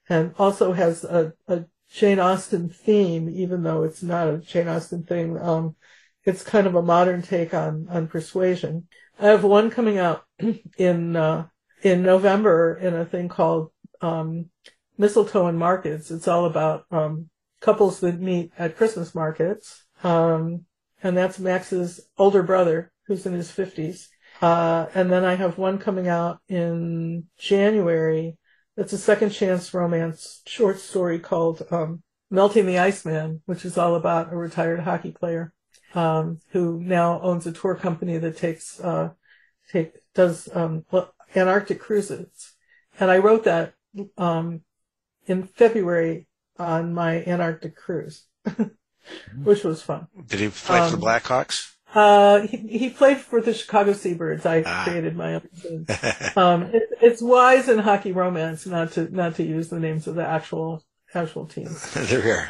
and 0.09 0.35
also 0.39 0.73
has 0.73 1.05
a, 1.05 1.33
a 1.49 1.65
Jane 1.93 2.21
Austen 2.21 2.69
theme, 2.69 3.29
even 3.29 3.63
though 3.63 3.83
it's 3.83 4.03
not 4.03 4.29
a 4.29 4.39
Jane 4.39 4.69
Austen 4.69 5.03
thing. 5.03 5.39
Um, 5.39 5.77
it's 6.25 6.43
kind 6.43 6.67
of 6.67 6.75
a 6.75 6.83
modern 6.83 7.23
take 7.23 7.55
on 7.55 7.89
on 7.91 8.09
persuasion. 8.09 8.89
I 9.19 9.27
have 9.27 9.45
one 9.45 9.71
coming 9.71 9.99
out 9.99 10.25
in 10.79 11.17
uh, 11.17 11.47
in 11.83 12.03
November 12.03 12.77
in 12.77 12.95
a 12.95 13.05
thing 13.05 13.29
called 13.29 13.71
um, 14.01 14.51
Mistletoe 14.99 15.47
and 15.47 15.59
Markets. 15.59 16.11
It's 16.11 16.29
all 16.29 16.45
about 16.45 16.85
um, 16.91 17.31
couples 17.61 18.01
that 18.01 18.21
meet 18.21 18.53
at 18.59 18.77
Christmas 18.77 19.15
markets, 19.15 19.85
um, 20.03 20.65
and 21.03 21.17
that's 21.17 21.39
Max's 21.39 22.01
older 22.19 22.43
brother 22.43 22.93
who's 23.07 23.27
in 23.27 23.33
his 23.33 23.51
fifties. 23.51 24.09
Uh, 24.43 24.87
and 24.95 25.11
then 25.11 25.25
I 25.25 25.35
have 25.35 25.59
one 25.59 25.79
coming 25.79 26.09
out 26.09 26.39
in 26.49 27.27
January. 27.39 28.37
It's 28.77 28.93
a 28.93 28.99
second 28.99 29.31
chance 29.31 29.75
romance 29.75 30.43
short 30.47 30.79
story 30.79 31.19
called 31.19 31.63
um, 31.71 32.03
Melting 32.31 32.65
the 32.67 32.79
Iceman, 32.79 33.43
which 33.45 33.65
is 33.65 33.77
all 33.77 33.97
about 33.97 34.33
a 34.33 34.37
retired 34.37 34.81
hockey 34.81 35.11
player 35.11 35.53
um, 35.95 36.41
who 36.51 36.81
now 36.81 37.21
owns 37.21 37.47
a 37.47 37.53
tour 37.53 37.75
company 37.75 38.19
that 38.19 38.37
takes 38.37 38.81
uh, 38.81 39.11
take 39.73 39.95
does 40.15 40.49
um, 40.55 40.85
Antarctic 41.35 41.81
cruises. 41.81 42.55
And 42.99 43.11
I 43.11 43.19
wrote 43.19 43.45
that 43.45 43.75
um, 44.19 44.63
in 45.27 45.45
February 45.45 46.27
on 46.59 46.93
my 46.93 47.23
Antarctic 47.25 47.77
cruise, 47.77 48.27
which 49.43 49.65
was 49.65 49.83
fun. 49.83 50.07
Did 50.27 50.41
he 50.41 50.49
play 50.49 50.81
for 50.81 50.97
the 50.97 50.97
Um, 50.97 51.01
Blackhawks? 51.03 51.73
Uh, 51.93 52.47
he, 52.47 52.57
he 52.79 52.91
played 52.91 53.19
for 53.19 53.41
the 53.41 53.53
Chicago 53.53 53.93
Seabirds. 53.93 54.47
I 54.47 54.63
Ah. 54.65 54.85
created 54.85 55.17
my 55.17 55.35
own. 55.35 55.87
um, 56.37 56.63
it, 56.73 56.85
it's 57.01 57.21
wise 57.23 57.69
in 57.69 57.81
hockey 57.81 58.13
romance 58.13 58.65
not 58.67 58.93
to 58.93 59.09
not 59.15 59.35
to 59.37 59.43
use 59.43 59.69
the 59.71 59.81
names 59.81 60.07
of 60.07 60.15
the 60.15 60.25
actual 60.25 60.85
actual 61.15 61.47
teams. 61.47 61.93
They're 61.95 62.23
here. 62.23 62.49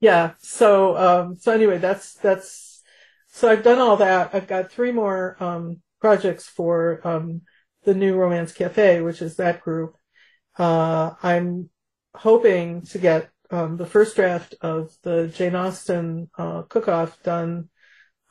Yeah. 0.00 0.32
So 0.38 0.96
um, 0.96 1.36
so 1.36 1.52
anyway, 1.52 1.78
that's 1.78 2.14
that's 2.14 2.82
so 3.28 3.48
I've 3.48 3.62
done 3.62 3.78
all 3.78 3.96
that. 3.98 4.34
I've 4.34 4.46
got 4.46 4.70
three 4.70 4.92
more 4.92 5.36
um, 5.42 5.82
projects 6.00 6.46
for 6.46 7.00
um, 7.06 7.42
the 7.84 7.94
new 7.94 8.16
Romance 8.16 8.52
Cafe, 8.52 9.00
which 9.00 9.22
is 9.22 9.36
that 9.36 9.60
group. 9.60 9.96
Uh, 10.58 11.14
I'm 11.22 11.70
hoping 12.14 12.82
to 12.82 12.98
get 12.98 13.30
um, 13.50 13.76
the 13.76 13.86
first 13.86 14.16
draft 14.16 14.54
of 14.60 14.96
the 15.02 15.28
Jane 15.28 15.54
Austen 15.54 16.30
uh, 16.36 16.62
cook-off 16.62 17.22
done 17.22 17.68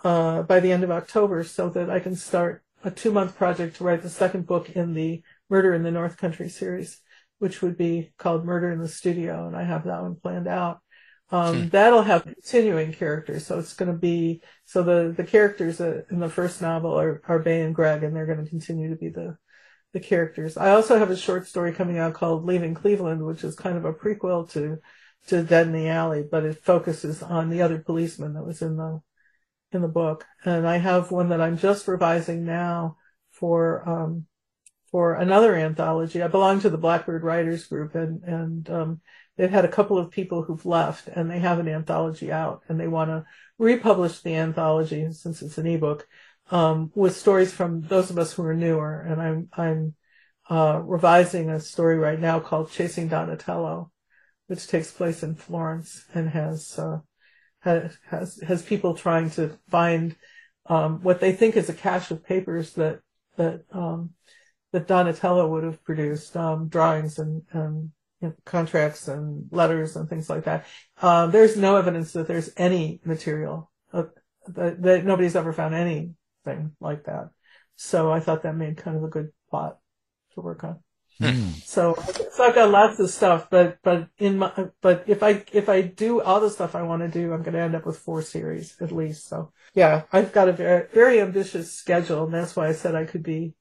uh, 0.03 0.43
by 0.43 0.59
the 0.59 0.71
end 0.71 0.83
of 0.83 0.91
October, 0.91 1.43
so 1.43 1.69
that 1.69 1.89
I 1.89 1.99
can 1.99 2.15
start 2.15 2.63
a 2.83 2.91
two-month 2.91 3.37
project 3.37 3.77
to 3.77 3.83
write 3.83 4.03
the 4.03 4.09
second 4.09 4.45
book 4.45 4.69
in 4.69 4.93
the 4.93 5.23
Murder 5.49 5.73
in 5.73 5.83
the 5.83 5.91
North 5.91 6.17
Country 6.17 6.49
series, 6.49 7.01
which 7.39 7.61
would 7.61 7.77
be 7.77 8.13
called 8.17 8.45
Murder 8.45 8.71
in 8.71 8.79
the 8.79 8.87
Studio, 8.87 9.47
and 9.47 9.55
I 9.55 9.63
have 9.63 9.85
that 9.85 10.01
one 10.01 10.15
planned 10.15 10.47
out. 10.47 10.79
Um, 11.29 11.69
That'll 11.69 12.03
have 12.03 12.23
continuing 12.23 12.93
characters, 12.93 13.45
so 13.45 13.59
it's 13.59 13.73
going 13.73 13.91
to 13.91 13.97
be 13.97 14.41
so 14.65 14.81
the 14.81 15.13
the 15.15 15.25
characters 15.25 15.81
in 15.81 16.19
the 16.19 16.29
first 16.29 16.61
novel 16.61 16.97
are 16.97 17.21
are 17.27 17.39
Bay 17.39 17.61
and 17.61 17.75
Greg, 17.75 18.03
and 18.03 18.15
they're 18.15 18.25
going 18.25 18.43
to 18.43 18.49
continue 18.49 18.89
to 18.89 18.95
be 18.95 19.09
the 19.09 19.37
the 19.93 19.99
characters. 19.99 20.57
I 20.57 20.71
also 20.71 20.97
have 20.97 21.11
a 21.11 21.17
short 21.17 21.47
story 21.47 21.73
coming 21.73 21.97
out 21.97 22.13
called 22.13 22.45
Leaving 22.45 22.73
Cleveland, 22.73 23.25
which 23.25 23.43
is 23.43 23.55
kind 23.55 23.77
of 23.77 23.85
a 23.85 23.93
prequel 23.93 24.49
to 24.51 24.77
to 25.27 25.43
Dead 25.43 25.67
in 25.67 25.73
the 25.73 25.89
Alley, 25.89 26.23
but 26.29 26.45
it 26.45 26.63
focuses 26.63 27.21
on 27.21 27.49
the 27.49 27.61
other 27.61 27.79
policeman 27.79 28.33
that 28.33 28.45
was 28.45 28.61
in 28.61 28.77
the 28.77 29.01
in 29.71 29.81
the 29.81 29.87
book. 29.87 30.25
And 30.45 30.67
I 30.67 30.77
have 30.77 31.11
one 31.11 31.29
that 31.29 31.41
I'm 31.41 31.57
just 31.57 31.87
revising 31.87 32.45
now 32.45 32.97
for 33.31 33.87
um 33.87 34.25
for 34.91 35.15
another 35.15 35.55
anthology. 35.55 36.21
I 36.23 36.27
belong 36.27 36.61
to 36.61 36.69
the 36.69 36.77
Blackbird 36.77 37.23
Writers 37.23 37.65
Group 37.65 37.95
and 37.95 38.23
and 38.23 38.69
um 38.69 39.01
they've 39.37 39.51
had 39.51 39.65
a 39.65 39.69
couple 39.69 39.97
of 39.97 40.11
people 40.11 40.43
who've 40.43 40.65
left 40.65 41.07
and 41.07 41.29
they 41.29 41.39
have 41.39 41.59
an 41.59 41.67
anthology 41.67 42.31
out 42.31 42.63
and 42.67 42.79
they 42.79 42.87
want 42.87 43.09
to 43.09 43.25
republish 43.57 44.19
the 44.21 44.35
anthology 44.35 45.11
since 45.11 45.41
it's 45.41 45.57
an 45.57 45.67
ebook 45.67 46.07
um, 46.51 46.91
with 46.95 47.15
stories 47.15 47.53
from 47.53 47.81
those 47.81 48.09
of 48.09 48.17
us 48.17 48.33
who 48.33 48.43
are 48.43 48.55
newer. 48.55 48.99
And 48.99 49.21
I'm, 49.21 49.49
I'm, 49.53 49.95
uh, 50.49 50.81
revising 50.83 51.49
a 51.49 51.59
story 51.59 51.97
right 51.97 52.19
now 52.19 52.39
called 52.39 52.71
Chasing 52.71 53.09
Donatello, 53.09 53.91
which 54.47 54.67
takes 54.67 54.91
place 54.91 55.21
in 55.21 55.35
Florence 55.35 56.05
and 56.13 56.29
has, 56.29 56.79
uh, 56.79 56.99
has, 57.59 57.97
has, 58.09 58.39
has 58.47 58.61
people 58.61 58.95
trying 58.95 59.29
to 59.31 59.57
find, 59.69 60.15
um, 60.67 61.01
what 61.01 61.19
they 61.19 61.33
think 61.33 61.57
is 61.57 61.69
a 61.69 61.73
cache 61.73 62.11
of 62.11 62.23
papers 62.23 62.73
that, 62.73 63.01
that, 63.35 63.65
um, 63.71 64.11
that 64.71 64.87
Donatello 64.87 65.49
would 65.49 65.63
have 65.63 65.83
produced, 65.83 66.37
um, 66.37 66.69
drawings 66.69 67.19
and, 67.19 67.41
and 67.51 67.91
you 68.21 68.29
know, 68.29 68.33
contracts 68.45 69.07
and 69.07 69.47
letters 69.51 69.95
and 69.95 70.09
things 70.09 70.29
like 70.29 70.45
that. 70.45 70.65
Uh, 71.01 71.27
there's 71.27 71.55
no 71.55 71.77
evidence 71.77 72.13
that 72.13 72.27
there's 72.27 72.49
any 72.57 72.99
material 73.05 73.71
uh, 73.93 74.03
that, 74.47 74.81
that 74.81 75.05
nobody's 75.05 75.35
ever 75.35 75.53
found 75.53 75.75
anything 75.75 76.75
like 76.79 77.03
that. 77.05 77.29
So 77.75 78.11
I 78.11 78.19
thought 78.19 78.43
that 78.43 78.55
made 78.55 78.77
kind 78.77 78.97
of 78.97 79.03
a 79.03 79.07
good 79.07 79.31
plot 79.49 79.77
to 80.33 80.41
work 80.41 80.63
on. 80.63 80.79
So, 81.65 81.95
so 82.31 82.43
I've 82.43 82.55
got 82.55 82.69
lots 82.69 82.99
of 82.99 83.09
stuff, 83.09 83.49
but, 83.49 83.79
but 83.83 84.07
in 84.17 84.37
my, 84.37 84.51
but 84.81 85.03
if 85.07 85.23
I, 85.23 85.43
if 85.51 85.67
I 85.69 85.81
do 85.81 86.21
all 86.21 86.39
the 86.39 86.49
stuff 86.49 86.75
I 86.75 86.83
want 86.83 87.01
to 87.01 87.07
do, 87.07 87.33
I'm 87.33 87.41
going 87.41 87.53
to 87.53 87.59
end 87.59 87.75
up 87.75 87.85
with 87.85 87.97
four 87.97 88.21
series 88.21 88.75
at 88.81 88.91
least. 88.91 89.27
So 89.27 89.51
yeah, 89.73 90.03
I've 90.11 90.31
got 90.31 90.49
a 90.49 90.53
very, 90.53 90.87
very 90.93 91.19
ambitious 91.21 91.71
schedule 91.71 92.25
and 92.25 92.33
that's 92.33 92.55
why 92.55 92.67
I 92.67 92.73
said 92.73 92.95
I 92.95 93.05
could 93.05 93.23
be 93.23 93.53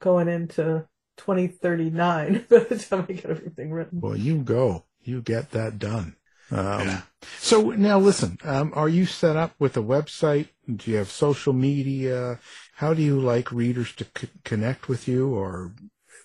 going 0.00 0.28
into 0.28 0.86
2039 1.16 2.46
by 2.50 2.58
the 2.58 2.78
time 2.78 3.06
I 3.08 3.12
get 3.12 3.26
everything 3.26 3.72
written. 3.72 4.00
Well, 4.00 4.16
you 4.16 4.38
go. 4.38 4.84
You 5.02 5.20
get 5.22 5.50
that 5.50 5.78
done. 5.78 6.16
Um, 6.50 7.02
So 7.38 7.70
now 7.70 7.98
listen, 7.98 8.38
um, 8.44 8.72
are 8.74 8.88
you 8.88 9.06
set 9.06 9.36
up 9.36 9.54
with 9.58 9.76
a 9.76 9.82
website? 9.82 10.48
Do 10.74 10.90
you 10.90 10.96
have 10.98 11.10
social 11.10 11.52
media? 11.52 12.38
How 12.76 12.94
do 12.94 13.02
you 13.02 13.20
like 13.20 13.50
readers 13.52 13.92
to 13.96 14.06
c- 14.16 14.28
connect 14.44 14.88
with 14.88 15.08
you 15.08 15.34
or 15.34 15.72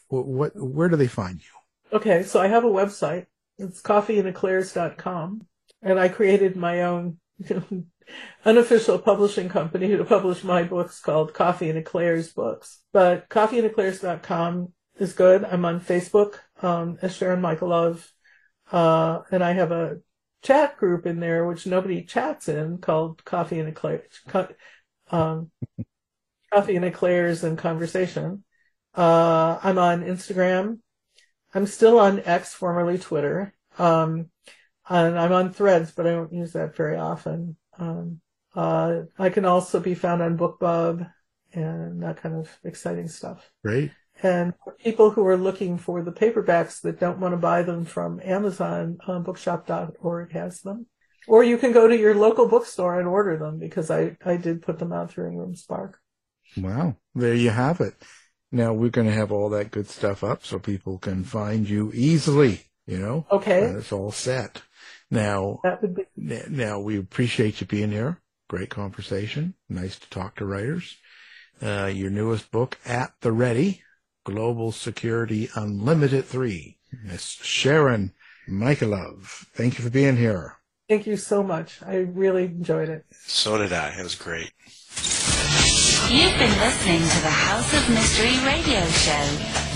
what, 0.07 0.25
what, 0.25 0.51
where 0.55 0.89
do 0.89 0.95
they 0.95 1.07
find 1.07 1.39
you? 1.39 1.97
Okay, 1.97 2.23
so 2.23 2.39
I 2.39 2.47
have 2.47 2.63
a 2.63 2.69
website. 2.69 3.25
It's 3.57 3.81
coffeeandeclairs.com. 3.81 5.45
And 5.81 5.99
I 5.99 6.09
created 6.09 6.55
my 6.57 6.81
own 6.83 7.17
unofficial 8.45 8.99
publishing 8.99 9.49
company 9.49 9.95
to 9.95 10.03
publish 10.03 10.43
my 10.43 10.63
books 10.63 10.99
called 10.99 11.33
Coffee 11.33 11.69
and 11.69 11.79
Eclairs 11.79 12.33
Books. 12.33 12.81
But 12.91 13.29
coffeeandeclairs.com 13.29 14.73
is 14.99 15.13
good. 15.13 15.43
I'm 15.43 15.65
on 15.65 15.81
Facebook 15.81 16.35
um, 16.61 16.97
as 17.01 17.15
Sharon 17.15 17.41
Michalove. 17.41 18.07
Uh, 18.71 19.21
and 19.31 19.43
I 19.43 19.53
have 19.53 19.71
a 19.71 19.99
chat 20.43 20.77
group 20.77 21.05
in 21.05 21.19
there, 21.19 21.45
which 21.45 21.65
nobody 21.65 22.03
chats 22.03 22.47
in, 22.47 22.77
called 22.77 23.23
Coffee 23.25 23.59
and 23.59 23.69
Eclairs. 23.69 24.19
Co- 24.27 24.47
um, 25.11 25.51
Coffee 26.53 26.75
and 26.75 26.85
Eclairs 26.85 27.43
and 27.43 27.57
Conversation. 27.57 28.43
Uh, 28.95 29.59
I'm 29.63 29.77
on 29.77 30.03
Instagram. 30.03 30.79
I'm 31.53 31.65
still 31.65 31.99
on 31.99 32.21
X, 32.25 32.53
formerly 32.53 32.97
Twitter. 32.97 33.53
Um, 33.77 34.29
and 34.87 35.19
I'm 35.19 35.31
on 35.31 35.53
threads, 35.53 35.91
but 35.91 36.07
I 36.07 36.11
don't 36.11 36.33
use 36.33 36.53
that 36.53 36.75
very 36.75 36.97
often. 36.97 37.55
Um, 37.77 38.21
uh, 38.55 39.01
I 39.17 39.29
can 39.29 39.45
also 39.45 39.79
be 39.79 39.93
found 39.93 40.21
on 40.21 40.37
BookBub 40.37 41.09
and 41.53 42.03
that 42.03 42.17
kind 42.17 42.35
of 42.35 42.49
exciting 42.63 43.07
stuff. 43.07 43.49
Great. 43.63 43.91
And 44.21 44.53
for 44.63 44.73
people 44.73 45.11
who 45.11 45.25
are 45.27 45.37
looking 45.37 45.77
for 45.77 46.03
the 46.03 46.11
paperbacks 46.11 46.81
that 46.81 46.99
don't 46.99 47.19
want 47.19 47.33
to 47.33 47.37
buy 47.37 47.63
them 47.63 47.85
from 47.85 48.19
Amazon, 48.23 48.97
uh, 49.07 49.19
bookshop.org 49.19 50.31
has 50.33 50.61
them. 50.61 50.87
Or 51.27 51.43
you 51.43 51.57
can 51.57 51.71
go 51.71 51.87
to 51.87 51.97
your 51.97 52.15
local 52.15 52.47
bookstore 52.47 52.99
and 52.99 53.07
order 53.07 53.37
them 53.37 53.59
because 53.59 53.91
I, 53.91 54.17
I 54.25 54.37
did 54.37 54.61
put 54.61 54.79
them 54.79 54.91
out 54.91 55.11
through 55.11 55.29
Ingram 55.29 55.55
Spark. 55.55 55.99
Wow. 56.57 56.97
There 57.15 57.35
you 57.35 57.51
have 57.51 57.81
it. 57.81 57.93
Now 58.51 58.73
we're 58.73 58.89
going 58.89 59.07
to 59.07 59.13
have 59.13 59.31
all 59.31 59.49
that 59.49 59.71
good 59.71 59.87
stuff 59.87 60.23
up 60.23 60.43
so 60.43 60.57
people 60.59 60.97
can 60.97 61.23
find 61.23 61.69
you 61.69 61.91
easily, 61.93 62.65
you 62.87 62.97
know? 62.97 63.27
Okay. 63.31 63.65
And 63.65 63.77
it's 63.77 63.91
all 63.91 64.11
set. 64.11 64.61
Now, 65.11 65.59
That 65.63 65.81
would 65.81 65.95
be 65.95 66.03
Now, 66.15 66.79
we 66.79 66.97
appreciate 66.97 67.61
you 67.61 67.67
being 67.67 67.91
here. 67.91 68.19
Great 68.47 68.69
conversation. 68.69 69.53
Nice 69.67 69.97
to 69.99 70.09
talk 70.09 70.35
to 70.37 70.45
writers. 70.45 70.97
Uh, 71.61 71.91
your 71.93 72.09
newest 72.09 72.51
book, 72.51 72.77
At 72.85 73.13
the 73.21 73.31
Ready, 73.31 73.83
Global 74.29 74.71
Security 74.71 75.49
Unlimited 75.55 76.25
3. 76.25 76.77
Miss 77.03 77.37
Sharon 77.41 78.13
Michalove. 78.47 79.47
Thank 79.53 79.77
you 79.77 79.83
for 79.83 79.89
being 79.89 80.15
here. 80.17 80.55
Thank 80.87 81.05
you 81.07 81.17
so 81.17 81.43
much. 81.43 81.81
I 81.85 81.97
really 81.97 82.45
enjoyed 82.45 82.87
it. 82.89 83.05
So 83.11 83.57
did 83.57 83.73
I. 83.73 83.89
It 83.97 84.03
was 84.03 84.15
great. 84.15 84.51
You've 86.09 86.37
been 86.37 86.57
listening 86.59 87.01
to 87.01 87.21
the 87.21 87.29
House 87.29 87.73
of 87.73 87.89
Mystery 87.89 88.37
radio 88.45 88.85
show. 88.97 89.25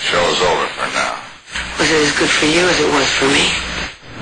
Show's 0.00 0.40
over 0.40 0.66
for 0.72 0.88
now. 0.96 1.20
Was 1.78 1.90
it 1.90 2.00
as 2.08 2.12
good 2.18 2.30
for 2.30 2.46
you 2.46 2.66
as 2.66 2.80
it 2.80 2.90
was 2.92 3.08
for 3.20 3.26
me? 3.28 3.52